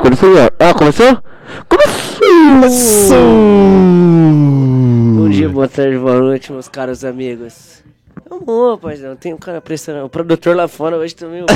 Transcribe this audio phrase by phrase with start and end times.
[0.00, 0.36] Começou?
[0.60, 1.18] Ah, começou?
[1.68, 3.18] Começou!
[5.16, 7.82] Bom dia, boa tarde, boa noite, meus caros amigos.
[8.30, 10.04] Vamos, rapaziada, tem um cara prestando.
[10.04, 11.54] O produtor lá fora hoje também tá?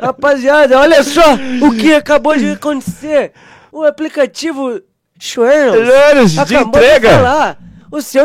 [0.06, 3.32] Rapaziada, olha só o que acabou de acontecer.
[3.70, 4.80] O aplicativo
[5.18, 7.08] Schwernos, de entrega.
[7.10, 7.58] de falar.
[7.92, 8.24] O seu,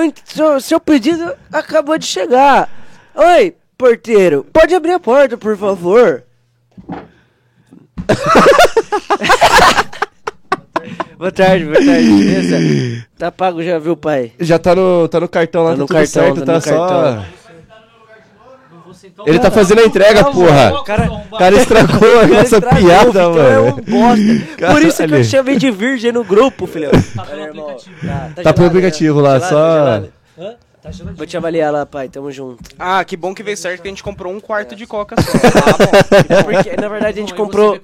[0.61, 2.69] seu pedido acabou de chegar.
[3.15, 6.23] Oi, porteiro, pode abrir a porta, por favor.
[11.17, 13.05] boa tarde, boa tarde, beleza?
[13.17, 14.33] Tá pago já, viu, pai?
[14.39, 16.53] Já tá no, tá no cartão lá, Tá tá, no tudo cartão, certo, tá tá,
[16.53, 16.87] no só...
[16.87, 17.25] cartão.
[19.25, 20.73] Ele tá fazendo a entrega, Não, porra.
[20.73, 23.49] O cara, cara estragou a cara nossa estragou, piada, mano.
[23.49, 24.71] É um bosta.
[24.73, 26.91] Por isso que eu chamei de virgem no grupo, filhão.
[27.17, 27.77] Olha, irmão.
[28.35, 30.11] Tá, Tá pro aplicativo lá, Gelado, só- gelado.
[31.15, 32.09] Vou te avaliar lá, pai.
[32.09, 32.69] Tamo junto.
[32.77, 35.31] Ah, que bom que veio certo que a gente comprou um quarto de coca só.
[35.31, 36.43] Ah, bom.
[36.43, 37.75] Porque, na verdade, a gente comprou.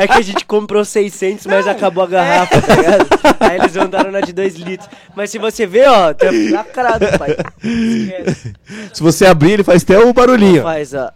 [0.00, 3.06] é que a gente comprou 600, mas acabou a garrafa, tá ligado?
[3.40, 4.88] Aí eles mandaram na de 2 litros.
[5.16, 7.36] Mas se você ver, ó, tá lacrado, pai.
[7.62, 8.54] Esquece.
[8.92, 10.62] Se você abrir, ele faz até o barulhinho.
[10.62, 11.10] Faz, ó.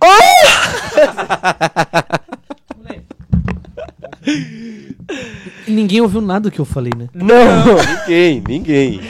[5.66, 7.08] Ninguém ouviu nada que eu falei, né?
[7.12, 7.76] Não!
[7.76, 9.00] Ninguém, ninguém.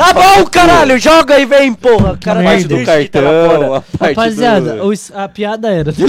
[0.00, 0.98] Tá bom, caralho!
[0.98, 2.16] Joga e vem, porra!
[2.18, 4.84] Cara, Parte do cartão, a parte Rapaziada, do...
[4.86, 5.92] os- a piada era.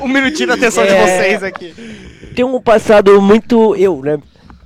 [0.00, 1.04] Um minutinho da atenção de É.
[1.04, 1.74] vocês aqui.
[2.34, 3.74] Tem um passado muito.
[3.76, 4.18] Eu, né?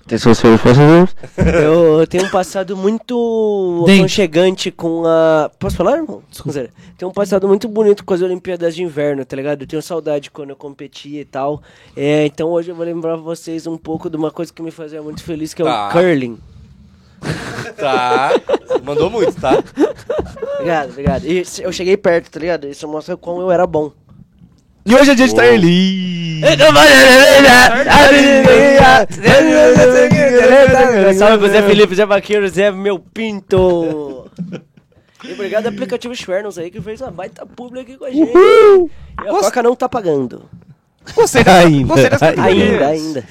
[0.04, 1.16] Atenção, senhores passageiros.
[1.36, 4.00] Eu tenho um passado muito Dente.
[4.00, 5.50] aconchegante com a.
[5.58, 6.22] Posso falar, irmão?
[6.30, 6.68] Desculpa.
[6.96, 9.62] Tenho um passado muito bonito com as Olimpíadas de Inverno, tá ligado?
[9.62, 11.60] Eu tenho saudade quando eu competia e tal.
[11.96, 14.70] É, então hoje eu vou lembrar pra vocês um pouco de uma coisa que me
[14.70, 15.88] fazia muito feliz, que é Tá.
[15.88, 16.38] o curling.
[17.76, 18.30] Tá,
[18.82, 19.62] mandou muito, tá?
[20.54, 21.24] Obrigado, obrigado.
[21.26, 22.66] E se- eu cheguei perto, tá ligado?
[22.68, 23.92] Isso mostra como eu era bom.
[24.84, 26.40] E hoje é dia de Tarli.
[31.14, 34.30] Salve pro Zé Felipe, Zé Vaqueiro, Zé Meu Pinto.
[35.24, 38.30] E obrigado ao aplicativo Schwernos aí que fez uma baita publi aqui com a gente.
[38.32, 38.90] E
[39.28, 40.42] a Coca não tá pagando.
[41.14, 42.42] Gostei, Ainda, das ainda.
[42.42, 43.24] Ainda, ainda.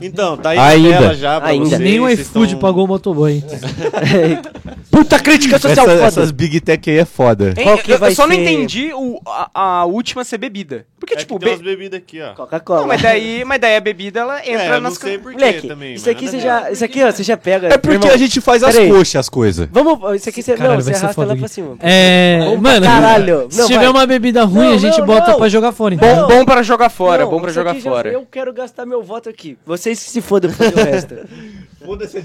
[0.00, 0.90] Então, tá aí Ainda.
[0.90, 1.64] na tela já pra Ainda.
[1.66, 1.80] vocês.
[1.80, 3.42] Nem o iFood tão- pagou o motoboy.
[4.90, 6.06] Puta crítica social Essa- foda.
[6.06, 7.54] essas Big Tech aí é foda.
[7.56, 8.42] Hein, Qual que eu, vai eu só não ser?
[8.42, 9.50] entendi o, a,
[9.80, 10.84] a última ser bebida.
[10.98, 12.34] Porque, É tipo, que tem be- umas bebidas aqui, ó.
[12.34, 12.86] Coca-Cola.
[12.86, 15.66] Mas daí, mas daí a bebida ela entra É, eu não nas sei porquê Moleque,
[15.68, 15.94] também.
[15.94, 16.70] isso aqui você já.
[16.70, 17.68] Isso aqui, ó, você já pega.
[17.68, 18.10] É porque irmão.
[18.14, 19.68] a gente faz as coxas, as coisas.
[19.72, 20.16] Vamos.
[20.16, 20.54] Isso aqui você.
[20.54, 21.38] Caralho, não, você vai ser arrasta aqui.
[21.38, 21.76] pra cima.
[21.80, 22.54] É.
[22.60, 23.46] Mano, caralho.
[23.50, 25.96] se tiver uma bebida ruim, a gente bota pra jogar fora.
[25.96, 28.10] Bom, pra jogar fora, bom pra jogar fora.
[28.10, 29.56] Eu quero gastar meu voto aqui.
[29.80, 31.14] Vocês que se fodam pra fazer o resto.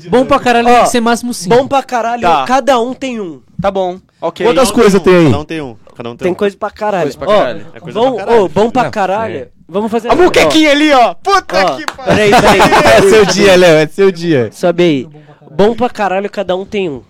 [0.09, 1.55] Bom pra caralho, tem que ser máximo 5.
[1.55, 2.45] Bom pra caralho, Tá.
[2.45, 3.41] cada um tem um.
[3.61, 4.45] Tá bom, ok.
[4.45, 5.25] Quantas coisas um, tem aí?
[5.25, 5.75] Cada um tem um.
[5.95, 6.35] Cada um tem, Tem um.
[6.35, 7.03] coisa pra caralho.
[7.03, 7.67] Coisa pra Ó, caralho.
[7.73, 8.43] É coisa bom, pra caralho.
[8.43, 9.37] ô, bom pra Não, caralho.
[9.37, 9.47] é.
[9.67, 11.13] Vamos fazer A muquequinha ali, ó.
[11.15, 12.05] Puta Ó, que pariu.
[12.05, 12.59] peraí, peraí.
[12.97, 14.49] É seu dia, Léo, é seu dia.
[14.51, 15.09] Sobe aí.
[15.49, 17.01] Bom pra caralho, cada um tem um.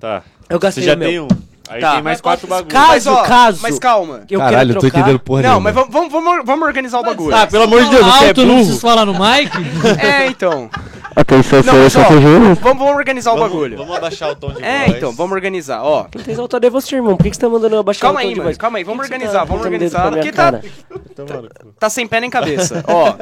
[0.00, 0.22] Tá.
[0.50, 1.08] Eu gastei Você já o meu.
[1.08, 1.28] tem um.
[1.70, 1.92] Aí Tá.
[1.94, 2.72] tem mais quatro bagulhos.
[2.72, 3.58] Caso, Mas, ó, caso.
[3.62, 4.22] Mas calma.
[4.30, 4.98] Eu Caralho, quero eu tô trocar.
[5.00, 5.64] entendendo porra Não, nenhuma.
[5.72, 7.36] mas vamos, vamos, vamos, vamos organizar o bagulho.
[7.36, 8.56] Ah, pelo amor de Deus, você é alto, não burro.
[8.60, 9.50] preciso falar no mic.
[10.02, 10.70] É, então.
[11.16, 13.76] Atenção, Não, mas ó, vamos, vamos organizar o bagulho.
[13.76, 14.96] vamos abaixar o tom de É, voz.
[14.96, 16.04] então, vamos organizar, ó.
[16.04, 17.16] Quem tem autor é você, irmão.
[17.16, 18.56] Por que que você tá mandando eu abaixar Calma o tom aí, de mano, voz?
[18.56, 20.42] calma aí, vamos Por que que você organizar, tá vamos dedo organizar, minha porque tá-
[20.44, 20.62] cara?
[21.10, 21.48] Então,
[21.78, 22.84] Tá sem pé nem cabeça.
[22.86, 23.14] Ó.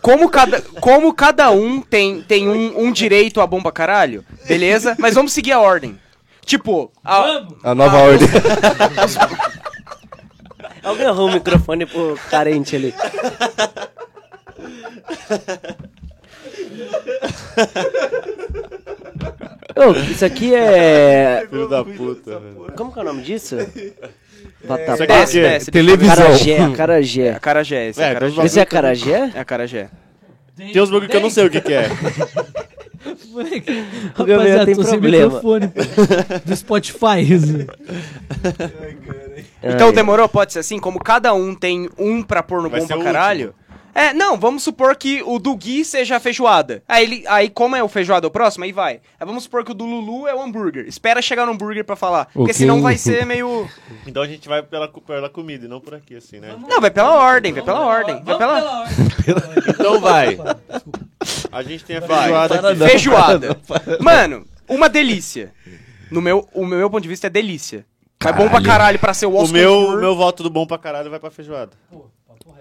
[0.00, 4.96] Como cada, como cada um tem, tem um, um direito a bom pra caralho, beleza?
[4.98, 5.98] Mas vamos seguir a ordem.
[6.48, 8.26] Tipo, a, A nova ordem.
[10.82, 12.94] Alguém arruma o microfone pro carente ali.
[19.76, 21.46] Ô, isso aqui é.
[21.50, 22.38] filho da puta.
[22.38, 22.72] velho.
[22.74, 23.56] Como que é o nome disso?
[23.60, 23.92] Isso
[24.64, 25.04] Batata.
[25.04, 25.24] aqui é
[25.58, 25.70] o quê?
[25.70, 26.16] Televisão.
[26.16, 27.30] Carajé, acarajé.
[27.30, 28.44] a carajé, esse é, É, a carajé.
[28.44, 29.30] Esse é acarajé?
[29.34, 29.90] É a carajé.
[30.56, 31.88] Tem uns bagulho que eu não sei o que que é.
[34.18, 35.40] O Gabriel tem tô sem problema.
[36.44, 37.28] do Spotify.
[39.62, 39.92] Então Ai.
[39.92, 40.28] demorou?
[40.28, 40.78] Pode ser assim?
[40.78, 43.54] Como cada um tem um pra pôr no Vai bom pra caralho.
[43.98, 46.82] É, não, vamos supor que o do Gui seja a feijoada.
[46.88, 49.00] Aí, ele, aí como é o feijoada o próximo, aí vai.
[49.18, 50.86] Aí vamos supor que o do Lulu é o hambúrguer.
[50.86, 52.26] Espera chegar no hambúrguer pra falar.
[52.26, 52.54] Porque Ok.
[52.54, 53.68] senão vai ser meio...
[54.06, 56.54] Então a gente vai pela, pela comida e não por aqui, assim, né?
[56.68, 58.22] Não, vai pela ordem, vai pela ordem.
[58.22, 58.84] Vai pela...
[59.68, 60.38] Então vai.
[61.52, 62.78] A gente tem a feijoada aqui.
[62.88, 63.60] Feijoada.
[64.00, 65.52] Mano, uma delícia.
[66.10, 67.84] No meu, o meu ponto de vista é delícia.
[68.22, 68.66] Vai bom pra Caralho.
[68.66, 69.52] caralho pra ser o O Oscar.
[69.52, 71.72] meu, o meu voto do bom pra caralho vai pra feijoada.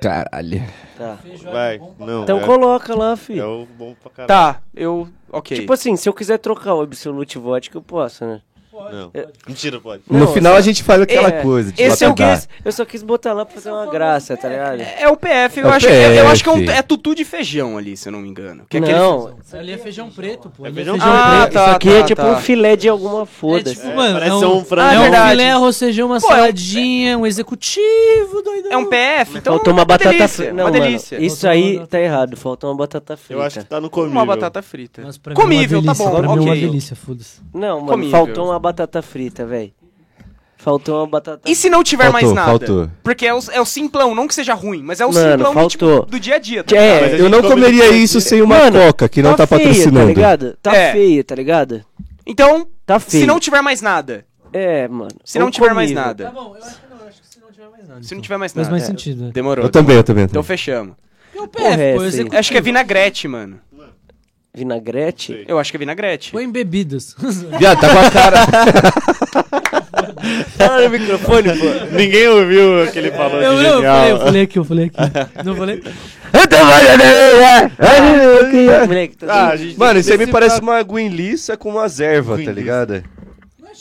[0.02, 0.64] Caralho.
[0.98, 1.18] Tá.
[1.52, 1.80] Vai.
[2.00, 2.24] Não.
[2.24, 3.62] Então é, coloca lá, é filho.
[3.62, 4.28] o bom pra caralho.
[4.28, 5.58] Tá, eu Ok.
[5.58, 8.42] Tipo assim, se eu quiser trocar o Absolute Vodka, eu posso, né?
[8.91, 9.12] Não.
[9.47, 10.03] Mentira, pode.
[10.09, 11.71] No Não, final só- a gente faz aquela É, coisa.
[11.71, 14.81] De Esse eu quis, eu só quis botar lá pra fazer uma graça, tá ligado?
[14.81, 16.71] É o PF, eu, É o acho, eu, eu acho que é, um, PF.
[16.77, 18.63] é tutu de feijão ali, se eu não me engano.
[18.69, 20.65] Que é aquele- Não, Ali é feijão preto, pô.
[20.65, 21.53] É feijão feijão Ah, preto.
[21.53, 22.27] tá, isso aqui tá, é tipo tá.
[22.31, 23.74] um filé de alguma É foda.
[23.74, 24.88] tipo, mano, parece é um, ser um frango.
[24.89, 28.71] Ah, é um filé, arroz, feijão, uma Pô, é um- saladinha, um executivo, doidão.
[28.71, 30.53] É um PF, então Faltou uma é batata frita.
[30.53, 31.18] uma delícia.
[31.24, 32.35] isso aí tá errado.
[32.38, 33.33] Faltou uma batata frita.
[33.33, 34.12] Eu acho que tá no comível.
[34.18, 35.01] Uma batata frita.
[35.01, 36.62] É Comível, tá bom, é uma ok.
[36.62, 37.39] delícia, foda-se.
[37.53, 38.12] Não, mano, Comível.
[38.12, 38.67] faltou uma batata
[39.02, 39.72] frita, velho.
[40.60, 42.50] Faltou uma batata E se não tiver mais Faltou, nada?
[42.66, 42.90] faltou.
[43.04, 45.54] Porque é o, é o simplão, não que seja ruim, mas é o Mano, simplão
[45.64, 46.06] do, tipo, faltou.
[46.08, 46.64] do dia a dia.
[46.64, 47.02] Tá É, ligado?
[47.02, 49.36] mas a Eu gente não come comeria depois isso sem uma Mano, coca, que não
[49.36, 50.00] tá, feia, patrocinando.
[50.08, 50.58] Tá ligado?
[50.62, 50.92] Tá É.
[50.94, 51.86] feia, tá ligado?
[52.25, 53.22] Então, Tá feio.
[53.22, 55.12] se não tiver mais nada, É, mano.
[55.24, 56.04] se não tiver mais comível.
[56.08, 58.04] nada, bom, eu acho que não, eu acho que se não tiver mais nada.
[58.04, 58.86] se não tiver mais Faz nada, mais é.
[58.88, 59.31] sentido, né?
[59.31, 59.63] demorou.
[59.63, 60.24] Eu também, eu também.
[60.24, 60.58] eu Então também.
[60.58, 60.96] fechamos.
[61.36, 62.08] E o Porra, PF, é aí?
[62.08, 62.40] executivo.
[62.40, 63.60] Acho que é vinagrete, mano.
[64.57, 65.45] Vinagrete?
[65.48, 66.31] Eu acho que é vinagrete.
[66.31, 67.15] Põe em bebidas.
[67.59, 68.38] Viado, tá com a cara.
[70.57, 71.95] Fala no microfone, pô.
[71.95, 74.63] Ninguém ouviu o que ele falou Eu, de eu, eu falei, eu falei aqui, eu
[74.65, 74.98] falei aqui.
[75.45, 75.83] Não falei?
[78.88, 83.03] Moleque, tá Ah, Mano, isso aí me parece uma guinliça com uma erva, tá ligado?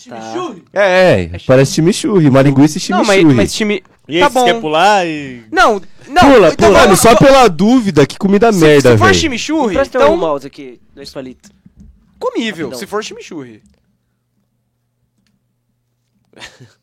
[0.09, 0.55] Tá.
[0.73, 3.35] É, é, parece chimichurri, uma linguiça e Não, mas, chimichurri.
[3.35, 3.83] mas time...
[4.09, 4.45] E aí, tá você bom.
[4.45, 5.45] quer pular e...
[5.51, 6.33] Não, não.
[6.33, 6.81] Pula, então pula.
[6.81, 9.19] Mano, só pela dúvida, que comida se, merda, se for velho.
[9.19, 11.51] chimichurri, Presta então um mouse aqui, dois palitos.
[12.19, 12.67] comível.
[12.67, 12.79] Rapidão.
[12.79, 13.63] Se for chimichurri.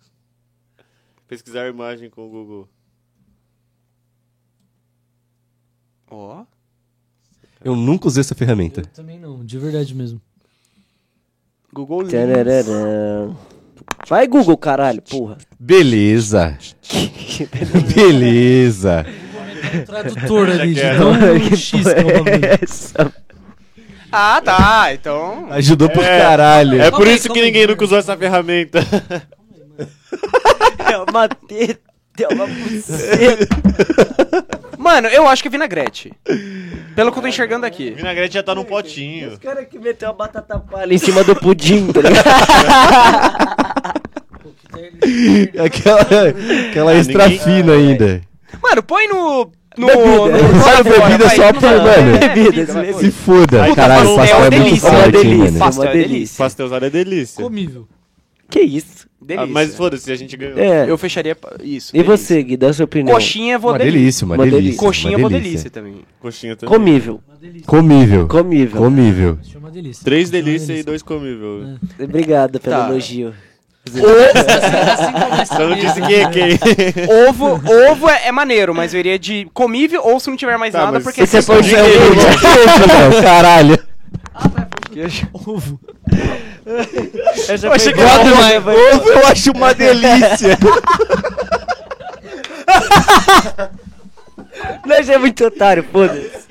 [1.28, 2.70] Pesquisar imagem com o Google.
[6.10, 6.44] Ó.
[7.64, 8.82] Eu nunca usei essa ferramenta.
[8.82, 10.22] Eu também não, de verdade mesmo.
[11.72, 12.12] Google Lens.
[14.08, 15.38] Vai, Google, caralho, porra.
[15.60, 16.58] Beleza.
[17.96, 19.06] Beleza.
[19.86, 22.46] Tradutor ali, de dar um X que é o bagulho.
[22.62, 23.14] Essa
[24.12, 24.94] Ah, tá.
[24.94, 25.48] Então.
[25.52, 26.20] Ajudou por É.
[26.20, 26.82] caralho.
[26.82, 28.80] É por Calma aí, isso que calma aí, ninguém nunca usou essa ferramenta.
[30.92, 31.80] é uma teta,
[32.22, 33.48] é uma buceta.
[34.78, 36.12] Mano, eu acho que é vinagrete.
[36.96, 37.92] Pelo que eu tô enxergando aqui.
[37.92, 39.30] Vinagrete já tá num potinho.
[39.32, 42.24] Os caras que meteu a batata palha em cima do pudim, tá ligado?
[45.64, 46.02] Aquela,
[46.70, 48.22] aquela Ah, extra ninguém- fina ainda.
[48.62, 49.52] Mano, põe no.
[49.78, 49.88] No.
[49.88, 50.38] Bebida.
[50.54, 52.20] no- Sabe, fora, bebida só por, Não, mano.
[52.20, 53.02] Bebidas, vai, bebidas.
[53.02, 53.64] Se foda.
[53.64, 55.60] Aí, Caralho, tá pastel é é muito delícia, forte, uma hein, delícia.
[55.60, 56.38] Pastel é delícia.
[56.38, 57.44] Pastelzado é delícia.
[57.44, 57.88] Comível.
[58.54, 59.08] Que isso?
[59.22, 59.54] Ah, Delícia.
[59.54, 60.58] mas foda-se, a gente ganhou.
[60.60, 60.88] É.
[60.90, 61.34] Eu fecharia.
[61.34, 61.96] pa- Isso.
[61.96, 62.18] E delícia.
[62.18, 63.16] você, Gui, dá a sua opinião.
[63.16, 64.00] Coxinha, vou Uma delícia.
[64.00, 64.62] delícia, uma Uma delícia.
[64.62, 64.80] delícia.
[64.80, 65.50] Coxinha, uma vou delícia.
[65.50, 65.96] delícia também.
[66.20, 66.76] Coxinha também.
[66.78, 67.22] Comível.
[67.66, 68.28] Comível.
[68.28, 68.82] Comível.
[68.82, 69.40] Comível.
[69.54, 70.04] É uma delícia.
[70.04, 70.86] Três é uma delícias e delícia.
[70.86, 71.78] dois comível.
[72.00, 72.90] Obrigado pelo Tá.
[72.90, 73.34] elogio.
[75.48, 76.60] Só não disse quem é quem.
[77.30, 77.62] Ovo,
[77.92, 80.80] ovo é, é maneiro, mas eu iria de comível ou se não tiver mais Tá,
[80.80, 81.86] nada, mas porque Você se pode for- ser
[84.94, 85.30] Caralho.
[85.34, 85.80] Ovo.
[87.50, 90.58] Essa Eu achei que ovo, Ovo eu acho uma delícia.
[94.86, 96.44] Nós é muito otário, foda-se.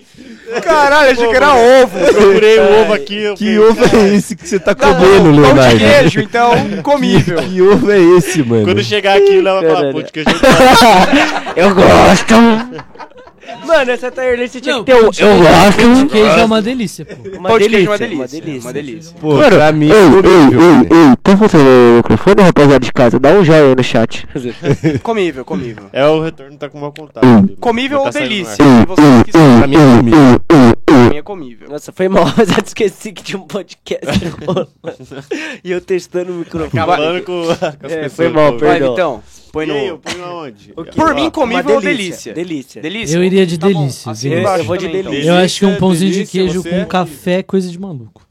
[0.62, 1.98] Caralho, achei que era ovo.
[1.98, 3.22] Procurei o ovo aqui.
[3.22, 5.78] eu Que ovo cara, é esse que você tá Não, comendo, pão de Leonardo?
[5.78, 6.52] queijo, então,
[6.84, 7.38] comível.
[7.38, 8.64] Que, que ovo é esse, mano?
[8.64, 9.92] Quando chegar aqui, o Léo vai falar, Caralho.
[9.94, 10.28] pô, de queijo
[11.56, 12.34] Eu gosto.
[13.66, 15.76] Mano, essa Tairlist tinha Não, que ter pão de Eu queijo- gosto.
[15.80, 17.14] Pão de queijo é uma delícia, pô.
[17.38, 18.60] Uma Pão de queijo é uma delícia, delícia.
[18.68, 19.14] Uma delícia.
[19.20, 20.60] Pô, pra mim, comível.
[20.82, 23.18] ei, tá funcionando o microfone, rapaziada de casa?
[23.18, 24.26] Dá um joinha aí no chat.
[25.02, 25.84] Comível, comível.
[25.92, 27.24] É, o retorno tá com mau contato.
[27.24, 27.56] ali.
[27.60, 28.64] Comível ou tá saindo no delícia?
[28.64, 28.80] ar.
[28.80, 29.58] Se vocês quiserem.
[29.58, 30.40] Pra mim é comível.
[30.86, 31.68] Pra mim é comível.
[31.68, 34.06] Nossa, foi mal, mas eu esqueci que tinha um podcast
[34.46, 34.68] rolando.
[35.64, 36.80] E eu testando o microfone.
[36.82, 37.52] Acabando com, com
[37.86, 38.90] as É, pessoas foi mal, que Vai, perdão.
[38.94, 39.22] Vitão.
[39.52, 39.98] Põe eu no.
[39.98, 40.72] ponho aonde?
[40.96, 42.32] Por mim, Uma comível ou delícia?
[42.32, 42.80] Delícia.
[42.80, 43.16] Delícia?
[43.18, 44.12] Eu iria de Tá bom, delícia.
[44.12, 45.12] assim embaixo Eu vou de também, então.
[45.12, 45.30] delícia.
[45.30, 47.78] Eu acho que um pãozinho de delícia, queijo você com é café é coisa de
[47.78, 48.22] maluco.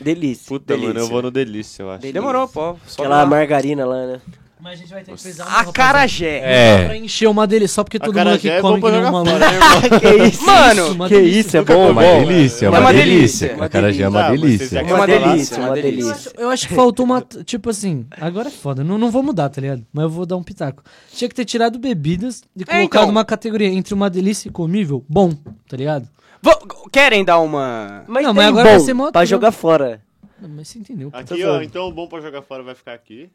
[0.00, 0.44] Delícia.
[0.48, 0.88] Puta, Delícia.
[0.88, 2.12] mano, eu vou no delícia, eu acho.
[2.12, 2.76] Demorou, pô.
[2.86, 4.20] Só Aquela margarina lá, né?
[4.66, 6.40] Mas a gente vai ter que pesar Acarajé.
[6.42, 6.84] É.
[6.86, 8.90] Pra encher uma delícia, só porque todo mundo Acarajé aqui é come bom que pra
[8.90, 9.30] nem um jogar maluco.
[9.38, 10.00] fora, né, irmão?
[10.00, 10.44] Que isso?
[10.46, 11.38] Mano, uma que delícia.
[11.40, 12.06] isso, é bom, Uma comi.
[12.20, 12.26] bom.
[12.28, 13.48] delícia, É uma uma delícia.
[13.48, 13.64] delícia.
[13.64, 14.68] Acarajé é uma Tá, mas vocês delícia.
[14.74, 15.06] já É uma falar?
[15.06, 16.32] delícia, uma delícia.
[16.36, 17.20] Eu acho que faltou uma.
[17.44, 18.82] Tipo assim, agora é foda.
[18.82, 19.86] Não, não vou mudar, tá ligado?
[19.92, 20.82] Mas eu vou dar um pitaco.
[21.14, 23.08] Tinha que ter tirado bebidas e colocado então.
[23.08, 25.30] uma categoria entre uma delícia e comível, bom,
[25.68, 26.08] tá ligado?
[26.42, 26.58] Vou-
[26.90, 28.02] Querem dar uma.
[28.08, 30.00] Mas Não, mas agora bom vai ser mó pra jogar fora.
[30.42, 31.08] Não, mas você entendeu.
[31.12, 31.16] pô.
[31.18, 33.30] Aqui, ó, então o bom pra jogar fora vai ficar aqui.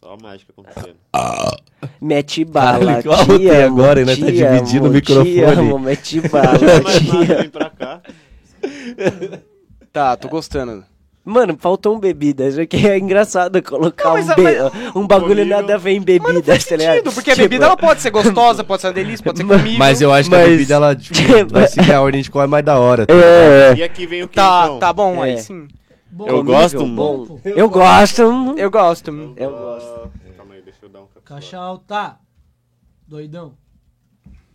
[0.00, 0.96] Só mágica acontecendo.
[2.00, 4.16] Mete bala, Caralho, que eu te amo, agora, né?
[4.16, 5.32] Tá dividindo amo, o microfone.
[5.34, 7.26] Te amo, mete bala, Mais te nada, amo.
[7.40, 8.00] vem pra cá.
[9.92, 10.84] Tá, tô gostando.
[11.24, 15.28] Mano, faltam bebidas, porque é engraçado colocar Não, mas um, a- be- mas- um bagulho
[15.36, 15.56] Comível.
[15.60, 16.92] nada a ver em Mas não bebidas, faz tá ligado?
[16.94, 19.44] sentido, porque a Tipo, bebida ela pode ser gostosa, pode ser uma delícia, pode ser
[19.44, 19.78] Mas- comível.
[19.78, 21.18] Mas eu acho que a Mas- bebida, ela tipo,
[21.52, 23.04] vai seguir a ordem de qual é mais da hora.
[23.06, 24.78] tá É, E aqui vem o que Tá, então?
[24.78, 25.36] tá bom, aí É.
[25.36, 25.68] sim.
[26.10, 27.26] Bom, Eu gosto bom.
[27.26, 27.40] pô.
[27.44, 28.22] Eu gosto.
[28.56, 29.10] Eu gosto.
[29.36, 30.10] Eu gosto.
[30.36, 31.20] Calma aí, deixa eu dar um café.
[31.24, 32.18] Caixa alta.
[33.06, 33.54] Doidão.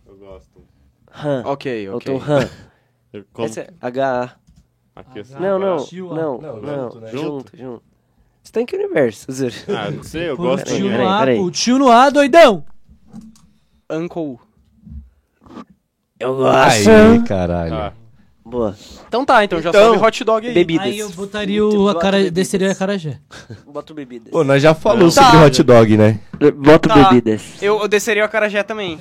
[0.06, 0.62] Eu gosto.
[1.14, 1.42] Han.
[1.46, 2.18] Ok, Eu ok.
[2.18, 2.48] tô Han.
[3.12, 4.36] Eu como Esse é H.
[4.96, 5.34] aqui assim.
[5.34, 7.10] Não, não, não, Não, não, junto, né?
[7.12, 7.82] junto, junto.
[8.42, 9.26] Você tá em que universo?
[9.68, 11.06] Ah, não sei, eu Pô, gosto peraí, tio também.
[11.06, 12.64] peraí, no A, pô, tio no A, doidão.
[13.90, 14.38] Uncle.
[16.18, 16.90] Eu gosto.
[16.90, 17.74] Aí, caralho.
[17.74, 17.92] Ah,
[18.54, 18.76] Boa.
[19.08, 20.54] Então tá, então já Então, sobe hot dog aí.
[20.54, 20.86] bebidas.
[20.86, 22.30] Aí eu botaria o acara...
[22.30, 23.18] desceria a carajé.
[23.66, 24.30] Boto bebidas.
[24.30, 25.24] Pô, nós já falamos Tá.
[25.28, 26.20] sobre hot dog, né?
[26.56, 26.94] Boto Tá.
[26.94, 27.42] bebidas.
[27.60, 29.00] Eu, eu desceria o acarajé também.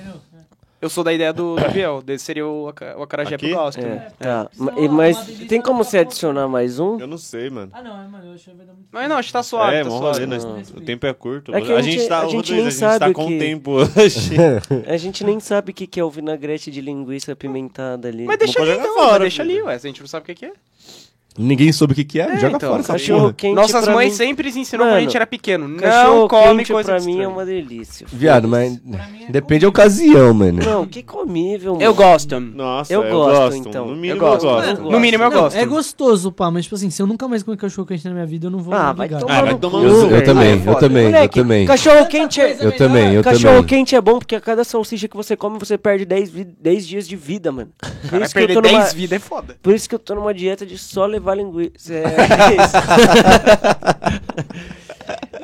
[0.83, 2.01] Eu sou da ideia do, do Biel.
[2.01, 3.47] Desceria o, aca- o acarajé Aqui?
[3.47, 3.79] pro gosto.
[3.79, 4.49] É, tá.
[4.53, 6.99] É Ma- e- Mas tem como você adicionar mais um?
[6.99, 7.71] eu não sei, mano.
[7.73, 9.43] Ah, não, é, mano, eu achei que vai dar muito Mas não, acho que tá
[9.43, 9.75] suave.
[9.77, 10.19] é, tá mó suave.
[10.25, 11.55] rolê, nós- o tempo é curto.
[11.55, 13.27] É que a, a gente tá, a gente nem a gente sabe tá o com
[13.27, 14.31] que- tempo hoje.
[14.87, 18.25] A gente nem sabe o que que é o vinagrete de linguiça apimentada ali.
[18.25, 19.55] Mas deixa Vamos ali jogar então, fora, deixa filho.
[19.59, 19.79] ali, ué.
[19.79, 20.51] Se a gente não sabe o que que é.
[21.37, 23.33] Ninguém soube o que que é, joga então, fora essa Cachorro porra.
[23.33, 25.67] quente Nossas mães mim, sempre ensinou quando a gente era pequeno.
[25.67, 28.05] Não Cachorro come quente coisa pra mim é uma delícia.
[28.11, 28.75] Viado, mas
[29.27, 30.63] é depende da ocasião, mano.
[30.63, 31.83] Não, que comível, mano.
[31.83, 32.39] Eu gosto.
[32.39, 33.67] Nossa, Eu eu, gosto, gosto.
[33.69, 33.85] então.
[33.87, 34.43] No Eu mínimo eu gosto.
[34.43, 34.69] gosto.
[34.69, 35.55] Eu No mínimo eu Não, gosto.
[35.55, 38.25] É gostoso, pá, mas tipo assim, se eu nunca mais comer cachorro quente na minha
[38.27, 39.19] vida, eu não vou Ah, me vai ligar.
[39.21, 40.13] tomar Ah, vai no tomar cu, no cu.
[40.13, 41.65] Eu, também, é eu também, eu também.
[41.65, 42.57] Cachorro quente é...
[42.61, 43.63] Eu também, eu Cachorro também.
[43.63, 46.87] quente é bom porque a cada salsicha que você come, você perde 10, vi- 10
[46.87, 47.71] dias de vida, mano.
[48.09, 49.55] Por isso, que eu tô numa, 10 vidas é foda.
[49.63, 51.93] por isso que eu tô numa dieta de só levar linguiça.
[51.93, 52.03] É,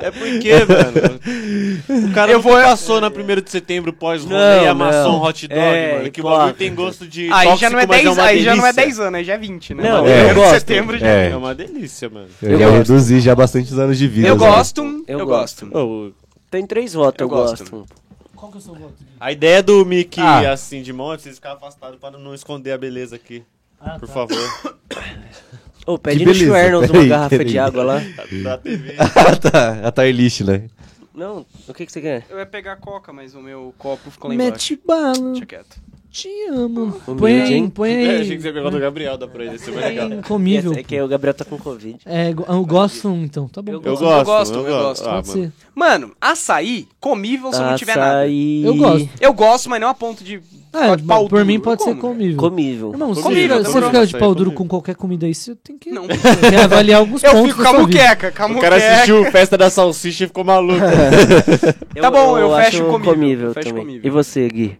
[0.02, 2.08] É porque, mano.
[2.08, 5.58] O cara Eu vou- passou na 1 de setembro pós-rolê e amassou um hot dog,
[5.60, 6.10] É, mano.
[6.10, 6.38] Que o claro.
[6.38, 7.30] bagulho tem gosto de.
[7.30, 8.82] Aí já não é tóxico, mas 10, uma aí já não é delícia.
[8.86, 9.82] 10 anos, aí já é 20, né?
[9.82, 10.52] Não, Mas eu gosto.
[10.54, 11.28] setembro já É.
[11.30, 12.28] É uma delícia, mano.
[12.42, 14.28] Eu, Eu já reduzi já bastantes anos de vida.
[14.28, 14.46] Eu né?
[14.46, 15.66] gosto, Eu eu, gosto.
[15.66, 16.14] gosto.
[16.50, 17.70] Tem três votos, eu, Eu gosto.
[17.70, 17.86] gosto.
[18.34, 18.94] Qual que é o seu voto?
[19.20, 20.52] A ideia do Mickey Ah.
[20.52, 23.42] assim de mão é vocês ficarem afastados pra não esconder a beleza aqui.
[23.78, 24.14] Ah, Por tá.
[24.14, 24.38] favor.
[25.86, 27.46] Ô, pede Que no Schwernos uma garrafa peraí.
[27.46, 28.02] de água lá.
[28.42, 28.94] Da TV.
[28.98, 29.80] Ah, tá.
[29.88, 30.68] A Tarlish, né?
[31.14, 32.24] Não, o que que você quer?
[32.30, 34.52] Eu ia pegar a coca, mas o meu copo ficou lá embaixo.
[34.52, 35.76] Mete bala, Deixa quieto.
[36.10, 36.94] Te amo.
[37.06, 37.68] Humilde, Põe aí, hein?
[37.70, 38.20] põe É, aí.
[38.22, 40.08] achei que você ia pegar do Gabriel, dá pra ele, isso é bem legal.
[40.08, 40.72] Põe comível.
[40.72, 41.98] É que o Gabriel tá com Covid.
[42.04, 43.72] É, eu gosto então, tá bom.
[43.72, 45.08] Eu Eu gosto, gosto, gosto, eu eu gosto.
[45.08, 45.42] Ah, Pode mano.
[45.42, 45.52] ser.
[45.74, 48.20] Mano, açaí, comível se não tiver nada.
[48.22, 48.62] Açaí...
[48.64, 49.08] Eu gosto.
[49.20, 50.40] Eu gosto, mas não a ponto de.
[50.72, 52.36] É, Pode pau por duro, mim eu pode ser comível.
[52.36, 52.94] Comível.
[52.96, 54.52] Não, se Comível, você ficar, de pau duro comível.
[54.58, 56.06] com qualquer comida aí, você tem que Não.
[56.06, 59.24] tem que avaliar alguns Eu pontos fico com a muqueca, com a O cara assistiu
[59.32, 60.78] Festa da Salsicha e ficou maluco.
[62.00, 64.00] Tá bom, eu fecho acho comível, fecho comível.
[64.04, 64.78] E você, Gui?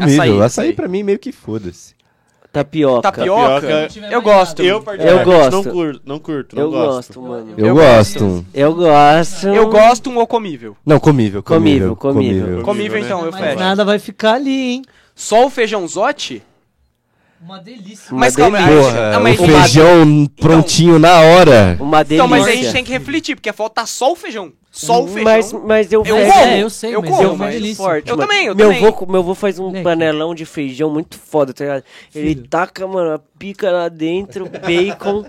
[0.00, 0.22] Comível.
[0.22, 1.94] Açaí, Açaí, pra mim meio que foda-se.
[2.52, 3.02] Tapioca.
[3.10, 4.62] Tapioca, eu gosto.
[4.62, 5.50] Eu, Eu gosto.
[5.50, 7.20] Não curto, não curto, não Eu gosto.
[7.20, 7.54] gosto, mano.
[7.56, 8.46] Eu, Eu gosto.
[8.54, 9.46] Eu gosto.
[9.48, 10.76] Eu gosto um ou comível.
[10.86, 11.96] Não, comível, comível.
[11.96, 12.62] Comível, comível.
[12.62, 13.06] Comível, né?
[13.06, 13.58] então, eu Mas fecho.
[13.58, 14.82] nada vai ficar ali, hein?
[15.16, 16.42] Só o feijãozote?
[17.42, 18.10] Uma delícia.
[18.12, 18.76] Uma Mas calma, delícia.
[18.78, 21.76] aí- Porra, mas- o feijão prontinho na hora.
[21.80, 22.14] Uma delícia.
[22.14, 24.52] Então, mas a gente tem que refletir, porque falta só o feijão.
[24.76, 25.22] Só o feijão.
[25.24, 27.54] Mas, mas eu, Eu vejo- como, É, eu sei, eu mas como, é uma mas
[27.54, 27.76] delícia.
[27.84, 28.28] forte, Eu mano.
[28.28, 28.90] também, eu meu também.
[28.90, 31.84] Vô, meu avô faz um panelão de feijão muito foda, tá ligado?
[32.12, 32.48] Ele Filho.
[32.48, 35.24] taca, mano, a pica lá dentro, bacon.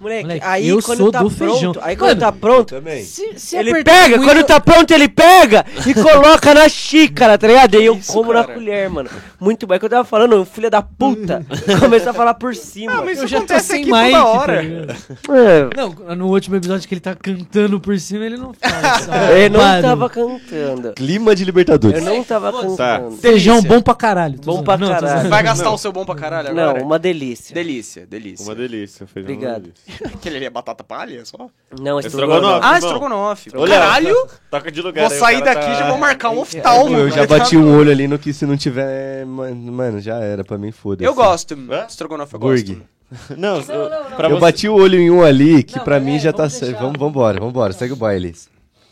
[0.00, 1.74] Moleque, Moleque, aí eu quando sou tá do pronto, feijão.
[1.82, 3.02] aí quando Mano, tá pronto, também.
[3.04, 7.46] Se, se ele pega, muito- quando tá pronto ele pega e coloca na xícara, tá
[7.46, 7.74] ligado?
[7.80, 8.54] E eu Isso, como na cara.
[8.54, 9.10] colher, mano.
[9.40, 9.74] Muito bom.
[9.74, 11.44] É que eu tava falando, filho da puta
[11.80, 12.92] começou a falar por cima.
[12.98, 14.62] Ah, mas Eu já tô sem toda tá hora.
[14.64, 19.08] É, Não, no último episódio que ele tá cantando por cima, ele não faz.
[19.38, 20.92] Eu não Mano, tava cantando.
[20.94, 21.98] Clima de Libertadores.
[21.98, 22.76] Eu não tava Foda-se.
[22.76, 23.16] cantando.
[23.16, 23.76] Feijão Delícia.
[23.76, 24.38] bom pra caralho.
[24.38, 25.28] tô Bom pra Não, caralho.
[25.28, 26.84] Vai gastar o seu bom pra caralho Não, agora?
[26.84, 27.54] uma delícia.
[27.54, 28.44] Delícia, delícia.
[28.44, 29.32] Uma delícia, feijão.
[29.34, 29.70] Obrigado.
[30.14, 31.36] Aquele ali é batata palha só?
[31.80, 32.06] Não, Estrogonofe.
[32.06, 32.60] estrogonofe.
[32.66, 33.50] Ah, estrogonofe.
[33.54, 36.96] Olha, Caralho, Toca de lugar vou sair daqui e tá- já vou marcar um oftalmo.
[36.96, 39.24] Eu já bati um olho ali no que se não tiver.
[39.26, 41.04] Mano, já era, pra mim foda-se.
[41.04, 41.54] Eu gosto.
[41.70, 41.86] Hã?
[41.88, 42.74] Estrogonofe eu Burg.
[42.74, 42.82] gosto.
[43.38, 44.40] Não, eu- pra Eu você...
[44.40, 46.78] bati o olho em um ali que Não, pra mim é, já tá vamos certo.
[46.78, 48.34] Vamos, vambora, vambora, segue o baile.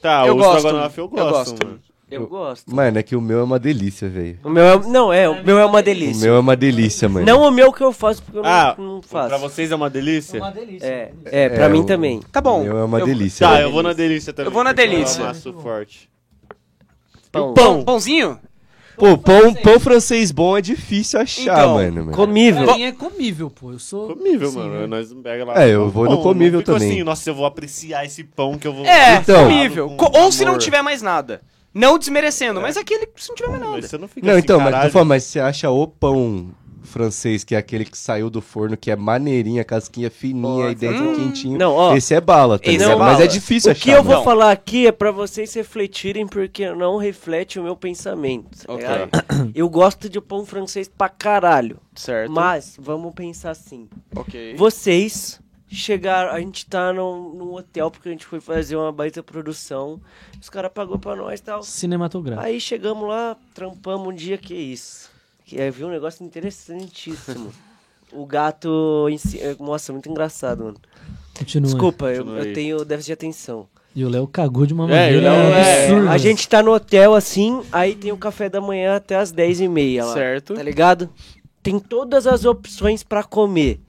[0.01, 0.57] Tá, Eu o gosto.
[0.57, 1.67] estrogonofe eu Eu gosto, gosto.
[1.67, 1.81] mano.
[2.09, 2.73] Eu gosto.
[2.73, 4.39] Mano, é que o meu é uma delícia, velho.
[4.45, 6.25] O meu é, não, é, o meu é uma O delícia.
[6.25, 7.27] meu é uma delícia, mano.
[7.27, 9.39] Não o meu que eu faço, porque eu não, Ah, não pra faço.
[9.41, 10.39] vocês é uma delícia?
[10.41, 10.87] Uma delícia.
[10.87, 12.21] É, é, pra É, mim o- também.
[12.31, 12.63] Tá O bom.
[12.63, 13.45] meu é uma Eu- delícia.
[13.49, 14.49] Tá, eu vou na delícia também.
[14.49, 15.21] Eu vou na delícia.
[15.21, 16.09] É maço forte.
[17.33, 17.55] Pão.
[17.55, 17.83] Pão.
[17.85, 18.39] Pãozinho?
[18.97, 22.05] Pô, pão, pão francês bom é difícil achar, Então, mano.
[22.07, 22.13] mano.
[22.17, 22.65] Comível.
[22.65, 23.73] Pra mim é comível, pô.
[23.73, 24.15] Eu sou.
[24.17, 24.81] Comível, Sim, mano.
[24.81, 24.87] né?
[24.87, 25.63] Nós pega lá.
[25.63, 26.93] É, eu vou no Pão, comível não fico também.
[26.93, 28.87] assim, nossa, eu vou apreciar esse pão que eu vou.
[28.87, 29.43] É, Então.
[29.43, 29.89] comível.
[29.91, 31.43] Com Co- Ou se não tiver mais nada.
[31.79, 34.59] Não desmerecendo, mas aquele se não tiver mais Mas você não fica Não, assim, então,
[34.59, 34.93] mas, caralho.
[34.93, 36.49] falando, mas você acha o pão
[36.83, 41.05] francês, que é aquele que saiu do forno, que é maneirinha, casquinha fininha e dentro
[41.11, 41.15] Hum.
[41.17, 41.59] quentinho.
[41.59, 41.97] Não, ó.
[41.97, 42.93] Esse é bala, tá Esse ligado?
[42.93, 43.25] é Mas bala.
[43.25, 43.83] é difícil O achar.
[43.83, 44.25] que eu vou mano.
[44.25, 48.65] falar aqui é pra vocês refletirem, porque não reflete o meu pensamento.
[48.67, 48.87] tá Ok.
[48.89, 49.53] ligado?
[49.55, 51.79] Eu gosto de pão francês pra caralho.
[51.95, 52.31] Certo.
[52.33, 53.89] Mas, vamos pensar assim.
[54.15, 54.55] Ok.
[54.57, 56.31] Vocês chegaram.
[56.33, 60.01] A gente tá num, num hotel porque a gente foi fazer uma baita produção.
[60.41, 61.63] Os caras pagou pra nós e tal.
[61.63, 62.47] Cinematográfico.
[62.47, 65.11] Aí chegamos lá, trampamos um dia, que isso.
[65.45, 67.53] Que é, viu um negócio interessantíssimo.
[68.13, 69.07] o gato.
[69.11, 70.77] Em si, é, nossa, muito engraçado, mano.
[71.39, 71.67] Continua.
[71.71, 72.49] Desculpa, eu, Continua aí.
[72.49, 73.69] eu tenho déficit de atenção.
[73.95, 76.11] E o Léo cagou de uma É, o maneira Léo é- absurda.
[76.11, 80.05] A gente tá no hotel assim, aí tem o café da manhã até as 10h30
[80.05, 80.13] lá.
[80.13, 80.55] Certo.
[80.55, 81.09] Tá ligado?
[81.63, 83.81] Tem todas as opções pra comer,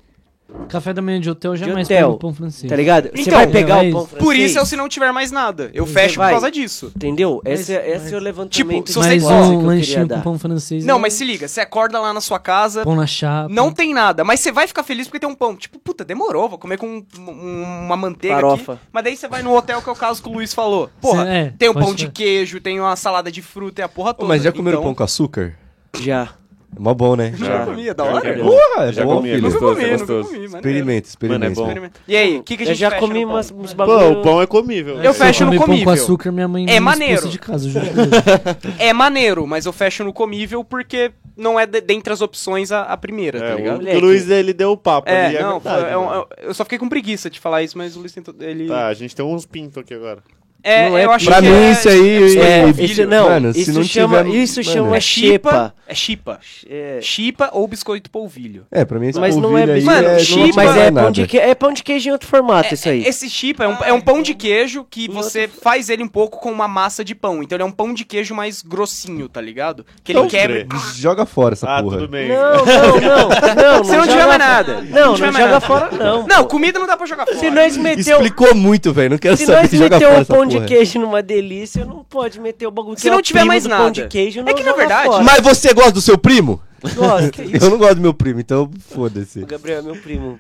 [0.70, 2.08] Café da manhã de hotel De jamais hotel.
[2.10, 2.70] pega pão francês.
[2.70, 3.10] tá ligado?
[3.14, 4.24] Você Então, vai pegar é o pão francês.
[4.24, 5.70] Por isso é o se não tiver mais nada.
[5.74, 6.32] Eu Você fecho por vai.
[6.32, 6.92] causa disso.
[6.96, 7.42] Entendeu?
[7.44, 10.40] Mas- esse, esse mas- é o levantamento Tipo, se você- Mas um lanchinho com pão
[10.40, 10.86] francês.
[10.86, 13.54] Não, é mas se liga, você acorda lá na sua casa, Pão na chapa.
[13.54, 15.56] não tem nada, mas você vai ficar feliz porque tem um pão.
[15.56, 18.74] Tipo, puta, demorou, vou comer com um- um- uma manteiga Farofa.
[18.74, 18.82] aqui.
[18.92, 20.90] Mas daí você vai no hotel, que é o caso que o Luiz falou.
[21.02, 22.12] Porra, Cê- é, tem um pão de ser.
[22.12, 24.28] queijo, tem uma salada de fruta, tem a porra Ô, toda.
[24.30, 25.56] mas já comeram Então- pão com açúcar?
[26.00, 26.30] Já.
[26.76, 27.34] É mó bom, né?
[27.36, 28.38] Já comi, é da hora.
[28.38, 28.44] Já.
[28.44, 29.48] Porra, é Já bom, comi, é filho.
[29.48, 30.30] Nunca comi, é nunca gostoso.
[30.30, 30.46] comi.
[30.46, 31.40] Experimenta, experimenta.
[31.46, 31.62] Mano, é bom.
[31.68, 32.00] Experimenta.
[32.08, 34.20] E aí, o que, que a Eu gente já fecha comi umas, uns Pô, bagulho...
[34.20, 34.96] o pão é comível.
[34.96, 35.94] Eu Se eu fecho no comer pão com comível.
[35.94, 37.28] açúcar, minha mãe É me maneiro.
[37.30, 37.74] de casa, eu.
[38.78, 42.82] É maneiro, mas eu fecho no comível porque não é de- dentre as opções a,
[42.84, 43.84] a primeira, tá É, ligado?
[43.84, 45.98] o, o Luiz, ele deu o papo ali, É, é não, verdade, foi- é é
[45.98, 48.36] um- eu só fiquei com preguiça de falar isso, mas o Luiz tentou.
[48.40, 48.68] Ele.
[48.68, 50.20] Tá, a gente tem uns pintos aqui agora.
[50.68, 53.08] É, Não é eu acho Pra que mim, é, isso aí- É, isso filho.
[53.08, 55.74] não, Mano, se isso não chama, tiver- isso mano, chama É chipa.
[55.88, 56.40] É chipa.
[56.70, 58.66] É, Chipa ou biscoito polvilho.
[58.70, 60.92] É, pra mim esse mas não é polvilho aí bicho, Mano, é, chipa- mas é
[60.92, 63.06] pão, de que, é pão de queijo em outro formato, isso aí.
[63.06, 66.08] Esse chipa é um, é um pão de queijo que Em você faz ele um
[66.10, 67.42] pouco com uma massa de pão.
[67.42, 69.86] Então ele é um pão de queijo mais grossinho, tá ligado?
[70.04, 70.68] Que ele quebra.
[70.96, 71.98] Joga fora essa ah, porra.
[72.00, 72.28] tudo bem.
[72.28, 73.30] Não, não, não,
[73.78, 73.84] não.
[73.86, 74.74] Se não joga tiver mais nada.
[74.82, 76.28] Não, Não não, tiver mais joga fora, não.
[76.28, 77.38] Não, comida não dá pra jogar fora.
[77.40, 79.12] Se nós meteu, Explicou muito, velho.
[79.12, 79.62] Não quero se saber.
[79.62, 80.26] nós Joga meteu fora um
[80.62, 83.66] de queijo numa delícia, não pode meter o bagulho que Se é não tiver mais
[83.66, 83.84] nada.
[83.84, 85.24] Pão de queijo, É não que, na verdade, fora.
[85.24, 86.62] Mas você gosta do seu primo?
[86.96, 87.42] Gosto.
[87.62, 89.42] Eu não gosto do meu primo, então foda-se.
[89.42, 90.40] O Gabriel é meu primo.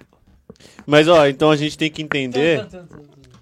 [0.85, 2.65] Mas, ó, então a gente tem que entender...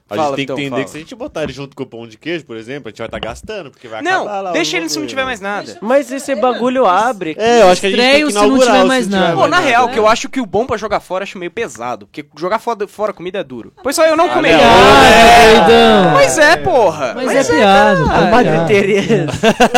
[0.08, 0.84] A gente Fala, tem que então, entender fala.
[0.84, 2.92] que se a gente botar ele junto com o pão de queijo, por exemplo, a
[2.92, 4.51] gente vai estar gastando, porque vai Não, acabar lá.
[4.51, 5.79] deixa ele se não tiver mais nada.
[5.82, 7.36] Mas esse bagulho abre.
[7.40, 9.36] É, eu acho que a gente tem que se não tiver mais tiver nada.
[9.36, 9.94] Pô, na real, nada.
[9.94, 12.06] que eu acho que o bom pra jogar fora acho meio pesado.
[12.06, 13.74] Porque jogar fora, fora comida é duro.
[13.82, 14.58] Pois só eu não comeria.
[14.58, 14.64] não.
[14.64, 16.14] Ah, doidão.
[16.14, 17.14] Mas é, porra.
[17.16, 18.01] Mas, é piada.
[18.03, 18.68] A pô, Madre piada.
[18.68, 19.25] Teresa.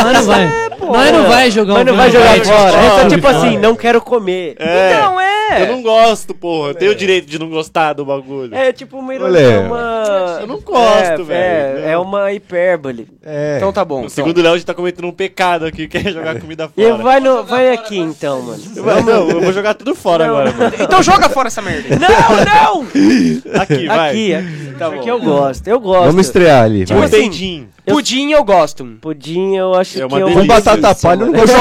[0.03, 0.67] Nós não vai.
[0.87, 2.77] Nós não vai jogar Mas não vai jogar de fora.
[2.77, 3.37] É só tipo Fora.
[3.37, 4.55] assim, não quero comer.
[4.59, 5.61] É, Então, é.
[5.63, 6.69] eu não gosto, porra.
[6.69, 8.53] Eu tenho o direito de não gostar do bagulho.
[8.55, 10.37] É tipo uma ironia, uma...
[10.41, 11.27] Eu não gosto, é, velho.
[11.29, 11.89] É, Não.
[11.89, 13.07] é uma hipérbole.
[13.25, 13.55] É.
[13.57, 14.05] Então tá bom.
[14.05, 16.83] O segundo Léo, a gente tá cometendo um pecado aqui, que é jogar comida E
[16.89, 17.03] fora.
[17.03, 18.61] vai, no, vai aqui então, mano.
[18.75, 20.35] Vai- Não, eu vou jogar tudo fora Não.
[20.37, 20.73] agora, mano.
[20.79, 21.97] Então joga fora essa merda.
[21.97, 23.61] Não, não!
[23.61, 24.09] Aqui, vai.
[24.09, 24.73] Aqui, aqui.
[24.77, 25.07] Tá aqui bom.
[25.07, 26.05] eu gosto, eu gosto.
[26.07, 26.85] Vamos estrear ali.
[26.85, 27.07] Tipo vai.
[27.07, 28.17] assim, Pudim.
[28.17, 28.85] Pudim eu gosto.
[29.01, 30.27] Pudim eu acho É uma que eu...
[30.27, 30.41] delícia.
[30.41, 31.55] Com batata palha eu não Eu, gosto.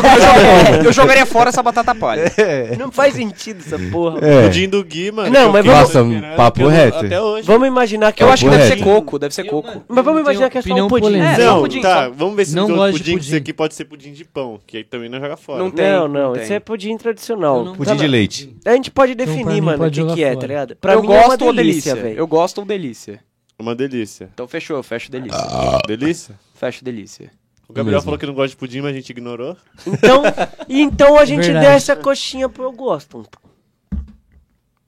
[0.78, 2.32] eu eu jogaria fora essa batata palha.
[2.38, 2.76] É.
[2.76, 4.18] Não faz sentido essa porra.
[4.24, 4.42] É.
[4.44, 5.30] Pudim do Gui, mano.
[5.30, 6.98] Não, mas vamos- esperando, papo reto.
[6.98, 7.46] Até hoje.
[7.46, 9.82] Vamos imaginar que Eu é acho que deve ser coco, deve ser coco.
[9.88, 11.02] Mas vamos imaginar que é só um pudim.
[11.04, 11.30] polêmica.
[11.32, 13.36] É, só Não, pudim, tá, só- vamos ver se Não gosto pudim que pudim.
[13.36, 15.58] aqui pode ser pudim de pão, que aí também não joga fora.
[15.62, 15.90] Não tem.
[15.90, 16.42] Não, não, tem.
[16.42, 17.74] esse é pudim tradicional.
[17.76, 18.56] Pudim de leite.
[18.64, 20.76] A gente pode pra definir, mano, o que, é, tá ligado?
[20.76, 21.94] Pra eu mim gosto é uma delícia?
[21.94, 22.18] velho.
[22.18, 23.20] Eu gosto ou delícia?
[23.58, 24.28] Uma delícia.
[24.34, 25.38] Então fechou, eu fecho delícia.
[25.86, 26.38] Delícia?
[26.54, 27.30] Fecho delícia.
[27.68, 28.04] O Gabriel Mesmo.
[28.04, 29.56] falou que não gosta de pudim, mas a gente ignorou.
[29.86, 30.22] Então,
[30.68, 31.66] então a gente Verdade.
[31.66, 33.26] dá essa coxinha pro eu gosto.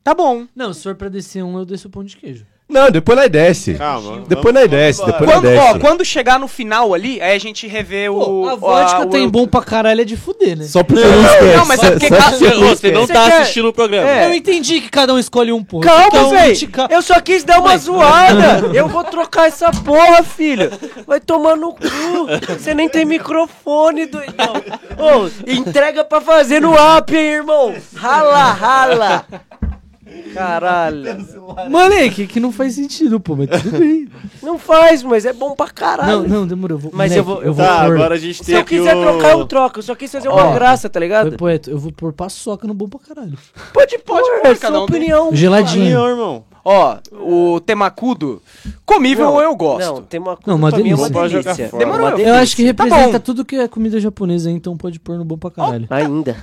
[0.05, 0.47] Tá bom.
[0.55, 2.47] Não, se for pra descer um, eu desço o pão de queijo.
[2.69, 3.75] Não, depois nós desce.
[3.75, 4.23] Calma.
[4.29, 5.79] Depois nós desce, depois nós Quando, ó, desce.
[5.79, 8.47] quando chegar no final ali, aí a gente revê o.
[8.47, 10.65] a vodka o- tem o- bom pra caralho é de fuder, né?
[10.65, 11.57] Só porque não esquece.
[11.57, 14.09] Não, mas é porque Só- cada- só- Você não Você tá quer- assistindo o programa.
[14.11, 14.27] É.
[14.27, 15.87] Eu entendi que cada um escolhe um pouco.
[15.87, 16.71] Calma, um velho.
[16.91, 18.69] Eu só quis dar uma zoada.
[18.77, 20.71] Eu vou trocar essa porra, filho.
[21.07, 21.79] Vai tomar no cu.
[22.59, 24.53] Você nem tem microfone, doidão.
[24.99, 27.75] Ô, entrega pra fazer no app, hein, irmão.
[27.97, 29.25] Rala, rala.
[30.35, 31.27] Caralho.
[31.69, 34.09] Moleque, que não faz sentido, pô, mas tudo bem.
[34.43, 36.23] Não faz, mas é bom pra caralho.
[36.23, 36.77] Não, não, demorou.
[36.77, 38.55] eu Vou, Mas moleque, eu vou- eu vou Tá, pôr- agora a gente Se tem
[38.55, 39.03] eu aqui quiser o...
[39.03, 39.79] trocar, eu troco.
[39.79, 41.37] Eu só quis fazer uma Ó, graça, tá ligado?
[41.37, 43.37] Poeta, eu vou pôr paçoca no bom pra caralho.
[43.73, 45.31] Pode pôr, pôr, é sua um tem- opinião.
[45.35, 45.95] Geladinho.
[45.99, 46.45] Não, irmão.
[46.65, 48.43] Ó, o temacudo,
[48.85, 49.87] comível Não, eu gosto.
[49.87, 51.13] Não, tem uma Não, uma pra mim é delícia.
[51.13, 51.79] Pode jogar delícia.
[51.79, 52.41] Demorou, Uma eu Eu delícia.
[52.43, 53.25] acho que Tá representa bom.
[53.25, 55.87] tudo que é comida japonesa, então pode pôr no bom pra caralho.
[55.89, 56.37] Ainda.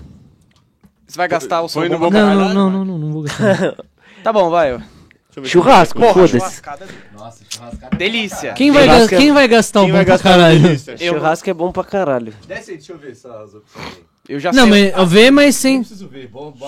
[1.15, 2.53] Você vai gastar o seu Põe no bom pra Não, caralho?
[2.53, 3.75] não, não, não, não, não vou gastar.
[4.21, 4.73] Tá bom, vai.
[4.73, 4.77] ó.
[4.79, 4.89] Deixa
[5.37, 6.37] eu ver Churrasco, Porra, foda-se.
[6.39, 6.85] churrascada.
[7.97, 8.51] Delícia.
[8.53, 10.59] Quem vai, Churrasco é- quem vai gastar Quem o vai bom pra gastar na caralho?
[10.61, 10.95] delícia?
[10.99, 12.33] Eu- Churrasco é bom pra caralho.
[12.45, 14.03] Desce aí, deixa eu ver essas opções aí.
[14.27, 14.91] Eu já Não, sei.
[14.97, 15.83] mas vê, mas sem.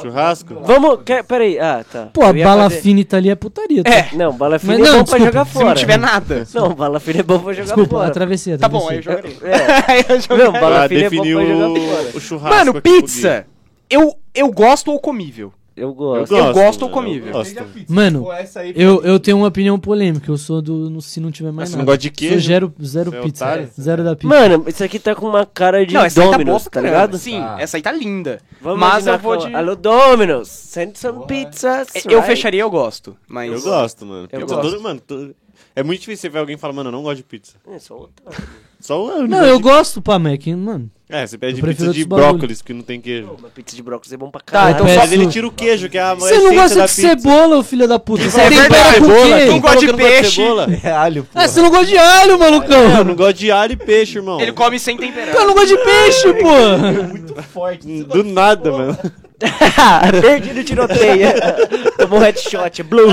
[0.02, 0.62] Churrasco?
[0.64, 2.06] Vamos, quer, peraí, ah, tá.
[2.14, 3.84] Pô, a Eu ia bala fazer- fina ali é putaria.
[3.84, 3.90] tá?
[3.90, 5.66] É, Não, bala fina Mas é não, bom pra desculpa, jogar se fora.
[5.66, 6.48] não tiver nada.
[6.54, 8.08] Não, bala fina é bom pra jogar Desculpa, fora.
[8.08, 8.58] a travessia.
[8.58, 9.40] Tá bom, aí eu travessia.
[9.42, 9.60] jogarei.
[9.60, 9.84] É.
[9.92, 10.46] Aí eu jogarei.
[10.46, 12.10] Não, bala Pra fina é bom pra jogar fora.
[12.16, 12.56] o churrasco.
[12.58, 13.46] Mano, aqui pizza.
[13.89, 15.54] Eu, eu gosto ou comível?
[15.76, 15.97] Eu Gui.
[15.97, 16.36] gosto.
[16.36, 17.28] Eu gosto ou mano, comível?
[17.28, 17.56] Eu gosto.
[17.88, 20.32] Mano, essa aí, eu, eu tenho uma opinião polêmica.
[20.32, 20.89] Eu sou do.
[20.89, 21.84] no- se não tiver mais Mas você nada.
[21.84, 22.47] não gosta de Sou queijo?
[22.47, 23.45] zero, zero Você é pizza.
[23.45, 23.69] otário?
[23.80, 24.28] Zero da pizza.
[24.28, 26.69] Mano, isso aqui tá com uma cara de Não, essa aí tá boa Domino's, tá
[26.71, 26.89] caramba.
[26.95, 27.17] ligado?
[27.19, 27.62] Sim, Tá.
[27.62, 28.41] essa aí tá linda.
[28.60, 31.89] Vamos Mas eu vou de- Alô, Domino's, send some pizzas.
[32.06, 32.26] Eu right?
[32.26, 33.15] fecharia, eu gosto.
[33.28, 33.52] Mas.
[33.54, 34.28] Eu gosto, mano.
[34.32, 34.62] Eu gosto.
[34.71, 35.36] todo- mano, todo-
[35.76, 37.54] É muito difícil você ver alguém falar, mano, eu não gosto de pizza.
[37.71, 38.43] É, só otário.
[38.88, 40.89] Só o Não, eu gosto, pá, Mac, mano.
[41.10, 43.36] É, você pede pizza de brócolis, que não tem queijo.
[43.38, 44.73] Uma pizza de brócolis é bom pra Tá, caralho.
[44.76, 47.62] então peço- Mas ele tira o queijo, que é a Você não gosta de cebola,
[47.65, 48.23] filho da puta.
[48.23, 49.38] Você é tempera Cebola?
[49.39, 49.45] quê?
[49.45, 50.32] Não gosta de não peixe.
[50.41, 50.67] cebola?
[50.82, 51.30] É alho, pô.
[51.38, 52.97] Ah, você não gosta de alho, malucão.
[52.97, 54.39] Eu não gosto de alho e peixe, irmão.
[54.39, 55.36] Ele come sem temperar.
[55.36, 56.78] Eu não gosto de peixe, pô.
[57.10, 58.04] muito forte.
[58.04, 58.97] Do nada, mano.
[60.21, 61.28] Perdi no tiroteio.
[61.97, 63.12] Tomou headshot, blue.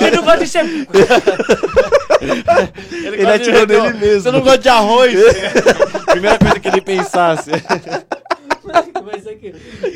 [0.00, 0.64] Eu não gosto de ser...
[2.92, 4.20] Ele, atirou nele mesmo.
[4.22, 5.12] Você não gosta de arroz?
[6.06, 7.50] Primeira coisa que ele pensasse.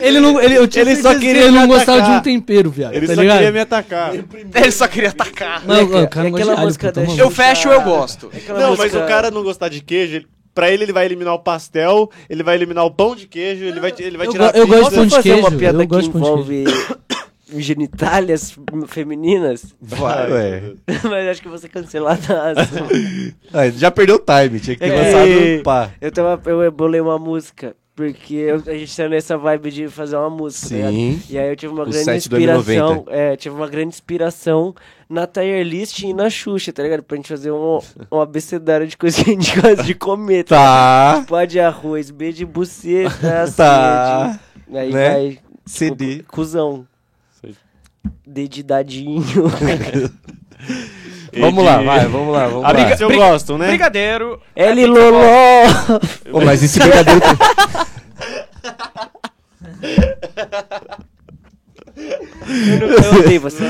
[0.00, 2.18] Ele não, ele, eu Ele só queria ele não me gostava de atacar.
[2.18, 2.94] um tempero, viado.
[2.94, 3.36] Ele tá só ligado?
[3.36, 4.14] queria me atacar.
[4.14, 5.62] Ele só queria atacar.
[5.66, 7.12] Não, É que- o cara é não gosta aquela música tá da.
[7.14, 8.30] Eu fecho, eu gosto.
[8.34, 11.04] Aquela Não, mas música- o cara não gostar de queijo, ele- pra ele ele vai
[11.04, 14.30] eliminar o pastel, ele vai eliminar o pão de queijo, ele vai, ele vai Eu
[14.32, 16.16] tirar go- eu gosto de pão de fazer uma queijo, piada eu que gosto de
[16.16, 16.64] envolve
[17.56, 18.56] genitálias
[18.88, 20.62] femininas, Vai, ué.
[21.04, 22.72] mas acho que você canceladaço.
[23.52, 25.90] Ah, já perdeu o time, tinha que ter É lançado que- um pá.
[26.00, 30.16] eu, tava, eu bolei uma música, porque eu- a gente tá nessa vibe de fazer
[30.16, 30.88] uma música, tá?
[30.90, 31.22] Sim.
[31.30, 32.94] E aí eu tive uma O grande inspiração.
[32.96, 33.10] 90.
[33.12, 34.74] É, tive uma grande inspiração
[35.08, 37.02] na tier list e na Xuxa, tá ligado?
[37.02, 37.78] Pra gente fazer um,
[38.10, 40.44] um abecedário de coisas que a gente gosta de comer.
[40.44, 41.24] Tá.
[41.28, 43.10] Pó de arroz, B de buceta,
[43.56, 44.38] Tá.
[44.64, 45.10] C de- Aí Né?
[45.10, 45.38] vai.
[45.66, 46.18] CD.
[46.26, 46.86] cu- Cusão.
[48.26, 49.22] D de dadinho.
[51.36, 52.90] Vamos lá, vai, vamos lá, vamos A lá.
[52.98, 53.66] eu Briga- gosto, né?
[53.68, 54.40] Brigadeiro.
[54.54, 55.64] L Loló.
[56.32, 57.20] Ô, mas esse brigadeiro...
[61.96, 63.62] Eu odeio você.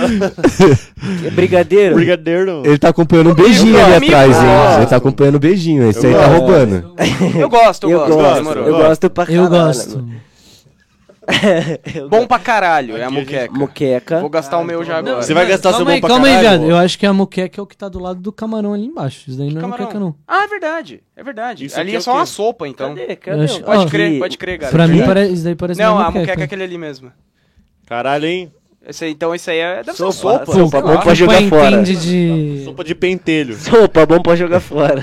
[1.27, 1.95] É brigadeiro?
[1.95, 2.63] Brigadeiro.
[2.65, 4.43] Ele tá acompanhando um beijinho ali atrás, hein?
[4.43, 4.79] gosto.
[4.79, 5.89] Ele tá acompanhando um beijinho.
[5.91, 6.41] Esse Eu aí tá gosto.
[6.41, 6.95] roubando.
[7.39, 8.15] Eu gosto, eu, Eu gosto.
[8.15, 8.67] gosto, demorou.
[8.67, 9.45] eu gosto pra caralho.
[9.45, 10.05] Eu gosto.
[11.95, 13.53] Eu Bom pra caralho, é a muqueca.
[13.53, 14.21] Moqueca.
[14.21, 15.23] Vou gastar o meu já agora.
[15.23, 16.65] Você vai gastar seu calma bom aí, pra calma aí, caralho, viado.
[16.65, 16.71] ó.
[16.71, 19.29] Eu acho que a moqueca é o que tá do lado do camarão ali embaixo.
[19.29, 19.85] Isso daí não é Camarão.
[19.85, 20.15] moqueca, não.
[20.29, 21.03] Ah, é verdade.
[21.17, 21.65] É verdade.
[21.65, 22.95] Isso ali é é só o uma sopa, então.
[22.95, 23.17] Cadê?
[23.17, 23.45] Cadê?
[23.45, 24.73] acho- Pode Ó, crer, pode crer, cara.
[24.73, 25.07] Pra mim, É?
[25.07, 25.27] pare...
[25.29, 26.19] isso daí parece Não, a moqueca.
[26.21, 27.11] muqueca é aquele ali mesmo.
[27.87, 28.53] Caralho, hein?
[28.87, 29.77] Esse aí, então esse aí é...
[29.77, 30.13] deve ser Sopa,
[30.45, 30.53] sopa.
[30.53, 31.83] sopa, bom pra jogar fora.
[31.83, 32.63] de...
[32.65, 33.55] Sopa de pentelho.
[33.57, 35.03] Sopa, bom pra jogar fora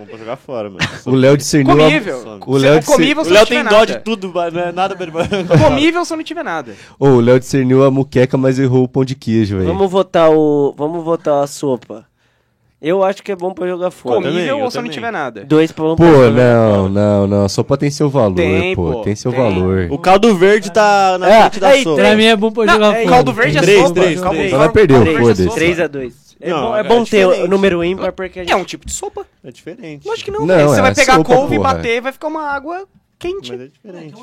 [0.00, 0.80] bom pra jogar fora, mano.
[1.06, 1.76] O Léo discerniu.
[1.76, 2.40] Comível.
[2.46, 2.94] O Léo, discer...
[2.94, 3.76] comível, o Léo tiver nada.
[3.76, 4.72] dó de tudo, né?
[4.72, 4.96] nada
[5.64, 6.72] Comível se não tiver nada.
[6.98, 9.68] Ô, oh, o Léo discerniu a muqueca, mas errou o pão de queijo, velho.
[9.68, 10.74] Vamos votar o.
[10.76, 12.06] Vamos votar a sopa.
[12.82, 14.16] Eu acho que é bom pra jogar fora.
[14.16, 15.44] Comível também, ou se não tiver nada.
[15.44, 17.44] Dois pra um Pô, pra não, não, não.
[17.44, 19.02] A sopa tem seu valor, tem, pô.
[19.02, 19.40] Tem seu tem.
[19.40, 19.88] valor.
[19.90, 22.00] O caldo verde tá na é, frente da é, sopa.
[22.00, 23.92] Pra mim é bom pra não, jogar é, O Caldo verde é três, sopa.
[23.92, 24.52] Três, três, caldo três.
[24.52, 25.46] Vai perder, é foda-se.
[25.46, 26.29] 3x2.
[26.40, 27.50] É Não, bom, é é bom ter o diferente.
[27.50, 28.52] número ímpar porque a gente.
[28.52, 29.26] É um tipo de sopa.
[29.44, 30.06] É diferente.
[30.08, 30.68] Lógico que não, Não, velho.
[30.70, 31.74] Você é vai pegar sopa, a couve e porra.
[31.74, 32.88] bater, vai ficar uma água
[33.20, 33.52] quente.
[33.52, 34.14] Mas é diferente.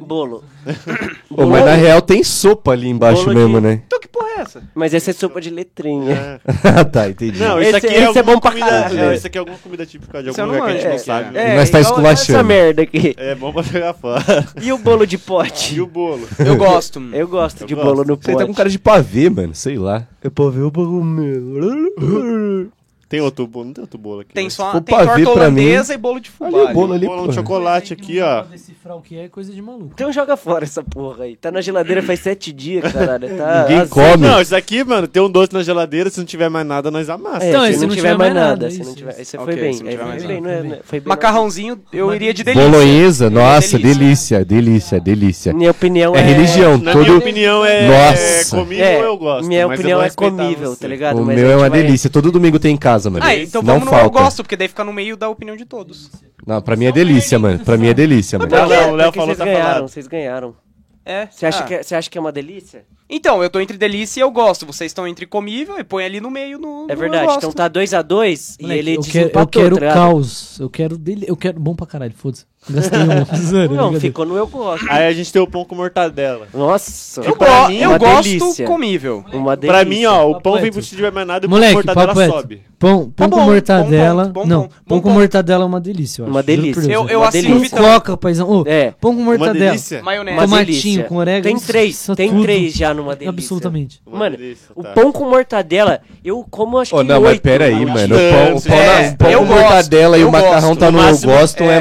[0.00, 0.42] Bolo.
[1.28, 3.82] Pô, mas na real tem sopa ali embaixo Bolo mesmo, de- né?
[3.86, 4.62] Então que porra é essa?
[4.74, 6.40] Mas essa é sopa de letrinha.
[6.64, 7.38] Ah, tá, entendi.
[7.38, 8.98] Não, Esse- isso aqui esse é, é alguma bom pra comida, caralho.
[9.00, 10.88] é, Isso aqui é alguma comida típica de Isso eu algum não lugar que a
[10.88, 11.38] gente não É, sabe.
[11.38, 12.38] É, Nós tá igual esculachando.
[12.38, 13.14] Essa merda aqui.
[13.18, 14.24] É bom pra jogar fora.
[14.62, 15.80] E o bolo de E pote?
[15.80, 16.26] o bolo?
[16.38, 17.00] Eu gosto.
[17.12, 17.86] Eu gosto Eu de gosto.
[17.86, 18.38] bolo no Você pote.
[18.38, 19.54] tá com cara de pavê, mano.
[19.54, 20.06] Sei lá.
[20.22, 22.70] É pavê ou bagulho?
[23.08, 23.66] Tem outro bolo?
[23.66, 24.34] Não tem outro bolo aqui.
[24.34, 24.50] Tem né?
[24.50, 26.70] só for tem torta holandesa e bolo de Ali fubá.
[26.70, 28.42] o bolo ali, Bolo de chocolate aqui, ó.
[28.42, 29.90] decifrar o que é coisa de maluco.
[29.94, 31.34] Então joga fora essa porra aí.
[31.36, 33.28] Tá na geladeira faz sete dias, caralho.
[33.36, 34.18] Tá Ninguém come.
[34.26, 37.08] Não, isso aqui, mano, tem um doce na geladeira, se não tiver mais nada, nós
[37.08, 37.44] amassamos.
[37.44, 38.48] É, Então, se esse não, não tiver tiver mais nada.
[38.50, 39.36] nada, se não tiver, isso.
[39.38, 39.72] foi bem.
[39.72, 40.62] se não aí tiver foi mais bem, nada.
[40.62, 42.68] não não foi bem Macarrãozinho, eu iria de delícia.
[42.70, 44.44] Bolonhesa, nossa, Delícia.
[44.44, 45.52] delícia, delícia.
[45.54, 46.22] Minha opinião É é...
[46.22, 46.98] religião, todo...
[47.04, 48.22] minha opinião, é, Nossa.
[48.22, 49.46] é comível É, eu gosto.
[49.46, 51.18] minha opinião é comível, tá ligado?
[51.20, 53.24] O meu é uma delícia, todo domingo tem em casa, mano.
[53.24, 54.06] Ah, então não vamos no falta.
[54.06, 56.10] eu gosto, porque daí fica no meio da opinião de todos.
[56.46, 57.58] Não, pra mim é delícia, mano.
[57.64, 58.50] Pra mim é delícia, mano.
[58.50, 59.88] Não, Não, o Léo falou, vocês tá ganharam, falado.
[59.88, 60.54] vocês ganharam.
[61.04, 61.26] É.
[61.30, 61.62] Você acha, Ah.
[61.66, 62.84] que, é- você acha que é uma delícia?
[63.08, 64.66] Então, eu tô entre delícia e eu gosto.
[64.66, 66.86] Vocês estão entre comível e põe ali no meio no.
[66.90, 70.60] É verdade, então tá 2x2 e Moleque, ele eu quero, eu quero tá caos.
[70.60, 72.44] Eu quero dele, eu quero bom pra caralho, foda-se.
[72.70, 73.24] Gastei um.
[73.36, 74.00] Zero, Não, brincadeira.
[74.00, 74.86] ficou no eu gosto.
[74.90, 76.46] Aí a gente tem o pão com mortadela.
[76.52, 77.20] Nossa.
[77.22, 78.66] Eu, pra go mim, eu uma gosto delícia.
[78.66, 79.24] comível.
[79.32, 79.80] Uma delícia.
[79.82, 81.72] Pra mim, ó, o pão vem por se tiver mais nada e o pão com
[81.72, 82.62] mortadela sobe.
[82.78, 84.24] Pão, pão Tá com bom, mortadela.
[84.26, 86.22] bom ponto, bom não, pão com mortadela é uma delícia.
[86.22, 86.82] Eu Uma acho, por delícia.
[86.82, 86.92] Deus.
[86.94, 87.76] Eu, eu Uma assino Com delícia.
[87.76, 87.92] Vitão.
[87.94, 88.48] coca, paizão.
[88.48, 88.92] Ô, É.
[89.00, 89.54] pão com Uma mortadela.
[89.70, 90.00] delícia.
[90.02, 90.36] Maionese.
[90.36, 91.04] Uma Tomatinho delícia.
[91.04, 91.42] com orégano.
[91.42, 92.42] Tem três, tem tudo.
[92.42, 93.30] três já numa delícia.
[93.30, 94.00] Absolutamente.
[94.06, 94.90] Uma Mano, delícia, O tá.
[94.90, 97.42] pão com mortadela, eu como acho que não, mas oito.
[97.42, 98.14] pera aí, no mano.
[98.14, 101.62] O pão, o pão, É, o com mortadela e o macarrão tá no eu gosto
[101.64, 101.80] é, é.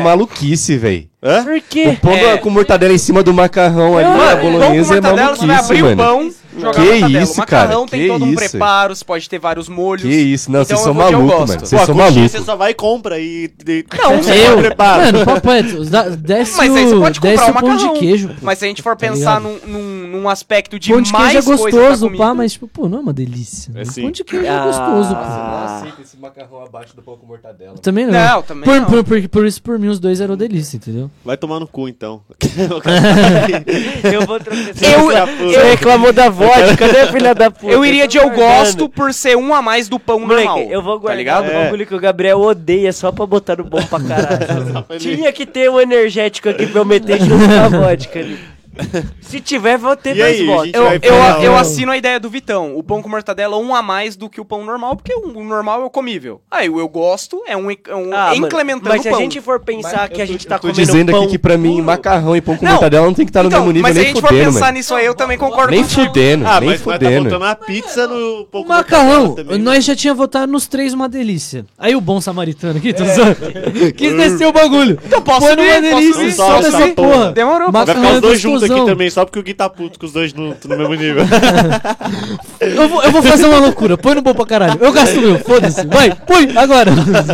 [0.77, 1.07] Maluquice, velho.
[1.23, 1.43] Hã?
[1.43, 1.97] Por quê?
[2.01, 2.37] Pão É.
[2.37, 5.71] com mortadela em cima do macarrão ali, Mano, a bolonhesa é mortadela, você vai maluquice,
[5.71, 5.97] abrir o mano.
[5.97, 7.23] pão, jogar Que mortadela.
[7.23, 8.49] isso, o macarrão cara, tem que todo um isso?
[8.49, 10.03] preparo, você pode ter vários molhos.
[10.03, 11.59] Que isso, não, Então vocês eu são malucos, mano.
[11.65, 12.31] Vocês são malucos.
[12.31, 13.51] você só vai e compra e...
[13.67, 15.11] e Não, você eu- prepara.
[15.43, 17.93] Mano, dá- Desce Mas aí você pode comprar pão macarrão.
[17.93, 18.27] de queijo.
[18.29, 18.33] pô.
[18.41, 21.31] Mas se a gente for Tá pensar num, num, num aspecto de Pão de mais
[21.33, 23.71] queijo é gostoso, pá, mas, tipo, pô, não é uma delícia.
[23.75, 23.85] É né?
[23.85, 24.01] sim.
[24.03, 24.65] Pão de queijo é Ah.
[24.65, 25.21] gostoso, pô.
[25.21, 25.87] Ah.
[26.01, 27.75] esse macarrão abaixo do pão com mortadela.
[27.77, 28.13] Também não.
[28.13, 28.85] Não, também por, não.
[28.85, 31.11] Por, por, por isso, por mim, os dois eram delícia, entendeu?
[31.23, 32.21] Vai tomar no cu, então.
[34.11, 34.91] Eu vou tropeçar.
[34.93, 37.71] Eu- Você reclamou da vodka, né, filha da puta?
[37.73, 38.47] Eu iria de eu guardando.
[38.47, 40.67] gosto por ser um a mais do pão Moleque, normal.
[40.69, 41.49] eu vou tá guardar ligado?
[41.49, 44.85] um bagulho que o Gabriel odeia só pra botar no bom pra caralho.
[44.99, 48.39] Tinha que ter um energético aqui pra eu meter junto com a vodka ali.
[49.21, 50.71] Se tiver, vou ter E dois aí, votos.
[50.73, 52.75] Eu, eu, eu assino a ideia do Vitão.
[52.77, 55.81] O pão com mortadela um a mais do que o pão normal, porque o normal
[55.81, 56.41] é o comível.
[56.49, 59.17] Aí o eu gosto é um, é um Ah, mano, incrementando mas o se a
[59.17, 61.73] gente for pensar que a gente tá Tô comendo dizendo pão aqui que pra mim,
[61.73, 63.83] puro, macarrão e pão com Não, mortadela não tem que estar no então, mesmo nível
[63.83, 64.77] mas se a nem gente for fudendo, pensar mano.
[64.77, 66.05] nisso aí, eu também concordo Nem com você.
[66.05, 67.23] fudendo, Ah, nem mas tá fudendo.
[67.25, 69.81] botando a pizza no pão com macarrão, nós né?
[69.81, 71.65] já tinha votado nos três uma delícia.
[71.77, 73.91] Aí o bom samaritano aqui, tô É.
[73.91, 74.99] Quis descer o bagulho.
[75.05, 77.31] Então posso Foi numa delícia, solta essa essa porra.
[77.31, 79.69] Demorou, Vai Macarrão ficar os é dois juntos aqui também, só porque o Gui tá
[79.69, 81.23] puto com os dois no, no mesmo nível.
[82.59, 84.79] Eu vou, eu vou fazer uma loucura, põe no bom pra caralho.
[84.83, 85.85] Eu gasto o meu, foda-se.
[85.85, 86.91] Vai, põe, agora.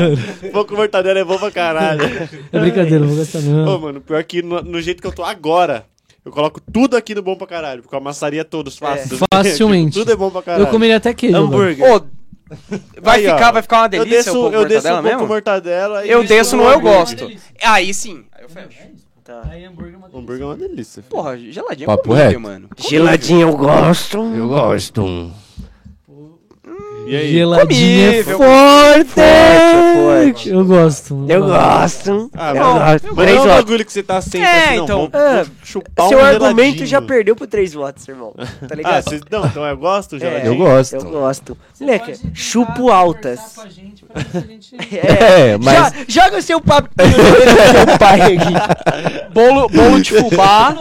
[0.51, 2.01] pão com mortadela é bom pra caralho.
[2.51, 3.79] É brincadeira, não vou gastar Ô, não.
[3.79, 5.85] mano, pior que no, no jeito que eu tô agora,
[6.25, 9.17] eu coloco tudo aqui no bom pra caralho, porque eu amassaria todos fácil.
[9.33, 9.93] Facilmente.
[9.99, 10.63] tudo é bom pra caralho.
[10.65, 11.35] Eu comeria até queijo.
[11.37, 11.85] hambúrguer.
[11.89, 12.01] Ô,
[13.01, 15.03] vai Aí, ó, ficar, vai ficar uma Eu delícia desço, o eu desço mortadela um
[15.03, 15.27] mesmo?
[15.27, 17.31] mortadela e Eu desço um no eu gosto.
[17.61, 19.02] Aí sim, aí eu fecho.
[19.23, 19.41] Tá.
[20.13, 21.01] Hambúrguer é uma delícia.
[21.01, 21.09] filho.
[21.15, 22.39] Porra, geladinho Papo comível, reto.
[22.41, 22.69] mano.
[22.77, 24.17] Geladinho eu gosto.
[24.17, 25.31] Eu gosto.
[27.05, 27.31] E aí?
[27.33, 28.37] Geladinho é Comível.
[28.37, 29.09] forte.
[29.09, 30.49] Forte, forte.
[30.49, 31.25] Eu gosto.
[31.27, 32.31] Eu gosto.
[32.33, 33.07] Ah, eu gosto.
[33.15, 33.55] Mas Três não é um votos.
[33.65, 34.83] bagulho que você tá sempre É, assim, não.
[34.85, 35.09] então.
[35.13, 36.87] É, chupar Seu um argumento geladinho.
[36.87, 38.33] já perdeu por três votos, irmão.
[38.67, 39.03] Tá ligado?
[39.13, 39.19] Ah.
[39.29, 40.53] Não, então eu gosto, É, geladinho.
[40.53, 40.93] Eu gosto.
[40.95, 41.57] Eu gosto.
[41.79, 43.39] Moleque, chupo altas.
[45.03, 45.73] É, mas...
[45.75, 49.31] Já- joga seu papo seu pai aqui.
[49.33, 50.75] Bolo, bolo de fubá.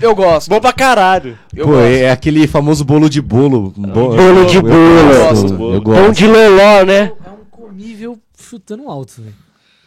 [0.00, 0.48] eu gosto.
[0.48, 1.36] Bom pra caralho.
[1.54, 1.84] Eu Pô, gosto.
[1.86, 3.72] é aquele famoso bolo de bolo.
[3.76, 4.85] Bo- Bolo de bolo.
[4.88, 5.74] Gosto, Bolo.
[5.76, 6.12] Eu Pão gosto.
[6.14, 7.12] de loló, né?
[7.24, 9.34] É um comível chutando alto, velho.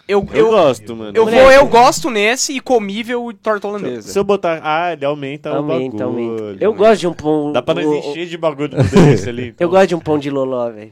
[0.07, 1.11] Eu, Eu, eu, gosto, mano.
[1.15, 4.09] eu vou, eu gosto nesse e comível e torta holandesa.
[4.11, 4.59] Se eu botar...
[4.63, 6.31] Ah, ele aumenta, Aumenta, o bagulho.
[6.31, 6.63] aumenta.
[6.65, 7.51] Eu gosto de um pão.
[7.51, 9.49] Dá pra nós encher de bagulho do delícia ali.
[9.53, 9.65] então.
[9.65, 10.91] Eu gosto de um pão de loló, velho.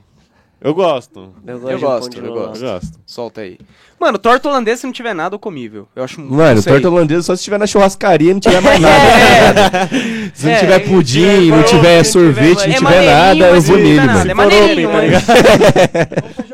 [0.60, 1.34] Eu gosto.
[1.46, 2.64] Eu gosto Eu gosto, eu gosto.
[2.66, 3.00] Eu gosto.
[3.06, 3.60] Solta aí.
[4.00, 5.88] Mano, torta holandesa, se não tiver nada, é comível.
[5.96, 6.74] Eu acho Mano, não sei.
[6.74, 9.90] torta holandesa só se tiver na churrascaria e não tiver mais nada.
[10.34, 14.02] Se não É, tiver pudim, não tiver sorvete, não É tiver nada, eu vou nele,
[14.02, 14.32] mano.
[14.32, 15.24] É maneirinho, tá ligado?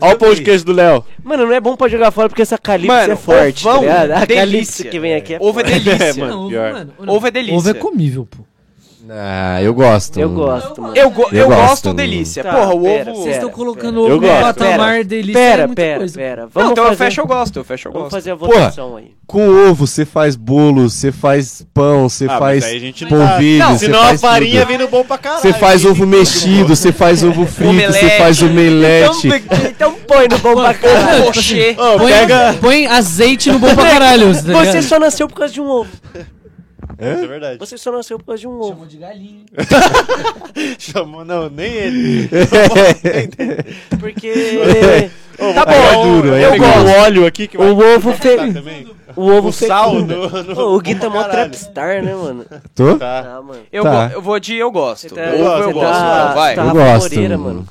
[0.00, 1.04] Olha o pão de queijo do Léo.
[1.22, 4.10] Mano, não é bom pra jogar fora porque essa calypso Mano, é forte, tá ligado?
[4.12, 4.36] A delícia.
[4.36, 5.96] calypso que vem aqui é Ovo é delícia.
[6.06, 6.50] É, mano.
[6.50, 6.92] Mano.
[7.06, 7.56] Ovo é delícia.
[7.58, 8.38] Ovo é comível, pô.
[9.10, 10.18] Ah, eu gosto.
[10.18, 10.96] Eu gosto, mano.
[10.96, 12.42] Eu, go Eu eu gosto, gosto delícia.
[12.42, 13.20] Tá, Porra, o pera, ovo...
[13.20, 13.56] Vocês pera, estão pera.
[13.56, 15.38] colocando Eu ovo no patamar Pera, delícia.
[15.38, 16.14] é Pera, muita pera, coisa.
[16.18, 16.42] pera.
[16.42, 18.14] Não, Vamos então eu fazer, fecho, eu gosto, eu fecho, eu Vamos gosto.
[18.16, 19.10] fazer a votação aí.
[19.26, 22.64] Com ovo, você faz bolo, você faz pão, você Ah, faz
[23.08, 24.68] polvilho, Não, senão faz a farinha tudo.
[24.68, 25.42] vem no bom pra caralho.
[25.42, 29.26] Você faz ovo mexido, você faz ovo frito, você faz omelete.
[29.28, 31.24] Então, então põe no bom pra caralho.
[31.98, 32.56] Põe, pega...
[32.60, 34.32] põe azeite no bom pra caralho.
[34.44, 34.64] tá?
[34.64, 35.90] Você só nasceu por causa de um ovo.
[36.98, 37.58] É, Isso é verdade.
[37.58, 38.86] Você só nasceu por causa de um ovo.
[38.86, 39.44] de galinha.
[40.78, 42.28] Chamou, não, nem ele.
[44.00, 46.78] Porque Ô, Tá bom, o- duro, eu eu gosto.
[46.86, 48.52] o óleo aqui que vai o ovo tá fe...
[48.54, 48.86] também.
[49.14, 52.46] o ovo O sal no, no Ô, o Gui tá mó trapstar, né, mano?
[52.74, 52.96] Tô?
[52.96, 53.36] Tá.
[53.36, 53.60] Ah, mano.
[53.70, 54.06] Eu, Tá.
[54.08, 55.14] go- eu vou de eu gosto.
[55.14, 55.90] Tá, Ovo eu você gosto.
[55.92, 56.54] tá, vai.
[56.54, 57.68] Tá Eu gosto, Moreira, mano.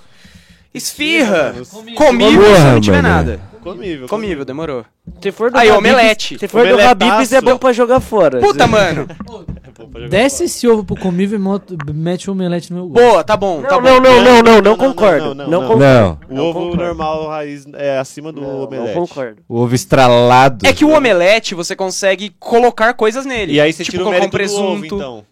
[0.75, 1.55] Esfirra.
[1.71, 1.95] Comível.
[1.95, 3.15] Comível se não tiver mano.
[3.15, 3.39] nada.
[3.63, 4.07] Comível.
[4.07, 4.85] Comível, demorou.
[5.21, 6.37] Se for do Aí, Habib's- omelete.
[6.39, 7.11] Se for do Omeletaço.
[7.11, 8.39] Habib's, é bom pra jogar fora.
[8.39, 9.07] Puta, mano.
[10.09, 13.03] Desce esse ovo pro comível e moto- mete o omelete no meu gosto.
[13.09, 13.87] Boa, tá bom, tá Não, bom.
[13.89, 15.33] não, não, não, não, não concordo.
[15.33, 15.67] não, não, Não não.
[15.67, 16.19] concordo.
[16.29, 16.83] Não, O ovo concordo.
[16.83, 18.93] normal raiz é acima do Não, não omelete.
[18.93, 19.41] concordo.
[19.49, 20.65] o ovo estralado.
[20.65, 23.53] É que o omelete você consegue colocar coisas nele.
[23.53, 24.61] E aí você tipo, tira o colocar mérito um presunto.
[24.63, 25.25] do ovo, então.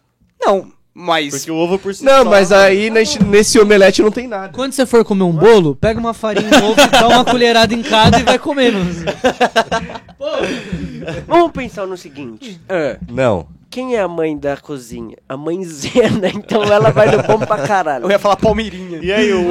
[0.45, 1.31] Não, Mas.
[1.33, 4.53] Porque o ovo por si Não, só- mas aí nesse, nesse omelete não tem nada.
[4.53, 7.81] Quando você for comer um bolo, pega uma farinha de ovo, dá uma colherada em
[7.81, 8.77] cada e vai comendo.
[11.27, 12.59] Vamos pensar no seguinte.
[12.69, 13.47] Ah, Não.
[13.69, 15.17] Quem é a mãe da cozinha?
[15.27, 18.05] A mãe Zena, então ela vai no bom pra caralho.
[18.05, 18.99] eu ia falar Palmeirinha.
[19.01, 19.43] E aí, o.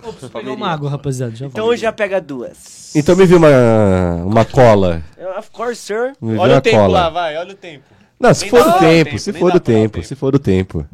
[0.00, 1.34] Vou pegar uma água, rapaziada.
[1.34, 2.94] Já Então já pega duas.
[2.94, 5.02] Então me viu uma, uma cola.
[5.36, 6.12] Of course, sir.
[6.22, 7.00] Me Olha o tempo cola.
[7.00, 7.82] lá, vai, olha o tempo.
[8.20, 10.86] Não, se for do tempo, se for do tempo, se for do tempo.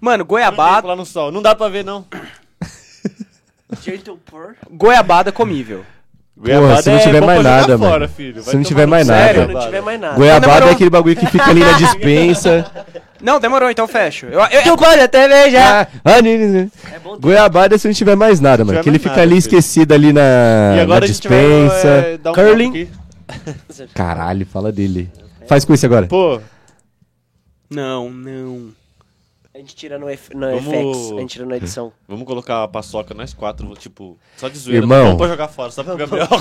[0.00, 1.30] Mano, goiabada, lá no sol.
[1.32, 2.04] Não dá pra ver, não.
[4.70, 5.84] Goiabada comível.
[6.36, 7.90] Goiabada se não é tiver bom mais nada, mano.
[7.92, 8.08] fora.
[8.42, 9.26] Se não tiver mais nada.
[9.28, 9.52] Se goiabada.
[9.58, 10.14] não tiver mais nada.
[10.16, 10.68] Goiabada demorou.
[10.68, 12.70] é aquele bagulho que fica ali na dispensa.
[13.20, 14.26] Não, demorou, então fecho.
[14.26, 15.82] Eu, eu- Tu pode até ver já.
[15.82, 16.70] Ah, ah, né, né.
[16.94, 18.80] É bom Goiabada é se não tiver mais nada, mano.
[18.82, 19.38] Que ele fica nada, ali filho.
[19.38, 20.20] esquecido ali na,
[20.74, 21.88] E na agora a gente vai dispensa.
[21.88, 22.88] é, um Curling.
[23.92, 25.10] Caralho, fala dele.
[25.48, 26.06] Faz com isso agora.
[26.06, 26.40] Pô,
[27.70, 28.68] Não, não.
[29.54, 31.92] A gente tira no, F, no Vamos- FX, a gente tira na edição.
[32.06, 34.84] vamos colocar a paçoca nós quatro, tipo, só de zoeira.
[34.84, 35.02] Irmão.
[35.04, 36.28] Vamos pra jogar fora, só pro Gabriel.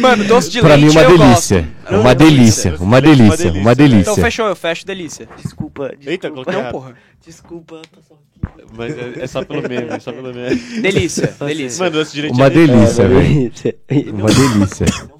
[0.00, 1.62] Mano, doce de Pra leite mim, uma eu delícia.
[1.62, 2.00] gosto.
[2.00, 4.00] Uma delícia, uma leite, uma delícia, delícia, uma delícia.
[4.12, 5.28] Então fechou, eu fecho delícia.
[5.42, 6.10] Desculpa, desculpa.
[6.10, 6.94] Eita, coloquei Não, porra.
[7.24, 7.82] Desculpa.
[8.76, 10.54] Mas é, é só pelo meme, é só pelo meme.
[10.80, 11.84] Delícia, delícia.
[11.84, 14.14] Mano, doce de leite Uma é delícia, É, velho.
[14.14, 14.86] Uma delícia.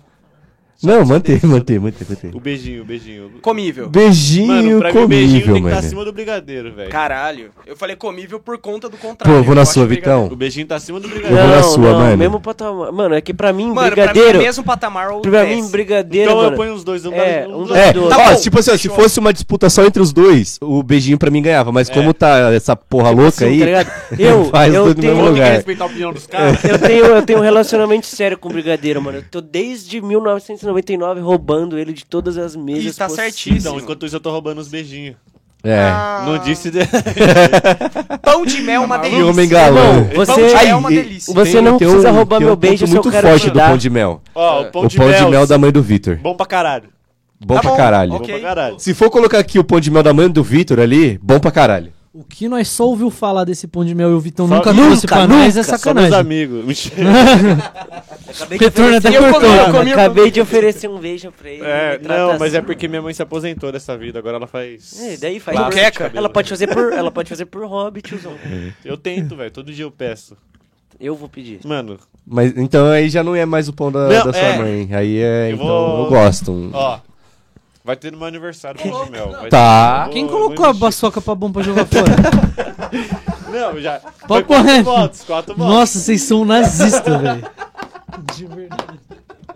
[0.82, 2.30] Não, mantém, mantém, mantém, mantém.
[2.34, 3.30] O beijinho, o beijinho.
[3.40, 3.88] Comível.
[3.88, 5.86] Beijinho Mano, pra mim o beijinho comível, tem que estar mano.
[5.86, 6.90] acima do brigadeiro, velho.
[6.90, 7.50] Caralho.
[7.66, 9.38] Eu falei comível por conta do contrário.
[9.38, 10.20] Pô, vou na Eu sua, brigadeiro.
[10.24, 10.32] Vitão.
[10.34, 11.42] O beijinho tá acima do Eu brigadeiro.
[11.46, 12.16] vou na Não, sua, não, mano.
[12.18, 12.92] mesmo patamar.
[12.92, 14.28] Mano, é que pra mim, Mano, brigadeiro.
[14.28, 16.56] pra mim é mesmo patamar ou Pra mim, brigadeiro, Então eu mano.
[16.56, 18.08] ponho os dois, um É, um um do- da- É, dois.
[18.10, 20.82] Tá ó, bom, tipo assim, ó, se fosse uma disputa só entre os dois, o
[20.82, 21.72] beijinho pra mim ganhava.
[21.72, 23.90] Mas como tá essa porra louca Assim, aí, tá?
[24.18, 25.52] Eu, faz eu tudo no tenho, mesmo que lugar.
[25.54, 26.62] respeitar a opinião dos caras.
[26.64, 29.18] eu tenho, eu tenho um relacionamento sério com o brigadeiro, mano.
[29.18, 30.00] Eu tô desde
[30.66, 32.94] 1999 roubando ele de todas as mesas.
[32.94, 33.34] E tá possíveis.
[33.34, 33.58] certíssimo.
[33.58, 35.16] Então, enquanto isso eu tô roubando os beijinhos.
[35.64, 35.80] É.
[35.80, 36.70] Ah, Não disse...
[36.70, 36.78] De...
[38.22, 39.26] Pão de mel é uma E delícia.
[39.26, 39.80] homem galã.
[39.80, 41.34] Irmão, você- Pão de mel é uma delícia.
[41.34, 43.42] Você Tem- não tem precisa um- roubar meu um beijo se eu muito quero forte
[43.46, 44.22] te do pão de mel.
[44.34, 45.24] Ó, o pão o de pão mel.
[45.24, 46.16] de mel da mãe do Vitor.
[46.22, 46.88] Bom pra caralho.
[47.44, 48.12] Bom Tá pra bom, caralho.
[48.14, 48.34] ok.
[48.34, 48.78] Bom pra caralho.
[48.78, 51.50] Se for colocar aqui o pão de mel da mãe do Vitor ali, bom pra
[51.50, 51.92] caralho.
[52.18, 54.72] O que nós só ouviu falar desse pão de mel e o Vitão Só- nunca
[54.72, 56.14] Nunca, trouxe pra nós é sacanagem.
[56.18, 56.64] amigos.
[56.64, 57.10] Mentira.
[58.30, 59.32] Acabei eu
[59.70, 61.62] comi, eu acabei de oferecer um beijo pra ele.
[61.62, 64.98] É, não, mas é porque minha mãe se aposentou dessa vida, agora ela faz.
[64.98, 65.58] É, daí faz
[65.92, 66.16] cabelo.
[66.16, 68.32] Ela pode fazer por, ela pode fazer por hobby, tiozão.
[68.82, 69.50] Eu tento, velho.
[69.50, 70.36] Todo dia eu peço.
[70.98, 71.60] Eu vou pedir.
[71.66, 74.56] Mano, Mas então aí já não é mais o pão da, Não, da sua é.
[74.58, 74.88] mãe.
[74.92, 75.50] Aí é.
[75.50, 76.70] Eu então vou- eu gosto.
[76.72, 76.98] Ó.
[77.86, 79.30] Vai ter no meu aniversário de mel.
[79.30, 80.06] Vai Tá.
[80.06, 82.04] ter- Quem colocou vou a paçoca pra bom pra jogar fora?
[83.48, 84.00] Não, já.
[84.26, 84.84] Foi quatro reto.
[84.84, 85.72] votos, quatro votos.
[85.72, 87.48] Nossa, vocês são nazistas, velho.
[88.34, 88.98] De verdade.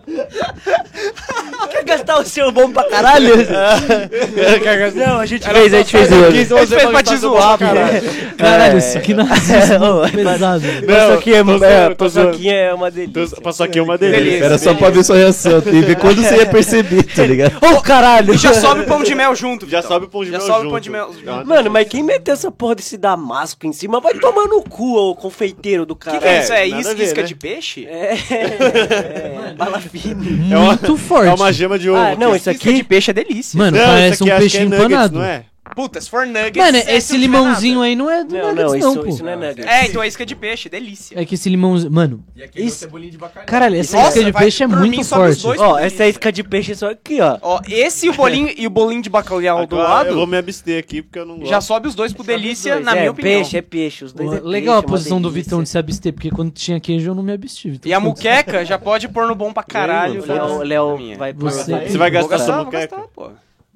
[1.71, 3.35] Quer gastar o seu bom pra caralho?
[4.95, 8.01] Não, a gente fez, a gente fez A gente fez pra te zoar, pra caralho.
[8.37, 8.77] Caralho, É.
[8.77, 10.59] isso aqui nazismo Ô, pesado.
[10.61, 10.87] velho.
[10.87, 11.39] Paçoquinha é,
[11.91, 12.27] é, tô zoando.
[12.29, 13.27] paçoquinha é uma delícia.
[13.35, 14.23] Tô- Passou aqui uma delícia.
[14.23, 14.45] Delícia.
[14.45, 17.57] Era só pra ver sua reação e ver quando você ia perceber, tá ligado?
[17.63, 18.33] Ô, caralho!
[18.33, 19.69] E já sobe o pão de mel junto.
[19.69, 20.71] Já sobe o pão de Já mel sobe o junto.
[20.71, 21.11] pão de mel.
[21.27, 24.95] Ah, Mano, mas quem meteu essa porra desse damasco em cima vai tomar no cu,
[24.97, 26.19] ô confeiteiro do O que, cara.
[26.19, 26.53] que é, É, isso?
[26.91, 27.27] É isca, né?
[27.27, 27.85] de peixe?
[27.87, 28.15] É,
[29.97, 30.59] é, fina.
[30.59, 31.27] Muito forte.
[31.27, 31.99] É uma gema de ovo.
[31.99, 32.37] Ah, não, aqui.
[32.37, 32.83] isso Isca de aqui...
[32.83, 33.57] peixe é delícia.
[33.57, 35.19] Mano, Não, parece isso um aqui acho que peixe é nuggets, empanado.
[35.19, 35.45] não é?
[35.81, 36.55] Puta, se for nuggets...
[36.57, 39.07] Mano, é, se esse limãozinho aí não é do Não, nuggets, não, não, isso, pô.
[39.09, 39.65] isso não é nuggets.
[39.65, 41.19] É, então é isca de peixe, delícia.
[41.19, 41.91] É que esse limãozinho...
[41.91, 42.23] Mano,
[42.55, 42.87] Isso.
[42.87, 43.47] bolinho de bacalhau.
[43.47, 45.47] caralho, essa Nossa, isca de vai- peixe é muito forte.
[45.57, 47.39] Ó, essa isca de peixe só aqui, ó.
[47.41, 50.37] Ó, esse e o bolinho, e o bolinho de bacalhau do lado, Eu vou me
[50.37, 51.49] abster aqui porque eu não gosto.
[51.49, 53.39] já sobe os dois pro delícia, Dois, na é, minha opinião.
[53.41, 55.31] peixe, é peixe, os dois Porra, é legal a peixe, é posição do.
[55.31, 57.79] Vitão de se abster, porque quando tinha queijo eu não me abstive.
[57.85, 60.23] E a muqueca já pode pôr no bom pra caralho.
[60.25, 60.57] Léo.
[60.63, 61.49] Léo vai por...
[61.51, 62.65] Você- Você vai gastar sua
[63.13, 63.31] pô.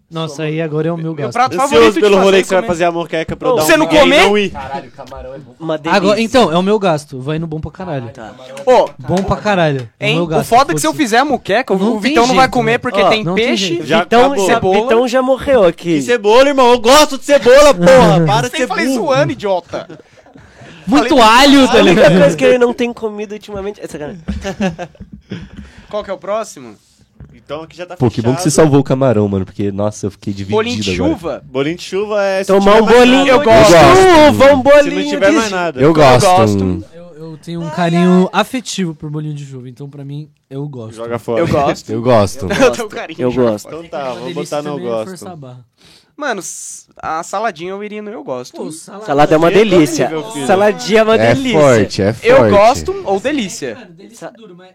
[0.10, 1.34] Nossa, aí agora é o meu Meu gasto.
[1.34, 2.68] prato Ansioso favorito pelo rolê que você vai comer.
[2.74, 4.22] fazer a moqueca pra eu dar um você não comer?
[4.24, 4.50] não ir.
[4.52, 5.56] Caralho, camarão é bom.
[5.60, 5.98] Uma delícia.
[5.98, 7.20] Agora, então, é o meu gasto.
[7.20, 8.10] Vai no bom pra caralho.
[8.12, 8.34] Tá.
[8.66, 9.90] Ô, Bom pra caralho.
[10.00, 10.48] É o meu o gasto.
[10.48, 13.02] foda é que se eu fizer a muqueca, o- o Vitão não vai comer porque
[13.02, 13.80] Ó, tem peixe.
[13.82, 14.38] Vitão.
[14.46, 14.82] Cebola.
[14.84, 15.96] Vitão já morreu aqui.
[15.96, 16.72] Que cebola, irmão.
[16.72, 18.26] Eu gosto de cebola, porra.
[18.28, 19.06] Para de Você ser falei burro.
[19.08, 19.88] zoando, idiota.
[20.88, 22.20] Muito alho, tá A única ligado?
[22.22, 23.82] coisa que ele não tem comido ultimamente...
[23.82, 24.22] É sacanagem.
[25.90, 26.76] Qual que é o próximo?
[27.34, 28.64] Então aqui já tá Pô, que bom que você fechado.
[28.66, 31.12] salvou o camarão, mano, porque, nossa, eu fiquei dividido Bolinho de agora.
[31.14, 31.44] chuva?
[31.46, 32.44] Bolinho de chuva é...
[32.44, 33.26] se Tomar tiver um mais bolinho.
[33.26, 33.32] nada.
[33.32, 33.72] Eu gosto.
[34.32, 34.84] Chuva, um bolinho.
[34.84, 35.82] Se não tiver de- mais nada.
[35.82, 36.26] Eu gosto.
[36.28, 36.84] gosto.
[36.94, 40.96] Eu, eu tenho um carinho afetivo por bolinho de chuva, então pra mim, eu gosto.
[40.96, 41.40] Joga fora.
[41.42, 41.92] Eu gosto.
[41.92, 42.48] Eu gosto.
[42.62, 43.22] Eu tenho carinho.
[43.22, 43.68] Eu gosto.
[43.68, 45.10] Então tá, Uma delícia botar no também é gosto.
[45.10, 45.66] forçar a barra.
[46.18, 48.72] Mano, s- a saladinha eu iria no eu gosto.
[48.72, 50.06] Salada é uma delícia.
[50.06, 50.48] horrível, filho.
[50.48, 51.60] Saladinha é uma É delícia.
[51.60, 52.28] forte, é forte.
[52.30, 53.76] eu gosto ou delícia.
[53.76, 54.70] Mano, delícia é duro, mas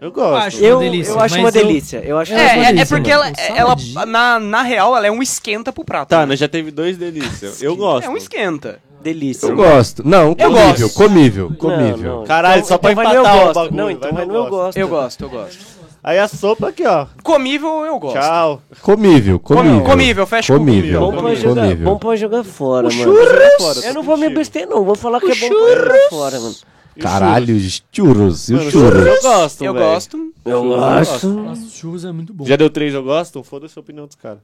[0.00, 0.46] Eu gosto.
[0.46, 2.02] acho Eu, uma delícia, eu acho uma eu- delícia.
[2.04, 3.32] Eu acho É, uma É, é, é delícia, porque mano.
[3.56, 6.08] ela, ela na, na real, ela é um esquenta pro prato.
[6.08, 6.26] Tá, né?
[6.26, 7.62] nós já teve dois delícias.
[7.62, 8.06] Eu gosto.
[8.06, 8.80] É um esquenta.
[9.02, 9.46] Delícia.
[9.46, 10.06] Eu gosto.
[10.06, 10.94] Não, Eu comível, gosto.
[10.94, 12.16] comível, Não, comível.
[12.18, 12.24] não.
[12.24, 14.40] Caralho, só pra vai no eu empatar o bagulho, Não, então vai eu no eu
[14.42, 14.50] gosto.
[14.50, 14.76] gosto.
[14.76, 15.80] Eu gosto, eu gosto.
[16.04, 17.06] Aí a sopa aqui, ó.
[17.22, 18.18] Comível, eu gosto.
[18.18, 18.62] Tchau.
[18.82, 19.82] Comível, comível.
[19.84, 21.00] comível, fecha comível.
[21.00, 21.84] Bom pra, jogar, Comível.
[21.84, 23.14] bom pra jogar fora, mano.
[23.58, 24.82] Fora, Eu não vou me abster, não.
[24.84, 26.54] Vou falar que é bom pra jogar fora, mano.
[27.00, 28.48] Caralho, os churros.
[28.48, 29.06] E os churros?
[29.06, 29.84] eu gosto, Eu velho.
[29.86, 30.32] gosto.
[30.44, 31.10] Eu gosto.
[31.10, 31.28] gosto.
[31.28, 32.44] Nossa, churros é muito bom.
[32.46, 33.42] Já deu três, eu gosto?
[33.42, 34.40] Foda-se a opinião dos caras.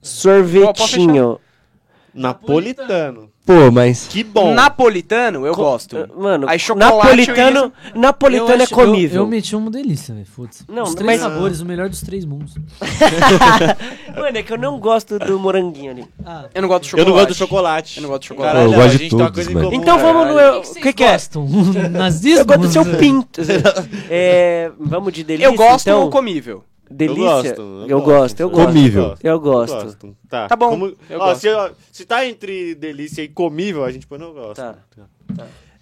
[0.00, 1.40] Sorvetinho.
[2.14, 3.31] Napolitano.
[3.44, 4.06] Pô, mas...
[4.06, 4.54] Que bom.
[4.54, 6.08] Napolitano, eu gosto.
[6.16, 6.94] Mano, Aí chocolate
[7.26, 9.16] napolitano, napolitano Eu é acho- comível.
[9.16, 10.26] Eu, eu meti uma delícia, velho.
[10.26, 10.62] Foda-se.
[10.68, 12.54] Não, Os três mas- sabores, o melhor dos três mundos.
[14.16, 16.04] Mano, é que eu não gosto do moranguinho ali.
[16.24, 17.08] Ah, Eu não gosto de Eu chocolate.
[17.10, 17.96] não gosto do chocolate.
[17.96, 18.52] Eu não gosto de chocolate.
[18.54, 19.66] Caralho, Eu gosto a de gente tem uma todos, mano.
[19.70, 19.82] comum.
[19.82, 20.58] Então vamos no...
[20.60, 21.12] O que, que é?
[21.12, 21.48] gostam?
[21.90, 22.38] Nazismo?
[22.40, 23.40] Eu gosto do seu pinto.
[24.08, 26.02] É, vamos de delícia, Eu gosto então?
[26.02, 26.64] ou comível?
[26.92, 27.22] Delícia?
[27.22, 27.84] Eu gosto.
[27.88, 28.66] Eu gosto, eu gosto.
[28.66, 29.14] Comível.
[29.22, 30.16] Eu gosto.
[30.28, 30.48] Tá.
[30.48, 31.40] Tá bom, Como- eu ó, gosto.
[31.40, 34.56] Se, ó, se tá entre delícia e comível, a gente põe não gosto.
[34.56, 34.76] Tá.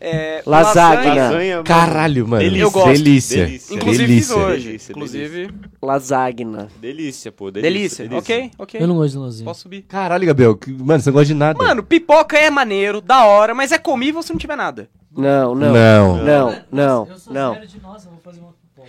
[0.03, 1.15] É, Lasanha.
[1.15, 1.63] Lasanha.
[1.63, 2.43] Caralho, mano.
[2.43, 2.63] Delícia.
[2.63, 2.89] Eu gosto.
[2.89, 3.45] Delícia.
[3.45, 3.75] Delícia.
[3.75, 4.35] Inclusive delícia.
[4.35, 4.67] fiz hoje.
[4.67, 5.51] Delícia, Inclusive.
[5.83, 6.69] Lasagna.
[6.81, 7.51] Delícia, pô.
[7.51, 8.09] Delícia.
[8.09, 8.19] Delícia.
[8.19, 8.81] Ok, ok.
[8.81, 9.45] Eu não gosto de lasanha.
[9.45, 9.83] Posso subir.
[9.83, 10.59] Caralho, Gabriel.
[10.79, 11.59] Mano, você não gosta de nada.
[11.63, 14.89] Mano, pipoca é maneiro, da hora, mas é comível se não tiver nada.
[15.15, 15.73] Não, não.
[15.73, 16.25] Não.
[16.25, 17.61] Não, não, não.
[17.67, 18.20] de nossa, vou fazer uma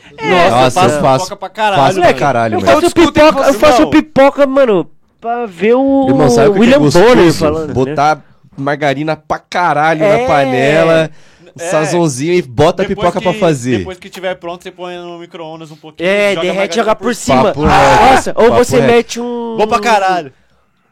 [0.09, 0.49] pipoca.
[0.49, 1.23] Nossa, faço eu faço.
[1.25, 2.81] pipoca pra caralho, faço pra caralho, Eu mano.
[2.81, 4.89] faço pipoca, eu faço pipoca, mano,
[5.19, 7.39] pra ver o Irmão, sabe o que, que é William Bonner gostoso?
[7.39, 7.67] falando.
[7.67, 7.73] né?
[7.73, 8.21] Botar
[8.57, 10.21] margarina pra caralho É.
[10.21, 11.09] na panela,
[11.45, 11.69] um É.
[11.69, 13.77] sazonzinho e bota a Depois pipoca que- pra fazer.
[13.79, 16.07] Depois que tiver pronto, você põe no micro-ondas um pouquinho.
[16.09, 17.43] É, joga derrete e joga por cima.
[17.45, 18.11] Papo Ah.
[18.11, 18.91] Nossa, ou Papo você reto.
[18.93, 19.55] mete um...
[19.57, 20.33] Bom pra caralho.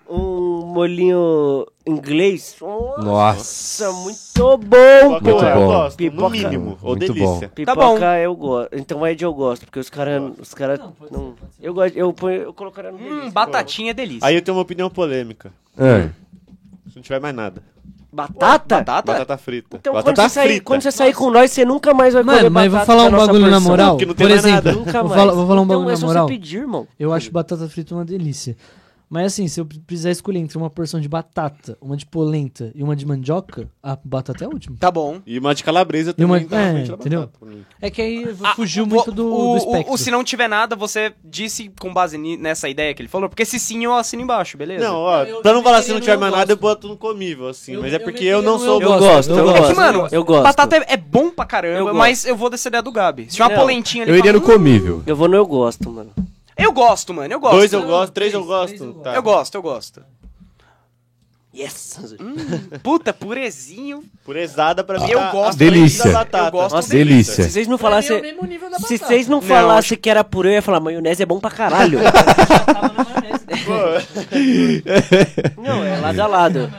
[0.10, 2.56] Um molinho inglês.
[2.60, 3.02] Nossa.
[3.04, 5.68] Nossa, muito bom, Pipoca, Muito eu bom.
[5.68, 6.22] gosto, Pipoca.
[6.24, 6.78] no mínimo.
[6.82, 7.48] Ou Muito delícia.
[7.48, 7.54] bom.
[7.54, 7.98] Pipoca bom.
[8.16, 8.70] eu gosto.
[8.76, 10.34] Então é de eu gosto, porque os caras...
[10.40, 10.80] Os cara
[11.12, 11.36] não...
[11.62, 13.32] Eu gosto, eu, ponho, eu colocaria no Hum, delícia.
[13.32, 14.28] batatinha é delícia.
[14.28, 15.54] Aí eu tenho uma opinião polêmica.
[15.78, 16.10] Ah,
[16.90, 17.62] Se não tiver mais nada.
[18.12, 18.78] Batata?
[18.78, 19.12] Batata?
[19.14, 19.78] Batata frita.
[19.78, 20.64] Então quando Batata você, sair, frita.
[20.66, 23.12] quando você sair com nós, você nunca mais vai comer Mano, mas vou falar um
[23.12, 23.70] bagulho na porção.
[23.70, 23.98] moral.
[24.08, 24.74] não Por exemplo, nada.
[24.74, 26.28] Vou falar, vou falar um então, bagulho é na só moral.
[26.28, 26.88] você pedir, irmão.
[27.00, 28.58] Eu acho batata frita uma delícia.
[29.10, 32.84] Mas assim, se eu precisar escolher entre uma porção de batata, uma de polenta e
[32.84, 34.78] uma de mandioca, a batata é a última.
[34.80, 35.20] Tá bom.
[35.26, 36.48] E uma de calabresa E uma- também.
[36.48, 37.22] tá é, entendeu?
[37.22, 37.46] batata.
[37.82, 39.94] É que aí Ah, fugiu o- muito do, o, do o- espectro.
[39.94, 43.46] o se não tiver nada, você disse com base nessa ideia que ele falou, porque
[43.46, 44.86] se sim eu assino embaixo, beleza?
[44.88, 46.88] Não, ó, Eu- pra não eu falar se não tiver mais eu nada, eu boto
[46.88, 47.74] no comível, assim.
[47.74, 48.80] Eu- mas é eu porque meteria eu não sou...
[48.80, 49.64] eu Eu gosto, eu eu gosto.
[49.64, 50.44] É que, mano, eu gosto.
[50.44, 53.24] batata é, é bom pra caramba, Eu mas eu vou descer a do Gabi.
[53.24, 54.12] Se tiver uma polentinha ali...
[54.12, 55.02] eu iria no "Hum, comível.
[55.08, 56.12] Eu vou no eu gosto, mano.
[56.60, 57.56] Eu gosto, mano, eu gosto.
[57.56, 58.68] Dois eu gosto, três eu gosto.
[58.78, 59.04] três eu gosto.
[59.04, 59.16] Tá.
[59.16, 60.04] eu gosto, eu gosto.
[61.56, 61.98] Yes!
[62.84, 64.04] Puta, purezinho.
[64.24, 65.10] Purezada pra mim.
[65.10, 66.06] Eu tá gosto Delícia.
[66.06, 66.48] da batata.
[66.48, 67.44] Eu gosto Nossa, delícia.
[67.44, 68.22] Se vocês não é falassem...
[68.86, 72.00] Se vocês não falassem que era purê, eu ia falar, maionese é bom pra caralho.
[72.66, 73.46] Tava na maionese.
[75.58, 76.72] não, é lado a lado.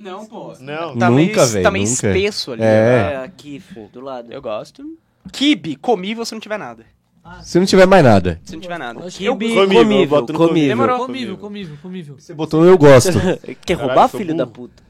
[0.00, 0.54] Não, pô.
[0.60, 0.96] Não.
[0.96, 2.06] Tá meio, Nunca, velho, tá meio nunca.
[2.08, 2.62] espesso ali.
[2.62, 3.12] É.
[3.12, 4.32] É, aqui, do lado.
[4.32, 4.82] Eu gosto.
[5.30, 6.86] Kibe, comível se não tiver nada.
[7.42, 8.40] Se não tiver mais nada.
[8.44, 9.04] Se não tiver nada.
[9.04, 10.68] Acho que Eu, Comível, eu comível, no comível.
[10.68, 10.98] Demorou.
[11.06, 12.14] Comível, comível, comível.
[12.18, 13.12] Você botou um eu gosto.
[13.64, 14.38] Quer Caralho, roubar, filho burro.
[14.38, 14.82] da puta?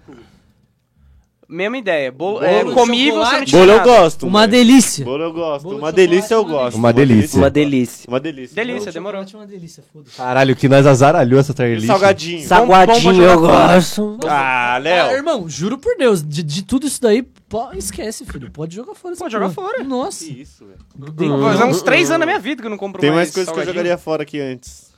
[1.50, 2.10] Mesma ideia.
[2.12, 3.52] Bo Bolo é, de comível se não chocolate.
[3.52, 3.88] Bolo eu nada.
[3.90, 4.22] gosto.
[4.26, 4.50] Uma mano.
[4.52, 5.04] delícia.
[5.04, 5.62] Bolo eu gosto.
[5.64, 6.76] Bolo de Uma delícia eu chocolate, uma gosto.
[6.78, 7.38] Uma delícia.
[7.38, 8.08] Uma delícia.
[8.08, 8.54] Uma delícia.
[8.54, 9.20] Delícia, demorou.
[9.20, 10.16] Chocolate é uma delícia, foda-se.
[10.16, 11.86] Caralho, que nós azaralhou essa tier list.
[11.86, 12.46] Salgadinho.
[12.46, 14.18] Saguadinho bom pra eu jogar gosto.
[14.26, 15.12] Ah, Ah, Léo.
[15.16, 18.50] irmão, juro por Deus, de, de tudo isso daí, pô, esquece, filho.
[18.50, 19.12] Pode jogar fora.
[19.14, 19.68] essa Pode jogar porra.
[19.70, 19.84] fora.
[19.84, 20.24] Nossa.
[20.24, 21.38] Que isso, velho.
[21.38, 23.30] Vai fazer uns três anos na minha vida que eu não compro Tem mais mais
[23.34, 23.74] coisas que eu salgadinho.
[23.84, 24.89] jogaria fora aqui antes.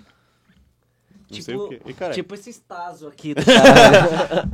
[1.33, 1.81] Não sei Tipo, o quê.
[1.87, 2.15] Ih, caralho.
[2.15, 4.47] tipo esse Tazo aqui do cara.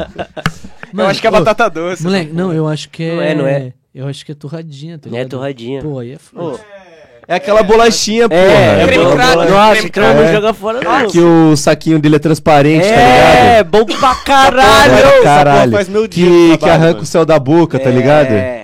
[0.96, 2.02] Eu acho que é ô, batata doce.
[2.02, 3.14] Moleque, não, eu acho que é.
[3.14, 3.72] Não é, não é?
[3.94, 5.28] Eu acho que é torradinha, tá é ligado?
[5.30, 5.82] torradinha.
[5.82, 6.58] Pô, aí é foda.
[7.26, 8.40] É aquela bolachinha, porra.
[8.40, 10.32] É, creme bola- crack, bola- Nossa, creme não crack.
[10.34, 11.08] joga fora não.
[11.10, 13.66] Que o saquinho dele é transparente, tá É, ligado?
[13.70, 15.22] bom pra caralho.
[15.22, 15.72] caralho.
[15.72, 17.02] faz meu dia que, que arranca mano.
[17.02, 18.28] o céu da boca, tá ligado?
[18.32, 18.57] É.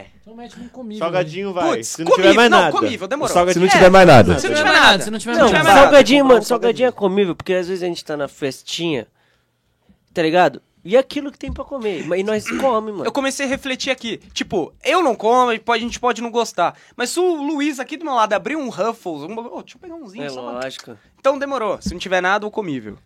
[0.45, 0.99] Mete comível.
[1.05, 1.77] Salgadinho vai.
[1.77, 2.35] Putz, Se não tiver comível.
[2.37, 2.73] mais Não, nada.
[2.73, 3.29] comível, demorou.
[3.53, 4.39] Se não tiver mais nada.
[4.39, 5.03] Se não tiver tiver nada.
[5.05, 5.65] se não tiver Não, tiver nada.
[5.65, 9.07] mais nada, salgadinho, mano, salgadinho é comível, porque às vezes a gente tá na festinha,
[10.13, 10.61] tá ligado?
[10.87, 13.05] E é aquilo que tem pra comer, e nós come, mano.
[13.07, 14.19] Eu comecei a refletir aqui.
[14.35, 16.77] Tipo, eu não como, e pode- a gente pode não gostar.
[16.95, 19.81] Mas se o Luiz aqui do meu lado abrir um Ruffles, um, oh, deixa eu
[19.81, 20.43] pegar umzinho É só.
[20.43, 20.99] lógico.
[21.19, 21.79] Então demorou.
[21.81, 22.99] Se não tiver nada, o comível.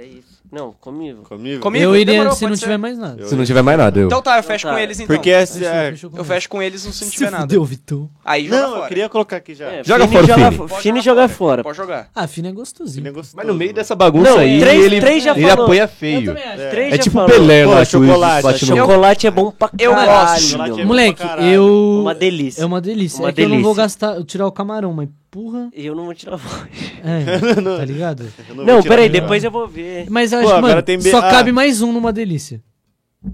[0.00, 0.40] É isso.
[0.50, 1.22] Não, comível.
[1.24, 1.60] Comigo?
[1.60, 1.84] Comigo?
[1.84, 2.78] Eu iria Demorou, se não pode tiver ser.
[2.78, 3.26] mais nada.
[3.26, 4.06] Se não tiver mais nada, eu.
[4.06, 4.72] Então tá, eu fecho tá.
[4.72, 5.14] com eles então.
[5.14, 6.20] Porque Fechou, é...
[6.20, 7.42] Eu fecho com eles se não Se tiver nada.
[7.42, 8.10] fudeu, Vitão.
[8.24, 8.80] Aí joga Não, fora.
[8.82, 9.66] eu queria colocar aqui já.
[9.66, 10.80] É, Joga Fini fora, joga, Fini.
[10.80, 11.38] Fini jogar joga fora.
[11.38, 11.62] fora.
[11.62, 12.10] Pode jogar.
[12.14, 13.02] Ah, fino é gostosinho.
[13.02, 15.46] Ele é gostoso, Mas no meio dessa bagunça Não, aí, três- ele, três já ele
[15.46, 15.64] falou.
[15.66, 16.30] apanha Eu feio.
[16.32, 17.28] É já tipo falou.
[17.28, 20.30] Pelé Pô, lá, chocolate, Chocolate é bom pra Eu caralho.
[20.32, 20.46] gosto.
[20.48, 21.22] Chocolate é Moleque,
[21.52, 21.98] eu...
[22.00, 22.62] Uma delícia.
[22.62, 23.24] É uma delícia.
[23.26, 25.70] É que eu não vou gastar, eu tirar o camarão, mas porra...
[25.74, 26.68] E eu não vou tirar voz.
[27.04, 28.32] É, tá ligado?
[28.54, 30.06] Não, tirar peraí, depois eu vou ver.
[30.10, 31.30] Mas eu acho mano, be- só ah.
[31.30, 32.62] cabe mais um numa delícia.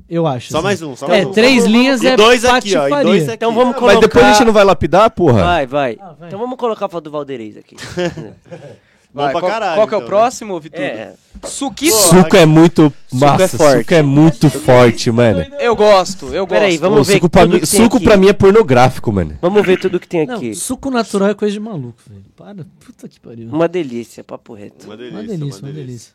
[0.09, 0.51] Eu acho.
[0.51, 0.65] Só assim.
[0.65, 1.33] mais um, só É, mais um.
[1.33, 2.89] três linhas E é dois aqui, ó.
[2.89, 3.35] E dois aqui.
[3.35, 3.95] Então vamos colocar...
[3.95, 5.43] Mas depois a gente não vai lapidar, porra?
[5.45, 5.99] Vai, vai.
[6.01, 6.29] Ah, vai.
[6.29, 7.77] Então vamos colocar a foto do Valdeirês aqui.
[9.17, 10.79] Bom Vai, pra qual, caralho, qual que é o então, próximo, Vitor?
[10.79, 11.15] É.
[11.43, 11.95] Suquito.
[11.95, 13.79] Suco é muito massa, é forte.
[13.79, 15.47] suco é muito forte, mano.
[15.59, 16.49] Eu gosto, eu gosto.
[16.49, 18.05] Peraí, vamos Ô, ver suco pra, mim, suco aqui.
[18.05, 19.39] pra mim é pornográfico, mano.
[19.41, 20.55] Vamos ver tudo que tem Não, aqui.
[20.55, 22.25] suco natural é coisa de maluco, velho.
[22.37, 23.49] Para, puta que pariu.
[23.49, 24.85] Uma delícia, papo reto.
[24.85, 26.13] Uma delícia, Uma delícia, uma delícia.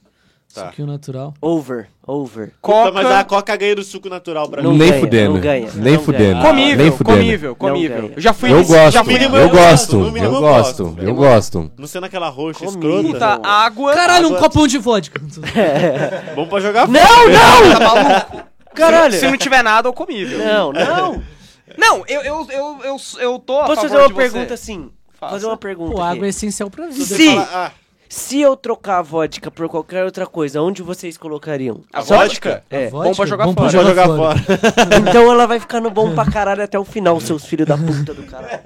[0.53, 0.67] Tá.
[0.67, 1.33] Suquinho natural.
[1.41, 2.51] Over, over.
[2.61, 2.91] Coca.
[2.91, 4.77] Puta, mas a Coca ganha do suco natural pra Não mim.
[4.79, 5.33] Nem ganha, fudendo.
[5.33, 6.33] não ganha, Nem não fudendo.
[6.33, 6.41] ganha.
[6.47, 7.17] Comível, Nem fudendo.
[7.17, 8.11] comível, comível.
[8.15, 10.95] Eu já fui Eu gosto, já fui eu eu gosto, eu eu gosto, gosto.
[11.01, 11.71] eu gosto.
[11.77, 12.77] Não sendo aquela roxa Comida.
[12.77, 13.07] escrota.
[13.37, 13.93] Puta, água.
[13.93, 15.21] Caralho, um água- copão de vodka.
[16.35, 17.71] Bom pra jogar Não, não!
[17.71, 18.51] Tá maluco?
[18.75, 19.13] Caralho!
[19.13, 20.37] Se não tiver nada, é o comível.
[20.39, 21.21] Não, não!
[21.77, 24.53] Não, eu, eu, eu, eu, eu tô a Posso favor fazer uma pergunta você.
[24.55, 24.89] assim?
[25.17, 25.31] Faça.
[25.31, 25.91] Fazer uma pergunta.
[25.95, 26.11] Pô, aqui.
[26.17, 27.05] água é essencial pra vida.
[27.05, 27.71] Se, ah,
[28.13, 31.79] se eu trocar a vodka por qualquer outra coisa, onde vocês colocariam?
[31.93, 32.61] A Só- vodka?
[32.69, 32.89] É.
[32.89, 33.65] Vodka, bom pra jogar bom fora.
[33.71, 34.39] bom pra jogar fora.
[35.09, 38.23] Então ela vai ficando bom pra caralho até o final, seus filhos da puta do
[38.23, 38.59] caralho.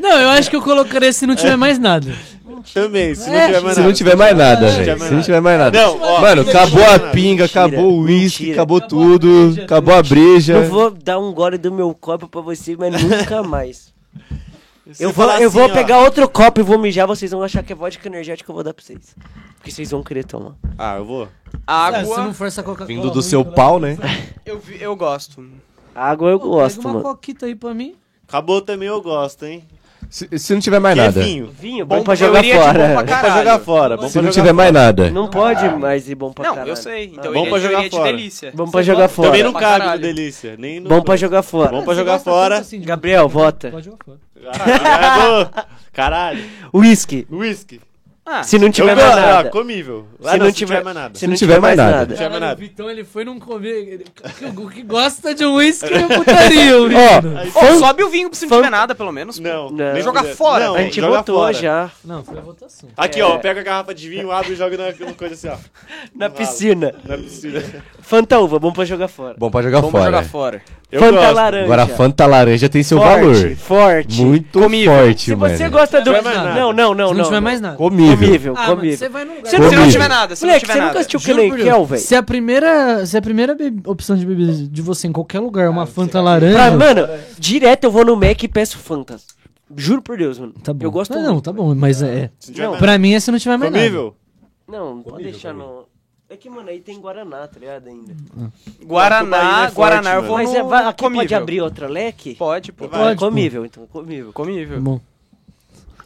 [0.00, 2.12] Não, eu acho que eu colocaria se não tiver mais nada.
[2.72, 3.88] Também, se não É, tiver mais Se nada.
[3.88, 4.98] não tiver mais nada, Se não tiver velho.
[5.00, 5.82] mais Se não tiver mais nada.
[5.82, 10.02] Não, ó, Mano, acabou a pinga, Mentira, acabou o uísque, acabou a tudo, acabou a
[10.04, 10.52] breja.
[10.52, 13.92] Eu vou dar um gole do meu copo pra você, mas nunca mais.
[14.98, 17.62] Eu vou, eu assim, vou ó, pegar outro copo e vou mijar, vocês vão achar
[17.62, 19.14] que é vodka energética que eu vou dar pra vocês.
[19.56, 20.54] Porque vocês vão querer tomar.
[20.76, 21.28] Ah, eu vou.
[21.66, 22.86] Ah, se Água, não for essa Coca-Cola.
[22.88, 23.96] Vindo do ruim, seu pau, né?
[24.44, 25.48] eu, vi- eu gosto.
[25.94, 27.04] Água eu Pô, gosto, Pega uma mano.
[27.04, 27.94] coquita aí pra mim.
[28.26, 29.64] Acabou também eu gosto, hein?
[30.12, 31.22] Se, se não tiver mais Que é nada.
[31.22, 31.50] vinho.
[31.58, 32.78] Vinho, Bom bom pra jogar iria de bom fora.
[32.78, 33.96] pra Bom pra jogar fora.
[33.96, 35.10] Bom Se pra não tiver mais nada.
[35.10, 36.70] Não pode mais ir bom pra Não, caralho.
[36.70, 37.04] eu sei.
[37.06, 38.12] Então Bom eu pra jogar iria de fora.
[38.12, 38.52] delícia.
[38.54, 39.28] Bom pra Você jogar fora.
[39.30, 40.54] Também não cabe no delícia.
[40.58, 40.88] Nem no...
[40.90, 41.70] Bom pra jogar fora.
[41.70, 42.58] Bom pra jogar fora.
[42.58, 43.70] assim Gabriel, vota.
[43.70, 44.18] Pode jogar fora.
[44.52, 45.50] Caralho.
[45.94, 46.44] Caralho.
[46.74, 47.26] Whisky.
[47.30, 47.80] Whisky.
[48.34, 49.50] Ah, Se não tiver mais Ah, nada.
[49.50, 50.06] comível.
[50.20, 51.18] Se não não, tiver- mais nada.
[51.18, 51.90] Se não tiver mais nada.
[51.90, 52.54] Não tiver mais Caralho, nada.
[52.56, 54.04] o Vitão, ele foi num comer...
[54.56, 57.40] O que gosta de uísque é putaria, o menino.
[57.54, 59.38] Ô, sobe o vinho se não tiver nada, pelo menos.
[59.38, 59.70] Não.
[59.70, 59.92] Não.
[59.92, 61.52] nem Joga fora, Não, a gente votou fora.
[61.52, 61.90] já.
[62.04, 62.88] Não, foi a votação.
[62.96, 63.24] Aqui, É.
[63.24, 63.38] ó.
[63.38, 65.56] Pega a garrafa de vinho, abre e joga na, na coisa assim, ó.
[66.16, 66.94] Na piscina.
[67.04, 67.62] Na piscina.
[68.00, 69.34] Fanta uva, bom pra jogar fora.
[69.38, 70.60] Bom pra jogar Vamos jogar fora.
[70.60, 70.62] fora.
[70.90, 71.34] Eu Fanta gosto.
[71.34, 71.64] laranja.
[71.64, 73.56] Agora a Fanta laranja tem seu forte, valor.
[73.56, 74.20] Forte.
[74.22, 74.92] Muito Comível.
[74.92, 75.56] forte, Se mano.
[75.56, 76.14] você gosta do.
[76.14, 76.54] Se não nada.
[76.54, 77.08] Não, não, não.
[77.08, 77.76] Se não não, tiver mais nada.
[77.76, 78.21] Comível.
[78.26, 78.96] Comível, Ah, comível.
[78.98, 79.50] você vai num lugar...
[79.50, 79.92] Se não, não Comível.
[79.92, 80.90] tiver nada, se não Moleque, tiver você nada.
[80.90, 82.00] nunca assistiu Kel, Deus, velho?
[82.02, 85.66] Se a primeira, se a primeira be- opção de bebida de você em qualquer lugar
[85.66, 86.54] é uma Fanta laranja...
[86.56, 87.08] Pra, mano,
[87.38, 89.16] direto eu vou no Mac e peço Fanta.
[89.76, 90.52] Juro por Deus, mano.
[90.62, 90.84] Tá bom.
[90.84, 92.30] Eu gosto não, não, tá bom, mas é...
[92.56, 93.82] Não Não, Pra mim é se não tiver mais nada.
[93.84, 94.14] Comível?
[94.68, 95.86] Não, não pode deixar no.
[96.30, 97.88] É que, mano, aí tem Guaraná, tá ligado?
[97.88, 98.14] Ainda.
[98.84, 101.22] Guaraná, Bahia é forte, Guaraná, eu vou Mas no é, aqui comível.
[101.24, 102.34] pode abrir outra leque?
[102.36, 102.88] Pode, pô.
[102.88, 103.26] Pode, Pode, pô.
[103.26, 104.32] comível, então, comível.
[104.32, 104.80] Comível.
[104.80, 105.00] Bom.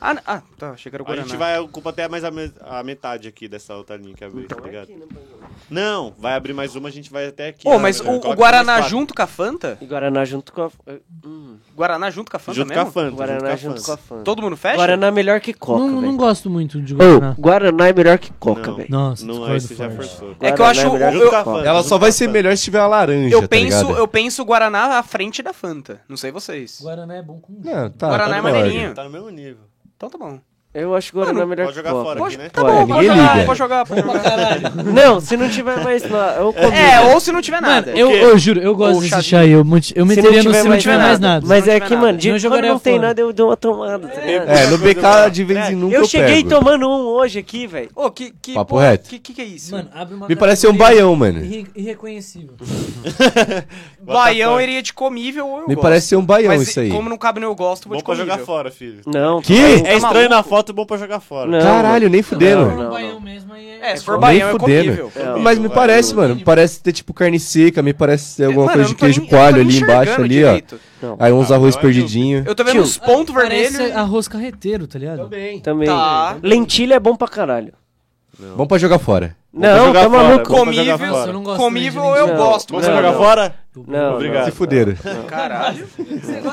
[0.01, 1.27] Ah, ah, tá, achei que era o A Guaraná.
[1.27, 4.45] gente vai ocupar até mais a, me- a metade aqui dessa outra linha que abriu,
[4.45, 5.07] Então tá é aqui, né?
[5.71, 7.67] Não, vai abrir mais uma, a gente vai até aqui.
[7.67, 8.11] Ô, mas né?
[8.11, 9.79] o, o Guaraná junto com a Fanta?
[9.81, 10.71] E Guaraná junto com a.
[11.25, 12.89] Hum, Guaraná junto com a Fanta Junto com mesmo?
[12.89, 13.17] a Fanta.
[13.17, 14.23] Guaraná junto junto com a Fanta.
[14.23, 14.77] Todo mundo fecha?
[14.77, 17.35] Guaraná é melhor que Coca, não, não gosto muito de Guaraná.
[17.39, 18.89] Guaraná é melhor que Coca, velho.
[18.91, 20.37] Nossa, Não, já forçou.
[20.41, 21.65] É que eu acho- melhor que eu- com a.
[21.67, 24.99] Ela só vai ser melhor se tiver a laranja, Eu tá penso, eu penso Guaraná
[24.99, 26.01] à frente da Fanta.
[26.09, 26.79] Não sei vocês.
[26.83, 27.55] Guaraná é bom com...
[27.55, 28.43] Guaraná é concordo.
[28.43, 28.95] maneirinho.
[28.95, 29.65] Tá no mesmo nível.
[29.97, 30.41] Então tá bom.
[30.77, 32.05] Eu acho Guaraná Mano, melhor pode que jogar Coca.
[32.05, 32.51] fora Pode, aqui, né?
[32.51, 33.47] tá bom, pode ninguém jogar, liga.
[33.47, 34.85] pode jogar, pode jogar.
[34.85, 36.77] Não, se não tiver mais lá, eu comi.
[36.77, 37.91] É, ou se não tiver Mano, nada.
[37.93, 38.15] eu, quê?
[38.23, 39.51] eu juro, eu gosto desse chá aí.
[39.53, 41.47] Eu, multi- eu meteria no se não tiver mais nada.
[41.47, 42.07] Mas Se não é tiver que, nada.
[42.07, 43.07] mano, de Não quando jogaria não tem fora.
[43.09, 44.49] nada, eu dou uma tomada, tá ligado?
[44.51, 46.49] É, no BK de vez em nunca Eu eu cheguei pego.
[46.51, 47.89] tomando um hoje aqui, velho.
[47.95, 49.09] Ô, que, que, Papo porra, reto.
[49.09, 49.73] Que, que que é isso?
[49.73, 51.45] Mano, abre uma Me parece ser um categoria baião, mano.
[51.45, 52.55] irre- Irreconhecível.
[54.03, 55.83] Baião iria de comível ou eu Me gosto.
[55.83, 56.91] parece ser um baião Mas isso aí.
[56.91, 58.33] como não cabe no eu gosto, vou Bom de pra comível.
[58.35, 59.01] jogar fora, filho.
[59.07, 59.41] Não.
[59.41, 59.55] Que?
[59.59, 60.49] É Tá estranho na maluco?
[60.67, 61.51] Foto, bom pra jogar fora.
[61.51, 61.61] Não.
[61.61, 62.63] Caralho, nem fudendo.
[62.67, 62.91] Não, Se for não.
[62.91, 63.93] baião mesmo, aí é...
[63.93, 65.13] É, se for baião é comível.
[65.15, 65.39] É.
[65.39, 68.77] Mas me Vai, parece, mano, parece ter tipo carne seca, me parece ter alguma Mano,
[68.79, 70.81] coisa de queijo nem- coalho ali embaixo, ali, direito.
[71.03, 71.17] Ó.
[71.19, 72.43] Aí uns Ah, arroz é perdidinho.
[72.47, 73.97] Eu tô vendo uns pontos Parece vermelhos.
[73.97, 75.29] arroz carreteiro, tá ligado?
[75.63, 75.87] Também.
[75.87, 76.37] Tá.
[76.43, 77.73] Lentilha é bom pra caralho.
[78.57, 79.35] Bom pra jogar fora.
[79.57, 80.45] Não, jogar tá fora, maluco.
[80.55, 80.85] Comível,
[81.27, 82.37] eu não gosto comível eu lentilha.
[82.37, 82.73] gosto.
[82.75, 83.15] Não, jogar não.
[83.19, 83.55] fora?
[83.87, 84.45] Não, Obrigado.
[84.47, 84.95] Se fuderam.
[85.29, 85.87] Caralho.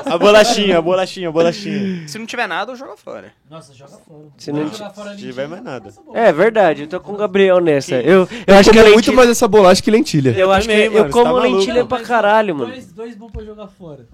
[0.06, 2.08] A bolachinha, a bolachinha, a bolachinha.
[2.08, 3.32] Se não tiver nada, eu jogo fora.
[3.50, 4.20] Nossa, joga fora.
[4.38, 5.94] Se não Jogar fora Se ali, tiver mais nada.
[6.14, 7.96] É verdade, eu tô com o Gabriel nessa.
[7.96, 8.94] Eu, eu Eu acho que como lentilha...
[8.94, 10.32] muito mais essa bolacha que lentilha.
[10.38, 11.58] Eu acho também, que eu mano, como você tá maluco.
[11.60, 12.72] lentilha pra caralho, mano.
[12.72, 14.06] Dois, dois bons pra jogar fora.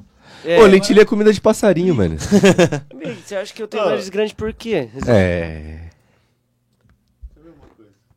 [0.45, 2.15] É, Ô, lentilha é comida de passarinho, mano.
[2.17, 4.87] Você acha que eu tenho nariz grande por quê?
[5.07, 5.79] É.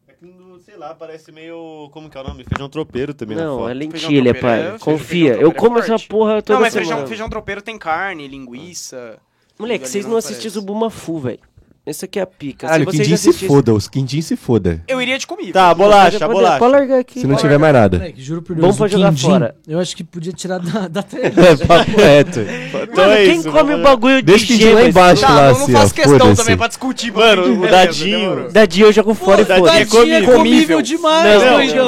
[0.08, 1.88] É que, no- sei lá, parece meio.
[1.92, 2.44] Como que é o nome?
[2.44, 3.68] Feijão tropeiro também na Não, foto.
[3.70, 4.60] é lentilha, pai.
[4.74, 5.28] é- Confia.
[5.30, 6.08] tropeiro Eu é como essa forte.
[6.08, 6.90] porra toda Não, mas semana.
[6.90, 9.18] feijão, feijão tropeiro tem carne, linguiça.
[9.58, 11.38] Moleque, vocês não não assistiram Zubuma Fu, velho.
[11.84, 12.68] Esse aqui é a pica.
[12.68, 14.80] Caralho, se quindim se foda, os quindim se foda.
[14.86, 15.52] Eu iria de comida.
[15.52, 16.58] Tá, bolacha, Pode- bolacha.
[16.60, 17.18] Pode largar aqui.
[17.18, 17.98] Se não tiver mais nada.
[17.98, 19.56] Moleque, juro por Bom Deus, pra jogar quindim, fora.
[19.66, 21.24] Eu acho que podia tirar da, da tela.
[21.26, 22.38] É, papo reto.
[22.40, 24.86] Então Mano, é quem isso, come vamos- o bagulho de Deixa o quindim gema, lá
[24.86, 27.12] embaixo, Tá, lá, eu não assim, faço questão também pra discutir.
[27.12, 28.48] Mano, o dadinho-.
[28.52, 29.80] Dadinho eu jogo fora e dadinho foda.
[29.80, 30.32] é comível.
[30.32, 31.42] é comível demais,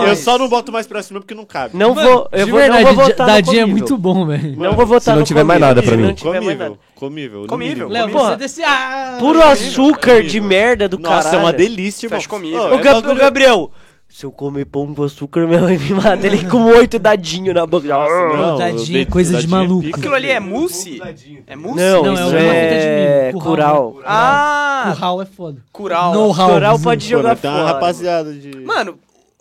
[0.09, 1.77] eu só não boto mais pra cima porque não cabe.
[1.77, 4.57] Não vou, eu vou, votar no dadinho é muito bom, velho.
[4.59, 6.17] Não vou votar Se não tiver mais nada pra mim.
[6.21, 6.77] Comível,
[7.09, 7.41] comível.
[7.43, 7.89] no Comível.
[7.89, 8.31] Léo, Porra.
[8.31, 8.63] você desse...
[8.63, 11.37] Ah, Puro açúcar de merda do Nossa, caralho.
[11.37, 12.19] é uma delícia, irmão.
[12.19, 12.57] Fecha comigo.
[12.57, 13.71] Ô, O, é Gab- bagulho- o Gabriel,
[14.09, 16.27] se eu comer pão com açúcar, minha mãe me mata.
[16.27, 17.87] Ele com oito dadinhos na boca.
[17.89, 19.83] Não, dadinho é dedo- coisa de dadinho é maluco.
[19.87, 19.99] pica.
[19.99, 21.01] Aquilo ali é mousse?
[21.47, 21.81] É mousse?
[21.81, 23.93] Não, Não, é isso uma fita de é milho, curau.
[23.93, 24.03] curral.
[24.07, 25.59] Ah, Curral é foda.
[25.73, 26.13] curau.
[26.15, 26.51] Know-how.
[26.51, 27.73] Curau pode Pô, jogar tem uma fora.
[27.73, 28.61] rapaziada de.
[28.61, 28.99] Mano,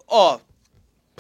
[0.08, 0.38] ó.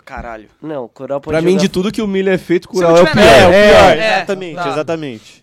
[0.05, 0.49] Caralho.
[0.61, 2.89] Não, curau pode Pra jogar mim, de tudo que o milho é feito, Se não
[2.89, 3.41] curau é o tiver pior.
[3.41, 3.55] nada.
[3.55, 3.97] É, o pior.
[4.03, 5.42] É, exatamente, exatamente.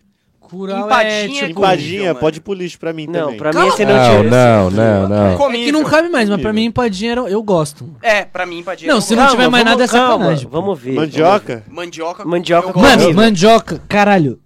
[0.50, 1.60] Curral Empadinha é é tipo...
[1.60, 3.36] Empadinha, pode ir pro lixo pra mim Não, também.
[3.38, 4.30] pra Cala mim você não Não, tira.
[4.30, 5.26] não, não, não.
[5.32, 5.66] É Comível.
[5.66, 7.88] que não cabe mais, mas pra mim empadinha era- eu gosto.
[8.02, 8.88] É, pra mim, empadinha.
[8.90, 10.48] Não, eu se não tiver mais nada, é calma, sacanagem.
[10.50, 10.92] Vamos ver.
[10.94, 11.62] Mandioca?
[11.68, 12.24] Mandioca.
[12.24, 12.66] Mandioca.
[12.78, 13.14] Mano, Comível.
[13.14, 14.38] mandioca, caralho.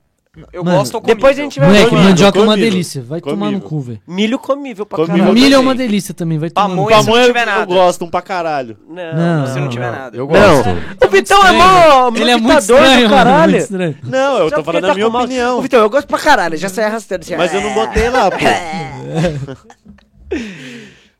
[0.53, 1.15] Eu Mano, gosto comível.
[1.15, 2.71] Depois a gente vai Moleque, comível, mandioca é uma comível.
[2.71, 3.03] delícia.
[3.03, 3.69] Vai tomar no Comível.
[3.69, 4.01] cu, velho.
[4.09, 5.17] Milho comível pra Comível.
[5.19, 5.35] caralho.
[5.35, 5.67] Milho é também.
[5.67, 6.87] uma delícia também, vai tomar no Pamonha.
[6.87, 6.91] cu.
[6.91, 7.67] se não Pamonha tiver eu nada.
[7.67, 8.77] gosto pra caralho.
[8.89, 10.17] Não, Não, Se não tiver nada.
[10.17, 10.33] Eu Não.
[10.63, 10.69] gosto.
[11.07, 11.59] O Vitão é estranho.
[11.59, 13.53] mó Ele é muito imitador estranho, do mano, caralho.
[13.53, 13.97] muito estranho.
[14.03, 15.61] Não, eu Só tô porque falando tá a minha com mal- opinião.
[15.63, 17.37] Vitão, eu gosto pra caralho, já sai arrastando assim.
[17.37, 18.37] Mas eu não botei lá, pô.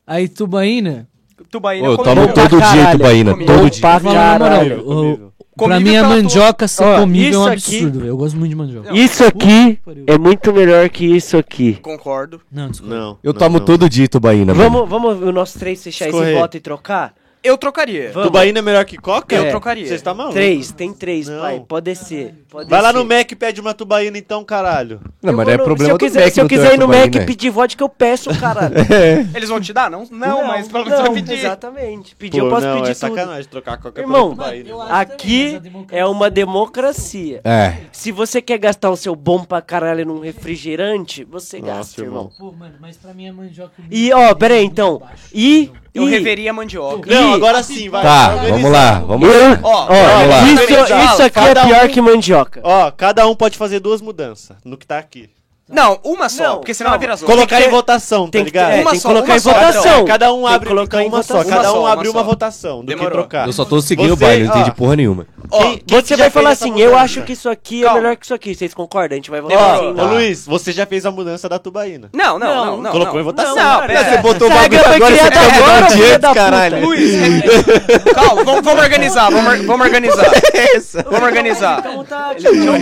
[0.05, 1.07] Aí, tubaína,
[1.49, 2.15] Tubaína Ô, é eu comível.
[2.27, 2.97] tomo todo dia caralho.
[2.99, 3.55] tubaína, Comível.
[3.57, 3.81] todo dia.
[3.81, 4.83] Pra Vou falar na moral, caralho.
[4.83, 5.33] Comível.
[5.55, 8.05] Pra mim a mandioca ser Ó, comível é um isso aqui- absurdo.
[8.05, 8.93] Eu gosto muito de mandioca.
[8.93, 10.03] Isso aqui pariu.
[10.07, 11.73] é muito melhor que isso aqui.
[11.81, 12.41] Concordo.
[12.51, 12.95] Não, desculpa.
[12.95, 13.17] Não.
[13.23, 13.65] Eu não, tomo não.
[13.65, 14.69] todo dia tubaína, mano.
[14.69, 17.13] Vamos, vamos o nosso três fechar esse voto e trocar?
[17.45, 18.11] Eu trocaria.
[18.11, 18.27] Vamos.
[18.27, 19.35] Tubaína é melhor que coca?
[19.35, 19.49] Eu É.
[19.51, 19.85] trocaria.
[19.87, 20.33] Você tá maluco?
[20.33, 21.39] Três, tem três, Não.
[21.41, 21.63] pai.
[21.67, 22.33] Pode ser.
[22.49, 24.99] Pode Vai lá no Mac e pede uma tubaína então, caralho.
[25.21, 26.49] Não, Eu mas vou é no- problema se eu do quiser, Mac Se eu não
[26.49, 27.23] quiser ir no Mac tubaína.
[27.23, 28.73] e pedir vodka, eu peço, caralho.
[29.35, 29.91] Eles vão te dar?
[29.91, 31.33] Não, não, mas pelo menos não, vai pedir.
[31.39, 32.15] Exatamente.
[32.15, 32.99] Pedir, Pô, eu posso não, pedir é tudo.
[33.15, 34.69] sacanagem trocar coca Irmão, pela tubaína.
[34.69, 37.41] eu acho Aqui também, mas a democracia- é uma democracia.
[37.43, 37.73] É.
[37.91, 42.31] Se você quer gastar o seu bom pra caralho num refrigerante, você Nossa, gasta, irmão.
[42.35, 42.51] irmão.
[42.51, 43.73] Pô, mano, mas pra mim é mandioca...
[43.91, 45.01] E, ó, pera aí, então.
[45.33, 45.71] E...
[45.95, 47.09] Eu e- reveria a mandioca.
[47.09, 48.03] Não, Ih, agora sim, vai.
[48.03, 49.59] Tá, vamos lá, vamos Eu- lá.
[49.63, 50.43] Ó, Ó, Vamos lá.
[50.51, 52.59] isso, isso aqui é pior um- que mandioca.
[52.63, 55.29] Ó, cada um pode fazer duas mudanças no que tá aqui.
[55.67, 57.31] Não, uma só, Não, porque senão vai virar zona.
[57.33, 58.69] Colocar que em votação, tá Tem que, ligado?
[58.71, 60.05] é, Uma tem que só, colocar uma em só, votação.
[60.05, 61.57] Cada um que abre colocar em uma só, votação.
[61.57, 62.29] cada Uma um só, abre uma uma só.
[62.29, 63.11] votação do que Demorou.
[63.11, 63.47] trocar.
[63.47, 64.57] Eu só tô seguindo o Você- baile, não ó.
[64.59, 65.25] entendi porra nenhuma.
[65.49, 67.03] Ó, Quem- quem Você que vai já falar essa assim, eu mudança?
[67.03, 67.97] acho que isso aqui Calma.
[67.97, 68.53] é melhor que isso aqui.
[68.53, 69.15] Vocês concordam?
[69.15, 69.89] A gente vai votar Demorou.
[69.89, 70.13] assim, Ô, né?
[70.13, 72.09] Luiz, você já fez a mudança da tubaína.
[72.13, 72.91] Não, não, não, não.
[72.91, 73.21] Colocou não.
[73.21, 73.55] em votação.
[73.55, 74.03] Não, Não, pera.
[74.05, 76.19] você botou o Essa bagulho regra foi agora, você criada quer agora, votar filha antes,
[76.19, 76.39] da puta.
[76.41, 76.85] caralho.
[76.85, 80.25] Luiz, é- calma, vamos, vamos organizar, vamos, or- vamos organizar.
[81.09, 81.79] Vamos organizar.
[81.79, 82.73] Então tá, dividiu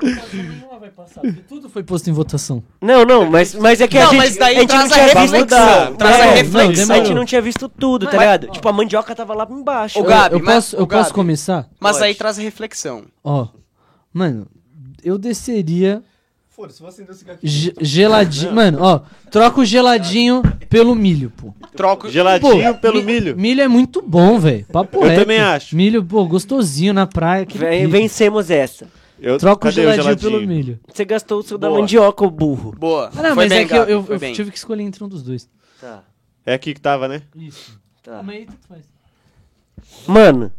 [0.00, 2.62] o em votação, nenhuma vai passar, porque tudo foi posto em votação.
[2.80, 4.92] Não, não, mas, mas é que a Não, gente, mas daí a gente não traz
[4.92, 5.96] a tinha visto reflexão, tudo.
[5.98, 6.94] traz a Não, não, reflexão.
[6.94, 8.46] A gente não tinha visto tudo, tá Mas- ligado?
[8.48, 9.98] Tipo, a mandioca tava lá embaixo.
[9.98, 11.02] O Eu- Gabi, eu mas- posso, eu o Gabi.
[11.02, 11.68] posso começar?
[11.80, 12.04] Mas Pode.
[12.04, 13.04] aí traz a reflexão.
[13.24, 13.48] Ó,
[14.12, 14.46] mano,
[15.04, 16.02] eu desceria
[16.54, 18.52] Foda-se, vou acender o cigarro ge- geladinho.
[18.52, 21.54] Mano, ó, troca o geladinho pelo milho, pô.
[21.74, 22.10] Troco.
[22.10, 23.36] Geladinho Pô, pelo mi- milho.
[23.38, 24.66] Milho é muito bom, velho.
[24.70, 25.20] Papo Eu reto.
[25.22, 25.74] também acho.
[25.74, 27.44] Milho, pô, gostosinho na praia.
[27.44, 27.90] aquele Vem, pique.
[27.92, 28.86] vencemos essa.
[29.22, 30.80] Eu, Troca o cadê geladinho, pelo milho.
[30.92, 31.80] Você gastou o seu da Boa.
[31.80, 32.72] mandioca, ô burro.
[32.76, 33.08] Boa.
[33.16, 35.08] Ah, não, Foi mas bem, é que eu, eu- eu tive que escolher entre um
[35.08, 35.48] dos dois.
[35.80, 36.02] Tá,
[36.44, 37.22] É aqui que tava, né?
[37.36, 37.80] Isso.
[38.02, 38.20] tá.
[38.22, 38.82] Mas aí tanto faz.
[40.06, 40.52] Mano,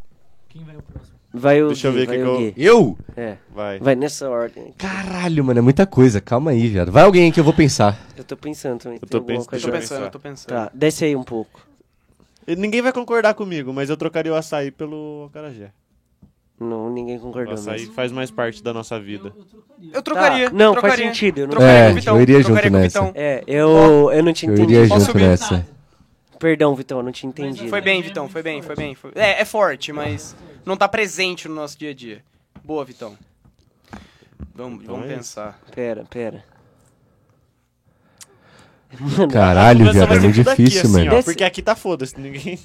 [0.50, 1.14] Quem vai o próximo?
[1.34, 2.78] vai o Deixa eu ver vai que o que eu-.
[2.80, 2.98] Eu?
[3.18, 3.80] É, Vai.
[3.80, 4.74] vai nessa ordem.
[4.78, 6.22] Caralho, mano, é muita coisa.
[6.22, 6.92] Calma aí, viado.
[6.92, 7.98] Vai alguém aí que eu vou pensar.
[8.16, 9.00] Eu tô pensando também.
[9.02, 10.10] Eu tô pens- eu pensando, pensar.
[10.10, 10.50] tô pensando.
[10.50, 11.68] Tá, desce aí um pouco.
[12.48, 15.72] Ninguém vai concordar comigo, mas eu trocaria o açaí pelo acarajé.
[16.60, 17.94] Não, ninguém concordou açaí mesmo.
[17.94, 19.34] faz mais parte da nossa vida.
[19.92, 20.50] Eu trocaria.
[20.50, 20.98] Tá, não, trocaria.
[20.98, 21.40] faz sentido.
[21.40, 21.52] Eu não...
[21.52, 22.16] Trocaria É, com o Vitão.
[22.16, 23.12] eu iria junto nessa.
[23.16, 24.80] É, eu, eu não tinha Eu entendido.
[24.80, 25.28] iria Posso junto subir?
[25.28, 25.68] nessa.
[26.40, 27.70] Perdão, Vitão, eu não tinha entendido.
[27.70, 28.96] Foi bem, Vitão, foi bem, foi bem.
[28.96, 30.36] foi- É, é forte, mas
[30.66, 32.24] não tá presente no nosso dia a dia.
[32.64, 33.18] Boa, Vitão.
[34.56, 35.60] Vamos, Então vamos é pensar.
[35.74, 36.44] Pera, pera.
[39.32, 41.16] Caralho, viado, é muito difícil, assim, mano.
[41.18, 42.60] ó, porque aqui tá foda-se, ninguém...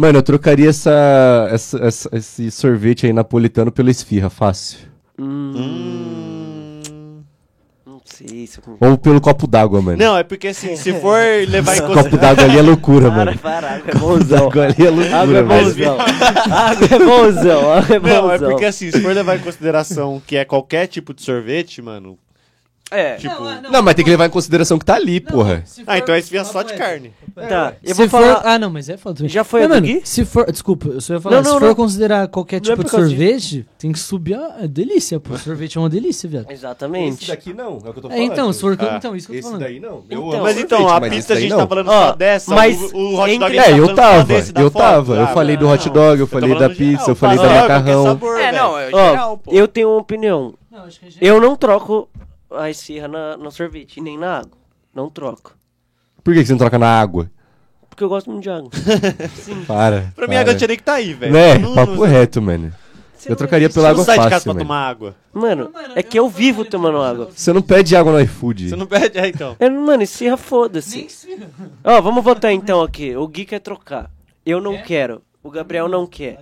[0.00, 4.78] Mano, eu trocaria essa, essa- essa- esse sorvete aí napolitano pela esfirra, fácil.
[5.18, 6.80] Hum.
[7.84, 9.98] Não sei se eu Ou pelo copo d'água, mano.
[9.98, 11.18] Não, é porque assim, se for
[11.50, 12.20] levar em Esse copo consideração.
[12.36, 13.38] d'água ali é loucura, Para, mano.
[13.38, 14.46] para, água é bonzão.
[14.48, 16.00] Água ali é loucura, Água é bonzão.
[16.00, 18.22] Água é bonzão, água é bonzão.
[18.22, 21.82] Não, é porque assim, se for levar em consideração que é qualquer tipo de sorvete,
[21.82, 22.16] mano.
[22.90, 23.16] É.
[23.16, 23.42] Tipo.
[23.70, 25.62] Não, mas tem que levar em consideração que tá ali, porra.
[25.86, 27.12] Ah, então é esfirra só de carne.
[27.34, 28.20] Tá, eu se vou for...
[28.22, 28.40] falar...
[28.44, 29.28] Ah, não, mas é foda.
[29.28, 30.50] Já foi do mano, se for...
[30.50, 31.36] Desculpa, eu só ia falar.
[31.36, 31.74] Não, se não, for não.
[31.74, 34.56] considerar qualquer Não é tipo de sorvete, tem que subir a...
[34.62, 35.36] É delícia, pô.
[35.38, 36.50] Sorvete é uma delícia, viado.
[36.50, 37.26] Exatamente.
[37.28, 38.76] daqui não, é o que eu tô É, então, se for...
[38.80, 39.60] Ah, então, isso que eu tô Esse falando.
[39.60, 40.02] daí não.
[40.10, 41.58] Eu Então, amo Mas sorvete, então, a mas pista esse a gente não.
[41.58, 42.54] tá falando só dessa.
[42.54, 45.14] mas o, o hot dog É, tá eu falando tava, eu tava.
[45.16, 45.72] Eu Ah, falei do não.
[45.72, 48.18] hot dog, eu falei falando da de- pizza, ah, eu falei da macarrão.
[48.38, 49.52] É, não, é Ó, geral, pô.
[49.52, 50.54] eu tenho uma opinião.
[50.70, 52.08] Não, acho que é Eu não troco
[52.50, 54.58] a esfirra na, no sorvete, nem na água.
[54.94, 55.56] Não troco.
[56.24, 57.30] Por que que você não troca na água?
[57.88, 58.70] Porque eu gosto muito de água.
[59.66, 60.12] Para.
[60.14, 61.32] Pra mim, a água tinha nem que tá aí, velho.
[61.32, 62.72] Né, Não- papo não- reto, mano.
[63.16, 64.64] Você Eu trocaria Você pela não água sai de casa fácil, pra mano.
[64.64, 65.16] tomar água.
[65.32, 67.28] Mano, é que eu vivo tomando água.
[67.34, 68.68] Você não pede água no iFood.
[68.68, 69.56] Você não pede, é, então.
[69.58, 71.08] É, mano, esfirra foda-se.
[71.82, 73.16] Ó, vamos votar então aqui.
[73.16, 74.08] O Gui quer trocar.
[74.46, 75.20] Eu não quero.
[75.48, 76.38] O Gabriel não quer.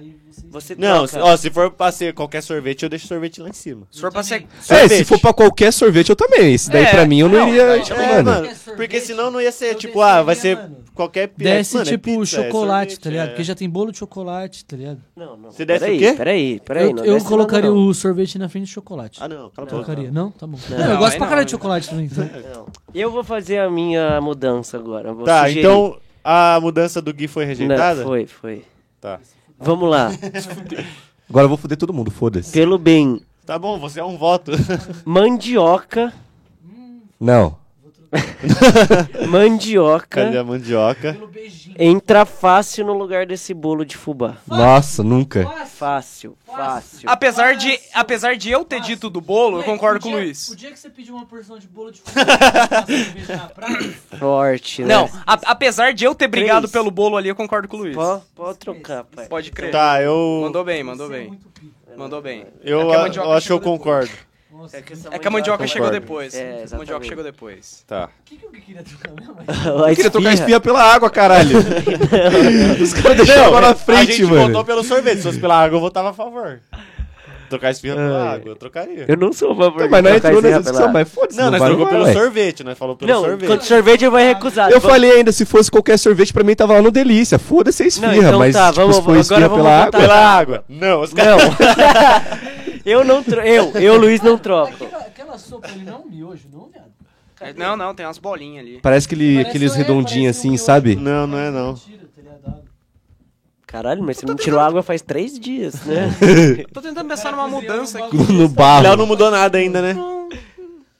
[0.50, 1.24] Você Não, troca.
[1.24, 3.86] ó, se for pra ser qualquer sorvete, eu deixo sorvete lá em cima.
[3.90, 4.46] Se for pra ser...
[4.68, 6.52] É, se for pra qualquer sorvete, eu também.
[6.54, 7.82] Esse daí É, pra mim eu não não, iria.
[7.84, 8.04] também.
[8.06, 8.48] É, mano.
[8.76, 10.76] porque senão não ia ser, tipo, ah, vai ser mano.
[10.94, 13.26] qualquer pi- Desce, mano, é tipo, pizza, é chocolate, sorvete, tá ligado?
[13.26, 13.28] é.
[13.30, 15.00] Porque já tem bolo de chocolate, tá ligado?
[15.16, 15.50] Não, não.
[15.52, 16.12] Você desce peraí, o quê?
[16.14, 16.84] Peraí, peraí.
[16.90, 17.86] eu não eu colocaria não.
[17.88, 19.18] o sorvete na frente do chocolate.
[19.22, 19.84] Ah, não, cala a boca.
[19.84, 20.10] Trocaria.
[20.10, 20.30] Não?
[20.32, 20.58] Tá bom.
[20.68, 22.06] Não, Não, eu gosto pra não, caralho de chocolate também.
[22.06, 22.24] Então.
[22.54, 22.66] Não.
[22.94, 25.14] Eu vou fazer a minha mudança agora.
[25.24, 28.00] Tá, então a mudança do Gui foi rejeitada?
[28.00, 28.64] Não, foi, foi.
[29.00, 29.20] Tá.
[29.58, 30.10] Vamos lá.
[31.28, 32.52] Agora eu vou foder todo mundo, foda-se.
[32.52, 34.50] Pelo bem, Tá bom, você é um voto.
[35.04, 36.12] mandioca.
[37.18, 37.56] Não.
[39.28, 41.16] Mandioca Cadê a mandioca?
[41.78, 44.36] entra fácil no lugar desse bolo de fubá.
[44.46, 45.46] Nossa, nunca.
[45.66, 47.08] Fácil, fácil.
[47.08, 50.48] Apesar de, apesar de eu ter dito do bolo, eu concordo com o Luiz.
[50.48, 52.00] O dia que você pediu uma porção de bolo de
[52.86, 54.94] cerveja na praia, Forte, né?
[54.94, 56.72] Não, a- apesar de eu ter brigado Três.
[56.72, 57.94] pelo bolo ali, eu concordo com o Luiz.
[57.94, 59.26] Pode, pode trocar, pai.
[59.26, 59.70] Pode crer.
[59.70, 60.40] Tá, eu.
[60.42, 61.38] Mandou bem, mandou bem.
[61.96, 62.46] Mandou bem.
[62.62, 64.10] Eu, É que a a- mandioca eu acho que eu chegou concordo.
[64.72, 66.00] É que, essa É que a mandioca chegou Concordo.
[66.06, 66.34] depois.
[66.34, 67.84] É, a mandioca chegou depois.
[67.86, 68.06] Tá.
[68.06, 69.36] o que, que eu queria trocar mesmo?
[69.38, 70.34] A Eu queria trocar esfirra.
[70.34, 71.58] espinha pela água, caralho.
[72.82, 74.46] Os caras deixaram Não, água na a frente, gente mano.
[74.48, 75.16] votou pelo sorvete.
[75.18, 76.60] Se fosse pela água, eu votava a favor.
[77.48, 78.34] Trocar esfirra pela Ai.
[78.38, 79.04] água, eu trocaria.
[79.06, 81.38] Eu não sou a favor Não, mas nós entrou nessa pela discussão, mas foda-se.
[81.38, 82.12] Não, nós vai, trocou não pelo vai.
[82.12, 83.46] sorvete, nós falou pelo Não, sorvete.
[83.46, 84.70] quando sorvete eu vou recusar.
[84.72, 87.38] Eu falei ainda, se fosse qualquer sorvete, pra mim tava lá no Delícia.
[87.38, 90.00] Foda-se a Não, esfirra, então mas tá, tipo, vamos- se for agora esfirra pela água...
[90.00, 90.64] Pela água.
[90.68, 91.40] Não, os caras.
[91.44, 91.50] Não.
[92.86, 93.40] eu não tro...
[93.40, 94.72] Eu, eu, Luiz, não troco.
[94.84, 96.86] Aquela, aquela sopa ali não é um miojo, não, viado?
[97.56, 98.80] Não, não, tem umas bolinhas ali.
[98.80, 100.64] Parece aquele, Parece- aqueles é, redondinhos um assim, miojo.
[100.64, 100.96] sabe?
[100.96, 101.72] Não, não é não.
[101.74, 102.08] Mentira,
[102.42, 102.54] tá?
[103.66, 106.14] Caralho, mas você não tirou água faz três dias, né?
[106.72, 108.16] Tô tentando pensar numa mudança aqui.
[108.16, 108.84] No O barro.
[108.84, 109.94] Léo não mudou nada ainda, né?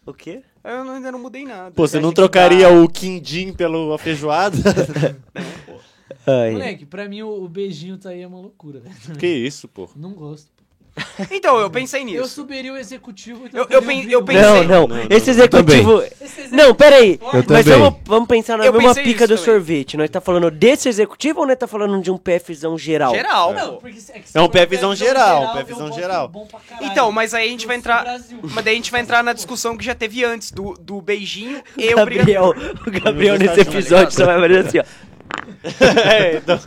[0.05, 0.43] o quê?
[0.63, 1.71] Eu não- ainda não mudei nada.
[1.71, 4.57] Pô, você não gente trocaria o quindim pelo a feijoada?
[6.27, 6.51] Ai.
[6.53, 9.17] Moleque, pra mim o, o beijinho tá aí é uma loucura, velho.
[9.17, 9.89] que isso, pô.
[9.97, 10.49] Não gosto.
[11.31, 12.29] Então, eu pensei Eu nisso.
[12.29, 15.31] subiria o executivo e Eu- eu pen- o eu pensei- Não, não, Não, não, Esse
[15.31, 16.03] executivo.
[16.51, 17.19] Não, peraí.
[17.21, 17.63] Eu Mas também.
[17.65, 19.45] vamos, vamos pensar na Eu mesma pica do também.
[19.45, 19.97] sorvete.
[19.97, 23.15] Nós tá falando desse executivo ou nós tá falando de um PFzão geral?
[23.15, 23.77] Geral, Não, pô.
[23.81, 26.33] porque se- é que se É um PFzão geral, eu PFzão geral.
[26.81, 28.05] Então, mas aí a gente Eu vai entrar.
[28.55, 31.61] Mas daí a gente vai entrar na discussão que já teve antes, do, do beijinho
[31.77, 32.55] e o Gabriel,
[32.87, 34.85] o Gabriel Tá nesse episódio só vai fazer assim, ó.
[36.11, 36.59] é, então.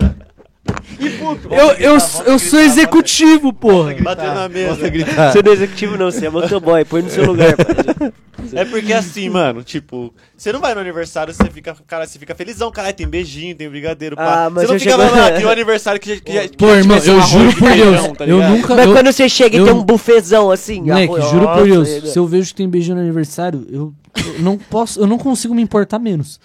[1.49, 3.93] Eu, eu, eu sou executivo, porra.
[4.01, 4.89] Bateu na mesa.
[4.89, 5.31] gritar.
[5.31, 8.11] Você não é executivo não, você é motoboy, põe no seu lugar, pai.
[8.53, 12.33] É porque assim, mano, tipo, você não vai no aniversário, você fica, cara, você fica
[12.33, 14.45] felizão, caralho, tem beijinho, tem brigadeiro, pá.
[14.45, 16.47] Ah, mas você não fica chego- falando, ah, que o aniversário que já, que já
[16.47, 18.35] que Pô, já irmão, tivesse eu um arroz juro de por feijão, Deus, tá eu
[18.37, 18.51] ligado?
[18.55, 18.75] nunca.
[18.75, 21.63] Mas eu- quando você chega e eu- tem um bufezão assim, Moleque, arroz- juro por
[21.65, 25.17] Deus, se eu vejo que tem beijinho no aniversário, eu, eu não posso, eu não
[25.17, 26.39] consigo me importar menos.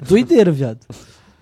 [0.00, 0.80] Doideira, viado.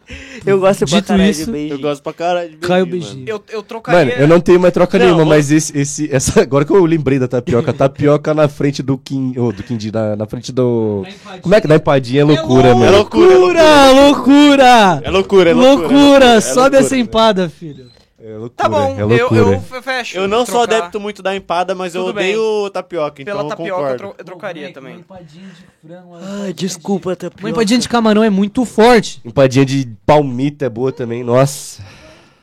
[0.47, 1.75] eu gosto pra Dito caralho isso, de beijinho.
[1.75, 3.29] Eu gosto pra caralho de Cai o beijinho, beijinho.
[3.29, 4.01] Eu, eu trocaria.
[4.01, 6.85] Mano, eu não tenho mais troca Não, nenhuma, mas esse, esse, essa, agora que eu
[6.85, 11.05] lembrei da tapioca, tapioca na frente do Kim, oh, do Quindim, na, na frente do...
[11.41, 12.23] Como é que dá empadinha?
[12.23, 12.93] É loucura, É mano.
[12.93, 13.93] loucura, é loucura.
[13.93, 15.01] loucura!
[15.03, 15.89] É loucura, é loucura.
[15.89, 16.25] Loucura!
[16.27, 16.79] é Sobe loucura.
[16.81, 17.87] essa empada, filho.
[18.27, 19.41] É loucura, Tá bom, é eu, loucura.
[19.41, 20.17] eu fe- fecho.
[20.17, 20.77] Eu não sou trocar.
[20.85, 22.35] adepto muito da empada, mas eu Tudo bem.
[22.35, 23.99] odeio tapioca, então Pela eu tapioca eu, concordo.
[23.99, 24.93] tro- eu trocaria também.
[24.95, 26.15] Uma empadinha de frango.
[26.17, 27.43] Ah, desculpa, de- tapioca.
[27.45, 29.21] Uma empadinha de camarão é muito forte.
[29.25, 31.85] Empadinha de palmita é boa também, nossa.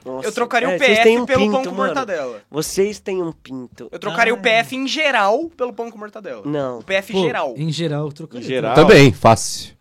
[0.06, 0.28] Nossa.
[0.28, 1.84] Eu trocaria É, o PF um pelo pinto, pão com mano.
[1.86, 2.42] mortadela.
[2.50, 3.88] Vocês têm um pinto.
[3.92, 4.36] Eu trocaria Ah.
[4.36, 6.42] o PF em geral pelo pão com mortadela.
[6.46, 6.80] Não.
[6.80, 7.54] O PF Pô, geral.
[7.58, 8.46] Em geral, eu trocaria.
[8.46, 8.76] Em geral.
[8.76, 9.74] Também, fácil.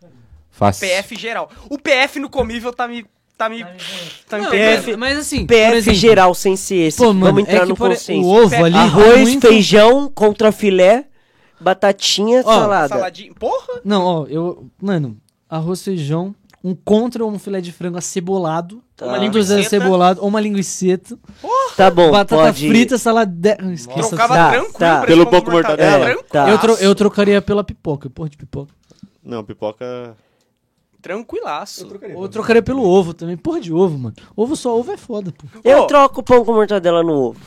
[0.51, 0.86] Fácil.
[0.88, 1.51] PF geral.
[1.70, 3.05] O PF no comível tá me
[3.41, 3.64] tá me.
[4.28, 4.82] Tá me Não, pegando.
[4.84, 6.99] PF mas assim, por PF exemplo, geral sem ser esse.
[6.99, 8.26] Pô, mano, Vamos entrar é no por- consenso.
[8.28, 11.07] o ovo ali Arroz, é muito- feijão, contra filé,
[11.61, 12.88] batatinha, Ó, salada.
[12.88, 13.32] Saladinha.
[13.38, 13.80] Porra!
[13.84, 14.66] Não, ó, eu.
[14.80, 15.16] Mano,
[15.49, 18.82] arroz, feijão, um contra um filé de frango acebolado.
[18.97, 19.07] Tá.
[19.07, 19.82] Uma linguiça Linguiceta.
[19.82, 21.18] cebolado ou uma linguiceta.
[21.74, 23.57] Tá bom, batata pode frita, salada.
[23.72, 24.09] Esqueça.
[24.11, 24.97] Trocava Tá, tranquilo tá.
[24.99, 26.05] pra Pelo pouco mortadela?
[26.05, 26.26] Tranquilo.
[26.30, 26.51] Tá.
[26.51, 28.72] Eu, tro- eu trocaria pela pipoca, porra de pipoca.
[29.24, 30.14] Não, pipoca.
[31.01, 31.88] Tranquilaço.
[32.14, 33.36] Ou eu trocaria pelo ovo também.
[33.36, 34.14] Porra de ovo, mano.
[34.36, 35.46] Ovo só ovo é foda, pô.
[35.64, 35.86] Eu Pô.
[35.86, 37.40] troco o pão com mortadela no ovo.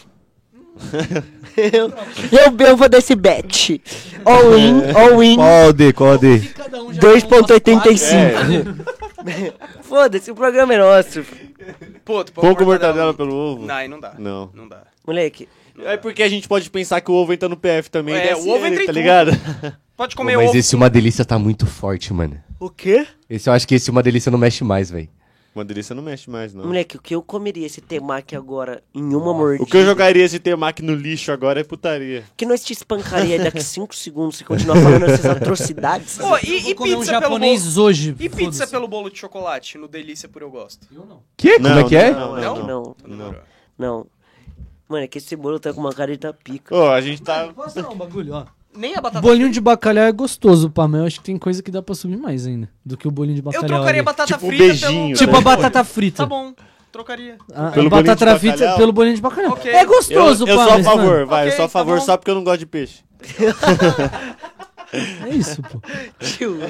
[1.56, 1.94] eu,
[2.32, 3.80] eu, eu vou desse bet.
[4.26, 5.94] All in, all in, Qual D?
[5.94, 6.40] Qual D?
[6.40, 8.84] 2.85.
[9.84, 11.24] Foda-se, o programa é nosso.
[12.04, 13.64] Pô, tu Pão com mortadela pelo ovo?
[13.66, 14.16] Não, aí não dá.
[14.18, 14.50] Não.
[14.54, 14.82] Não dá.
[15.06, 15.48] Moleque,
[15.80, 18.16] É porque a gente pode pensar que o ovo entra no PF também.
[18.16, 19.00] É, desce o ovo ele, entra em tá tudo.
[19.02, 19.32] ligado?
[19.96, 20.58] Pode Pô, comer mas ovo.
[20.58, 22.42] esse Uma Delícia tá muito forte, mano.
[22.60, 23.06] o quê?
[23.30, 25.08] Esse eu acho que esse Uma Delícia não mexe mais, velho.
[25.56, 26.66] Uma delícia não mexe mais, não.
[26.66, 29.64] Moleque, o que eu comeria esse temaki agora em uma mordida?
[29.64, 32.24] O que eu jogaria esse temaki no lixo agora é putaria.
[32.36, 36.18] Que nós te espancaria daqui 5 segundos se continuar falando essas atrocidades?
[36.18, 37.22] Pô, e, Vou e comer um pizza pelo bolo?
[37.22, 38.16] japonês hoje.
[38.20, 38.72] E pizza foda-se.
[38.72, 39.78] pelo bolo de chocolate?
[39.78, 40.88] No Delícia por Eu Gosto.
[40.92, 41.20] Eu não.
[41.38, 41.58] Que?
[41.60, 42.10] Como Não, é que é?
[42.12, 42.96] não, não, não.
[43.06, 43.36] não,
[43.78, 44.08] Não.
[44.94, 44.94] Não.
[44.94, 46.76] Mano, é que esse bolo tá com uma cara de tapica.
[46.76, 47.50] Ô, a gente tá.
[47.56, 48.46] Posso falar um bagulho, ó.
[48.76, 51.62] Nem a batata Bolinho de bacalhau é gostoso, pá, mas eu acho que tem coisa
[51.62, 53.68] que dá pra subir mais ainda do que o bolinho de Eu bacalhau.
[53.68, 54.06] trocaria ali.
[54.06, 55.14] batata Tipo frita beijinho, pelo...
[55.18, 55.38] Tipo né?
[55.38, 56.18] a batata frita.
[56.18, 56.54] Tá bom,
[56.92, 57.38] trocaria.
[57.54, 58.78] A, Pelo batata de frita bacalhau?
[58.78, 59.52] pelo bolinho de bacalhau.
[59.54, 59.72] Ok.
[59.72, 60.64] É Eu, gostoso, eu pá.
[60.66, 62.06] sou a favor, mano, vai, eu Ok, sou a tá favor bom.
[62.06, 63.04] só porque eu não gosto de peixe.
[65.26, 65.82] É isso, pô.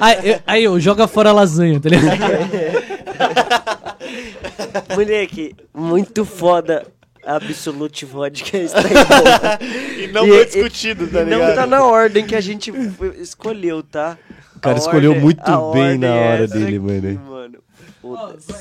[0.00, 2.16] Aí, eu- aí eu joga fora a lasanha, tá ligado?
[4.96, 6.86] Moleque, muito foda.
[7.26, 9.58] Absolute Vodka está em boa.
[10.04, 11.48] E não E- foi e- discutido, tá E ligado?
[11.48, 12.72] Não tá na ordem que a gente
[13.18, 14.18] escolheu, tá?
[14.56, 17.20] O cara A escolheu ordem- muito bem na é hora dele, aqui, mano.
[17.28, 17.58] mano.
[18.00, 18.52] Foda-se.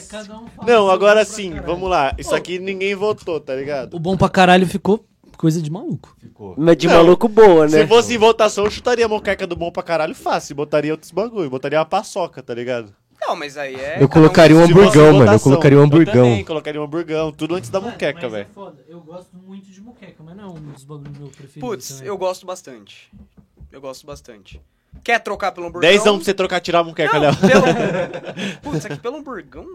[0.66, 2.14] Não, agora sim, vamos lá.
[2.18, 3.93] Isso aqui ninguém votou, tá ligado?
[3.95, 5.05] O bom pra caralho ficou
[5.38, 6.16] coisa de maluco.
[6.57, 7.82] Mas de Não, maluco boa, né?
[7.82, 10.55] Se fosse em votação, eu chutaria a moqueca do bom pra caralho fácil.
[10.55, 11.49] Botaria outros bagulho.
[11.49, 12.93] Botaria uma paçoca, tá ligado?
[13.28, 13.97] Não, mas aí é...
[14.01, 15.32] Eu colocaria um hamburgão, mano.
[15.34, 16.13] Eu colocaria um Eu hamburgão.
[16.13, 17.32] também colocaria um hamburgão.
[17.32, 18.47] Tudo antes da moqueca, velho.
[18.49, 18.84] é foda.
[18.88, 21.59] Eu gosto muito de moqueca, mas não é um dos bagulhos meu preferido.
[21.65, 23.09] Putz, eu gosto bastante.
[23.71, 24.61] Eu gosto bastante.
[25.03, 25.89] Quer trocar pelo hamburgão?
[25.89, 27.36] Dezão pra você trocar, tirar a moqueca, Não, Léo.
[27.38, 27.63] pelo...
[28.61, 29.65] Putz, aqui pelo hamburgão?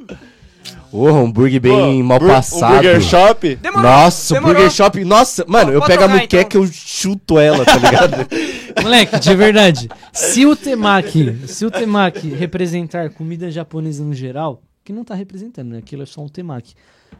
[0.91, 2.73] Porra, hambúrguer bem Pô, mal bur- passado.
[2.73, 3.57] Um Burger Shop.
[3.57, 3.83] Demorou.
[3.91, 4.55] Nossa, o demorou.
[4.55, 5.05] Burger Shop.
[5.05, 6.63] Nossa, mano, eu pego a muqueca e então.
[6.63, 8.17] eu chuto ela, tá ligado?
[8.83, 9.89] Moleque, de verdade.
[10.13, 15.69] Se o temaki, se o temaki representar comida japonesa no geral, que não tá representando,
[15.73, 15.79] né?
[15.79, 16.75] Aquilo é só um temaki.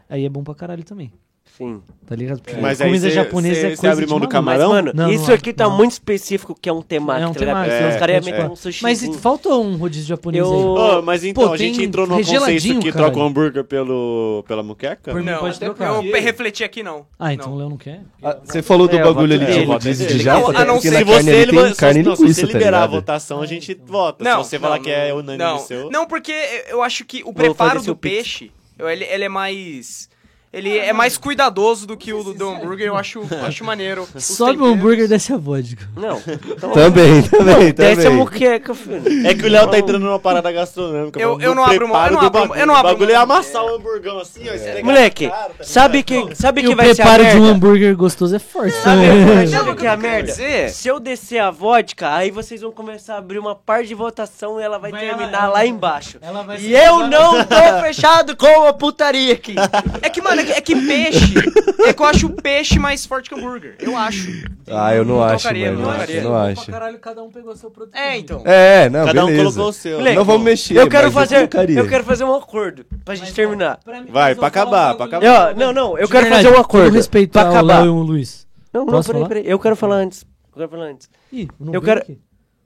[0.09, 1.11] Aí é bom pra caralho também.
[1.59, 1.81] Sim.
[2.07, 2.41] Tá ligado?
[2.41, 4.31] Porque Mas aí comida cê- japonesa cê- é cê coisa abre de mão do maluco.
[4.31, 4.69] camarão?
[4.69, 5.75] Mas, mano, Não, isso não, aqui tá não.
[5.77, 7.63] muito específico que é um temaki, É um tá ligado?
[7.65, 8.37] temaki, é, os caras iam é.
[8.37, 8.81] meter um sushi.
[8.81, 10.97] Mas faltou um rodízio japonês Eu- aí.
[10.97, 14.43] Ô, mas então, Pô, a gente entrou num consenso regeladinho, que troca o hambúrguer pelo,
[14.47, 15.11] pela muqueca?
[15.11, 16.03] Por mim, Não, pode eu, trocar.
[16.03, 17.05] eu refleti aqui não.
[17.19, 17.57] Ah, então o Não.
[17.57, 18.01] Léo não quer?
[18.23, 20.87] Ah, Você falou do É, bagulho ali de rodízio de japa, a até não porque
[20.89, 22.83] ser- na Se você, ali ele, tem se, carne não, se linguiça, você tá liberar
[22.83, 24.23] a votação, a gente vota.
[24.23, 25.91] Se você falar que é unânime não, seu...
[25.91, 26.33] Não, porque
[26.69, 28.49] eu acho que o preparo do peixe,
[28.79, 30.07] ele é mais...
[30.51, 34.07] Ele é mais cuidadoso do que o do, do hambúrguer, eu acho, acho maneiro.
[34.15, 34.73] Os Sobe o temperos.
[34.77, 35.87] hambúrguer e desce a vodka.
[35.95, 36.19] Não.
[36.59, 38.17] Então, Também, também, desce a também.
[38.17, 39.27] muqueca, filho.
[39.27, 41.19] É que o Léo tá entrando numa parada gastronômica.
[41.19, 42.59] Eu- mano, eu não abro mão- preparo eu não do abro- bagulho.
[42.59, 43.23] eu não abro O bagulho é mão.
[43.23, 44.83] amassar o hamburgão assim, ó.
[44.85, 46.29] Moleque, cara, tá sabe ligado?
[46.29, 47.55] que, sabe E que o vai ser a preparo de um merda?
[47.55, 49.47] hambúrguer gostoso é forte Sabe, também.
[49.47, 50.31] sabe o que é a merda?
[50.31, 50.69] dizer?
[50.71, 54.59] Se eu descer a vodka, aí vocês vão começar a abrir uma parte de votação
[54.59, 56.17] e ela vai, Vai terminar ela- lá embaixo.
[56.21, 59.55] Ela vai E ser eu usada- não tô fechado com a putaria aqui.
[60.01, 61.33] É que, mano, é que, é que peixe...
[61.85, 63.75] É que eu acho o peixe mais forte que o hambúrguer.
[63.79, 64.27] Eu acho.
[64.67, 65.59] Ah, eu não Não acho, mano.
[65.59, 66.21] não Eu acho, trocaria.
[66.21, 66.71] eu não acho.
[66.71, 67.95] caralho, cada um pegou seu produto.
[67.95, 68.41] É, então.
[68.45, 69.43] É, não, Cada um beleza.
[69.45, 69.97] colocou o seu.
[69.97, 73.33] Moleque, Não vamos mexer, Eu quero mas fazer, eu quero fazer um acordo pra gente
[73.33, 73.79] terminar.
[74.09, 75.51] Vai, pra acabar, pra acabar.
[75.51, 77.79] Eu, não, não, eu De quero verdade, fazer um acordo respeito pra acabar.
[77.79, 78.47] Léo e o Luiz.
[78.73, 79.43] Não, não, peraí, peraí.
[79.49, 80.23] Eu quero falar antes.
[80.51, 81.09] Eu quero falar antes.
[81.31, 82.19] Ih, não Eu quero- aqui.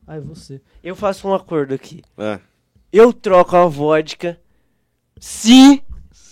[0.07, 0.59] Ah, é você.
[0.84, 2.01] Eu faço um acordo aqui.
[2.17, 2.39] É.
[2.91, 4.38] Eu troco a vodka
[5.19, 5.82] se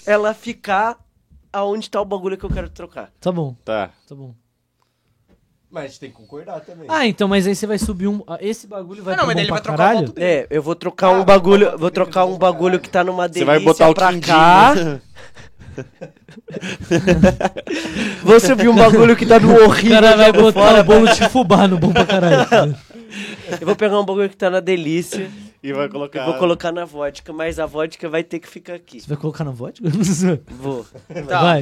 [0.06, 0.98] ela ficar
[1.54, 3.12] aonde tá o bagulho que eu quero trocar.
[3.20, 3.90] Tá bom, Tá.
[4.08, 4.34] tá bom.
[5.70, 6.86] Mas a gente tem que concordar também.
[6.90, 8.22] Ah, então, mas aí você vai subir um...
[8.28, 10.10] ah, Esse bagulho vai Ah, não, mas bom ele pra vai trocar o caralho?
[10.12, 10.28] dele.
[10.28, 13.46] É, eu vou trocar um bagulho, vou trocar um bagulho que tá numa delícia Você
[13.46, 14.76] vai botar o pra cá.
[14.76, 15.02] né?
[18.24, 20.02] Vou subir um bagulho que tá no O horrível.
[20.02, 22.76] cara vai jogo botar fora, o bolo de fubá no bom pra caralho.
[23.60, 25.30] Eu vou pegar um bagulho que tá na delícia
[25.64, 26.26] E vai colocar.
[26.26, 29.00] vou colocar na vodka, mas a vodka vai ter que ficar aqui.
[29.00, 29.88] Você vai colocar na vodka?
[30.50, 30.84] Vou.
[31.28, 31.40] Tá.
[31.42, 31.60] vai,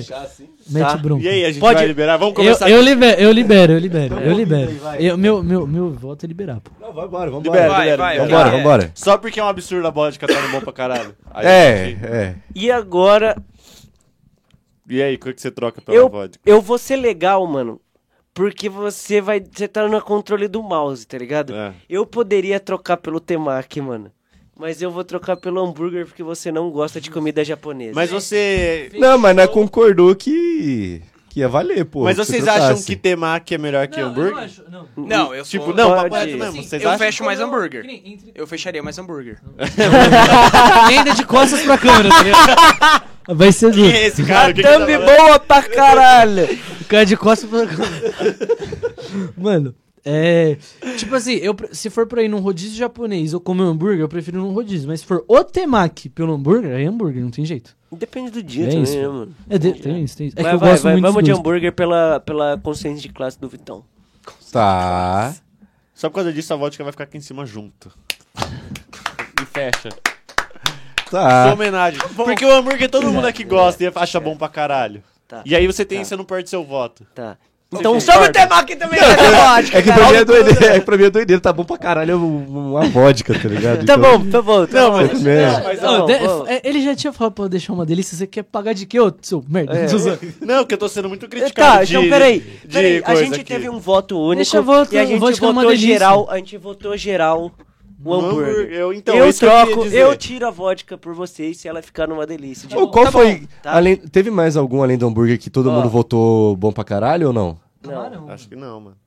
[0.70, 0.95] mete Tá.
[0.97, 1.22] bronca.
[1.24, 2.16] E aí, a gente Pode- vai liberar?
[2.16, 4.70] Vamos Eu, começar eu libero, eu libero, eu libero, eu vamos libero.
[4.72, 5.02] aí, vai.
[5.02, 6.72] Eu- meu, meu, meu voto é liberar, pô.
[6.80, 7.58] Não, vai embora, vambora.
[7.60, 8.30] Libera, Vai, libera, vai, libera.
[8.30, 8.58] Vambora, É.
[8.58, 8.91] vambora.
[8.95, 11.14] Só porque é um absurdo a vodka tá no bom pra caralho.
[11.32, 12.36] Aí, É, é.
[12.56, 13.36] E agora,
[14.88, 16.39] E aí, o que que você troca pela eu, vodka?
[16.45, 17.80] eu vou ser legal, mano.
[18.40, 19.42] Porque você vai.
[19.42, 21.54] Você tá no controle do mouse, tá ligado?
[21.54, 21.74] É.
[21.90, 24.10] Eu poderia trocar pelo temaki, mano.
[24.58, 27.92] Mas eu vou trocar pelo hambúrguer porque você não gosta de comida japonesa.
[27.94, 28.90] Mas você.
[28.94, 31.02] Não, mas nós concordou que,
[31.40, 32.04] que ia valer, pô.
[32.04, 34.50] Mas vocês acham que temaki é melhor que hambúrguer?
[34.70, 34.88] não.
[34.98, 35.60] Não, eu sou...
[35.60, 36.62] Tipo, não, papo reto mesmo.
[36.64, 37.00] Vocês eu acham?
[37.00, 37.84] fecho mais hambúrguer.
[37.86, 39.40] Nem entre- Eu fecharia mais hambúrguer.
[40.88, 43.04] Ainda de costas pra câmera, tá ligado?
[43.30, 43.96] Vai ser Quem duro.
[43.96, 44.54] é esse cara?
[44.54, 45.06] Que tá Thumb falando?
[45.06, 46.60] boa pra caralho!
[46.82, 48.14] O cara de costas pra câmera.
[49.38, 49.76] Mano,
[50.06, 50.58] é.
[50.97, 54.10] Tipo assim, eu, se for pra ir num rodízio japonês ou comer um hambúrguer, eu
[54.10, 54.88] prefiro num rodízio.
[54.88, 57.76] Mas se for o temaki pelo hambúrguer, aí é hambúrguer, não tem jeito.
[57.91, 58.95] Depende do dia É também, isso.
[58.97, 59.36] né, mano?
[59.50, 60.36] É, de- tem isso, tem isso.
[60.39, 61.39] É vai, que eu vai, gosto vai, muito vamos de dois.
[61.39, 63.84] hambúrguer pela, pela consciência de classe do Vitão.
[64.52, 65.36] Tá.
[65.95, 67.91] Só por causa disso a vodka vai ficar aqui em cima junto.
[69.41, 69.89] E fecha.
[71.10, 71.54] Sua Tá.
[71.54, 72.00] homenagem.
[72.16, 75.04] Porque o hambúrguer todo mundo aqui gosta e acha bom pra caralho.
[75.28, 75.41] Tá.
[75.45, 76.06] E aí você tem, Tá.
[76.06, 77.06] você não perde seu voto.
[77.16, 77.38] Tá.
[77.72, 79.78] Então sobe o temaki também vai ter vodka.
[79.78, 81.78] É que pra mim é doideira, é que pra mim é doideira, tá bom pra
[81.78, 83.86] caralho um- uma vodka, tá ligado?
[83.86, 84.65] Tá Então- bom, tá bom.
[84.65, 84.97] Tá Não, bom.
[84.97, 85.61] mas- É.
[85.63, 86.05] Mas Ô, tá bom,
[86.45, 88.88] de- é, ele já tinha falado pra eu deixar uma delícia, você quer pagar de
[88.88, 89.74] quê, ô seu merda?
[89.78, 89.86] É.
[90.43, 92.39] Não, que eu tô sendo muito criticado Tá, de, então peraí.
[92.39, 93.43] de peraí a gente aqui.
[93.43, 96.97] teve um voto único Deixa voto- e a gente é votou geral, a gente votou
[96.97, 97.51] geral
[98.04, 98.72] o hambúrguer.
[98.72, 100.00] Eu, então, eu eu troco, dizer.
[100.00, 102.68] eu tiro a vodka por vocês se ela ficar numa delícia.
[102.68, 103.39] de qual Tá foi?
[103.41, 103.74] bom, tá?
[103.76, 105.74] Além, teve mais algum além do hambúrguer que todo Ó.
[105.74, 107.58] mundo votou bom pra caralho ou não?
[107.82, 108.30] Camarão.
[108.30, 108.97] Acho que não, mano.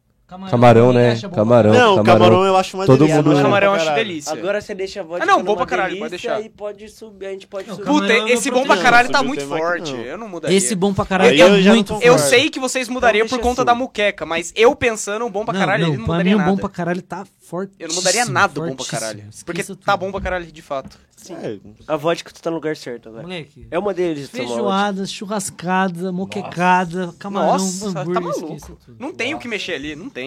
[0.51, 1.21] Camarão, ninguém né?
[1.35, 1.73] Camarão.
[1.73, 2.05] não, camarão.
[2.05, 2.45] camarão.
[2.45, 3.23] eu acho uma Todo delícia.
[3.23, 4.33] mundo- não Camarão eu acho delícia.
[4.33, 6.41] Agora você deixa a vodka Ah, não, bom pra caralho, pode deixar.
[6.41, 7.87] e pode subir, a gente pode Não, subir.
[7.87, 9.93] camarão Puta, esse bom pra caralho tá muito forte.
[9.93, 10.01] não.
[10.01, 10.57] Eu não mudaria.
[10.57, 12.07] Esse bom pra caralho é eu não muito concordo.
[12.07, 12.29] Eu forte.
[12.31, 13.67] sei que vocês mudariam Então por deixa conta assim.
[13.67, 16.31] da muqueca, mas eu pensando um bom pra Não, caralho, não, ele não pra mudaria
[16.31, 16.51] mim o nada.
[16.51, 17.73] bom pra caralho tá forte.
[17.79, 19.25] Eu não mudaria nada o bom pra caralho.
[19.45, 20.99] Porque tá bom pra caralho de fato.
[21.31, 21.57] É,
[21.87, 23.23] A vodka tu tá no lugar certo agora.
[23.23, 23.69] Moleque.
[23.71, 24.29] É uma delícia.
[24.29, 28.59] Feijoada, churrascada, moquecada, camarão, Nossa, tá maluco.
[28.99, 30.22] Não tem o que mexer ali, não tem.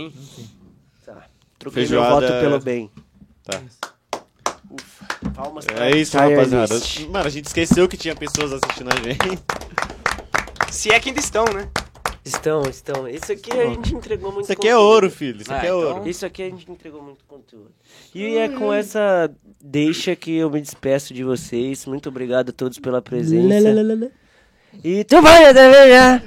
[1.58, 2.92] Troquei meu Feijoada- voto pelo bem.
[3.44, 3.62] Tá.
[4.72, 5.06] Ufa.
[5.34, 6.76] Palmas pra É isso, rapaziada.
[7.10, 9.40] Mano, a gente esqueceu que tinha pessoas assistindo a gente.
[10.72, 11.70] Se é que ainda estão, né?
[12.24, 13.08] Estão, estão.
[13.08, 14.92] Isso aqui a gente entregou muito Isso aqui é conteúdo.
[14.92, 15.42] ouro, filho.
[15.42, 16.10] Isso aqui Ah, é então- ouro.
[16.10, 17.72] Isso aqui a gente entregou muito conteúdo.
[18.14, 19.32] E é com essa
[19.64, 21.86] deixa que eu me despeço de vocês.
[21.86, 23.48] Muito obrigado a todos pela presença.
[23.48, 24.10] Lê, lê, lê, lê, lê.
[24.84, 26.22] E tu vai também, né?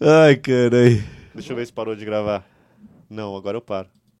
[0.00, 1.04] Ai, caralho.
[1.34, 2.44] Deixa eu ver se parou de gravar.
[3.10, 3.88] Não, agora eu paro.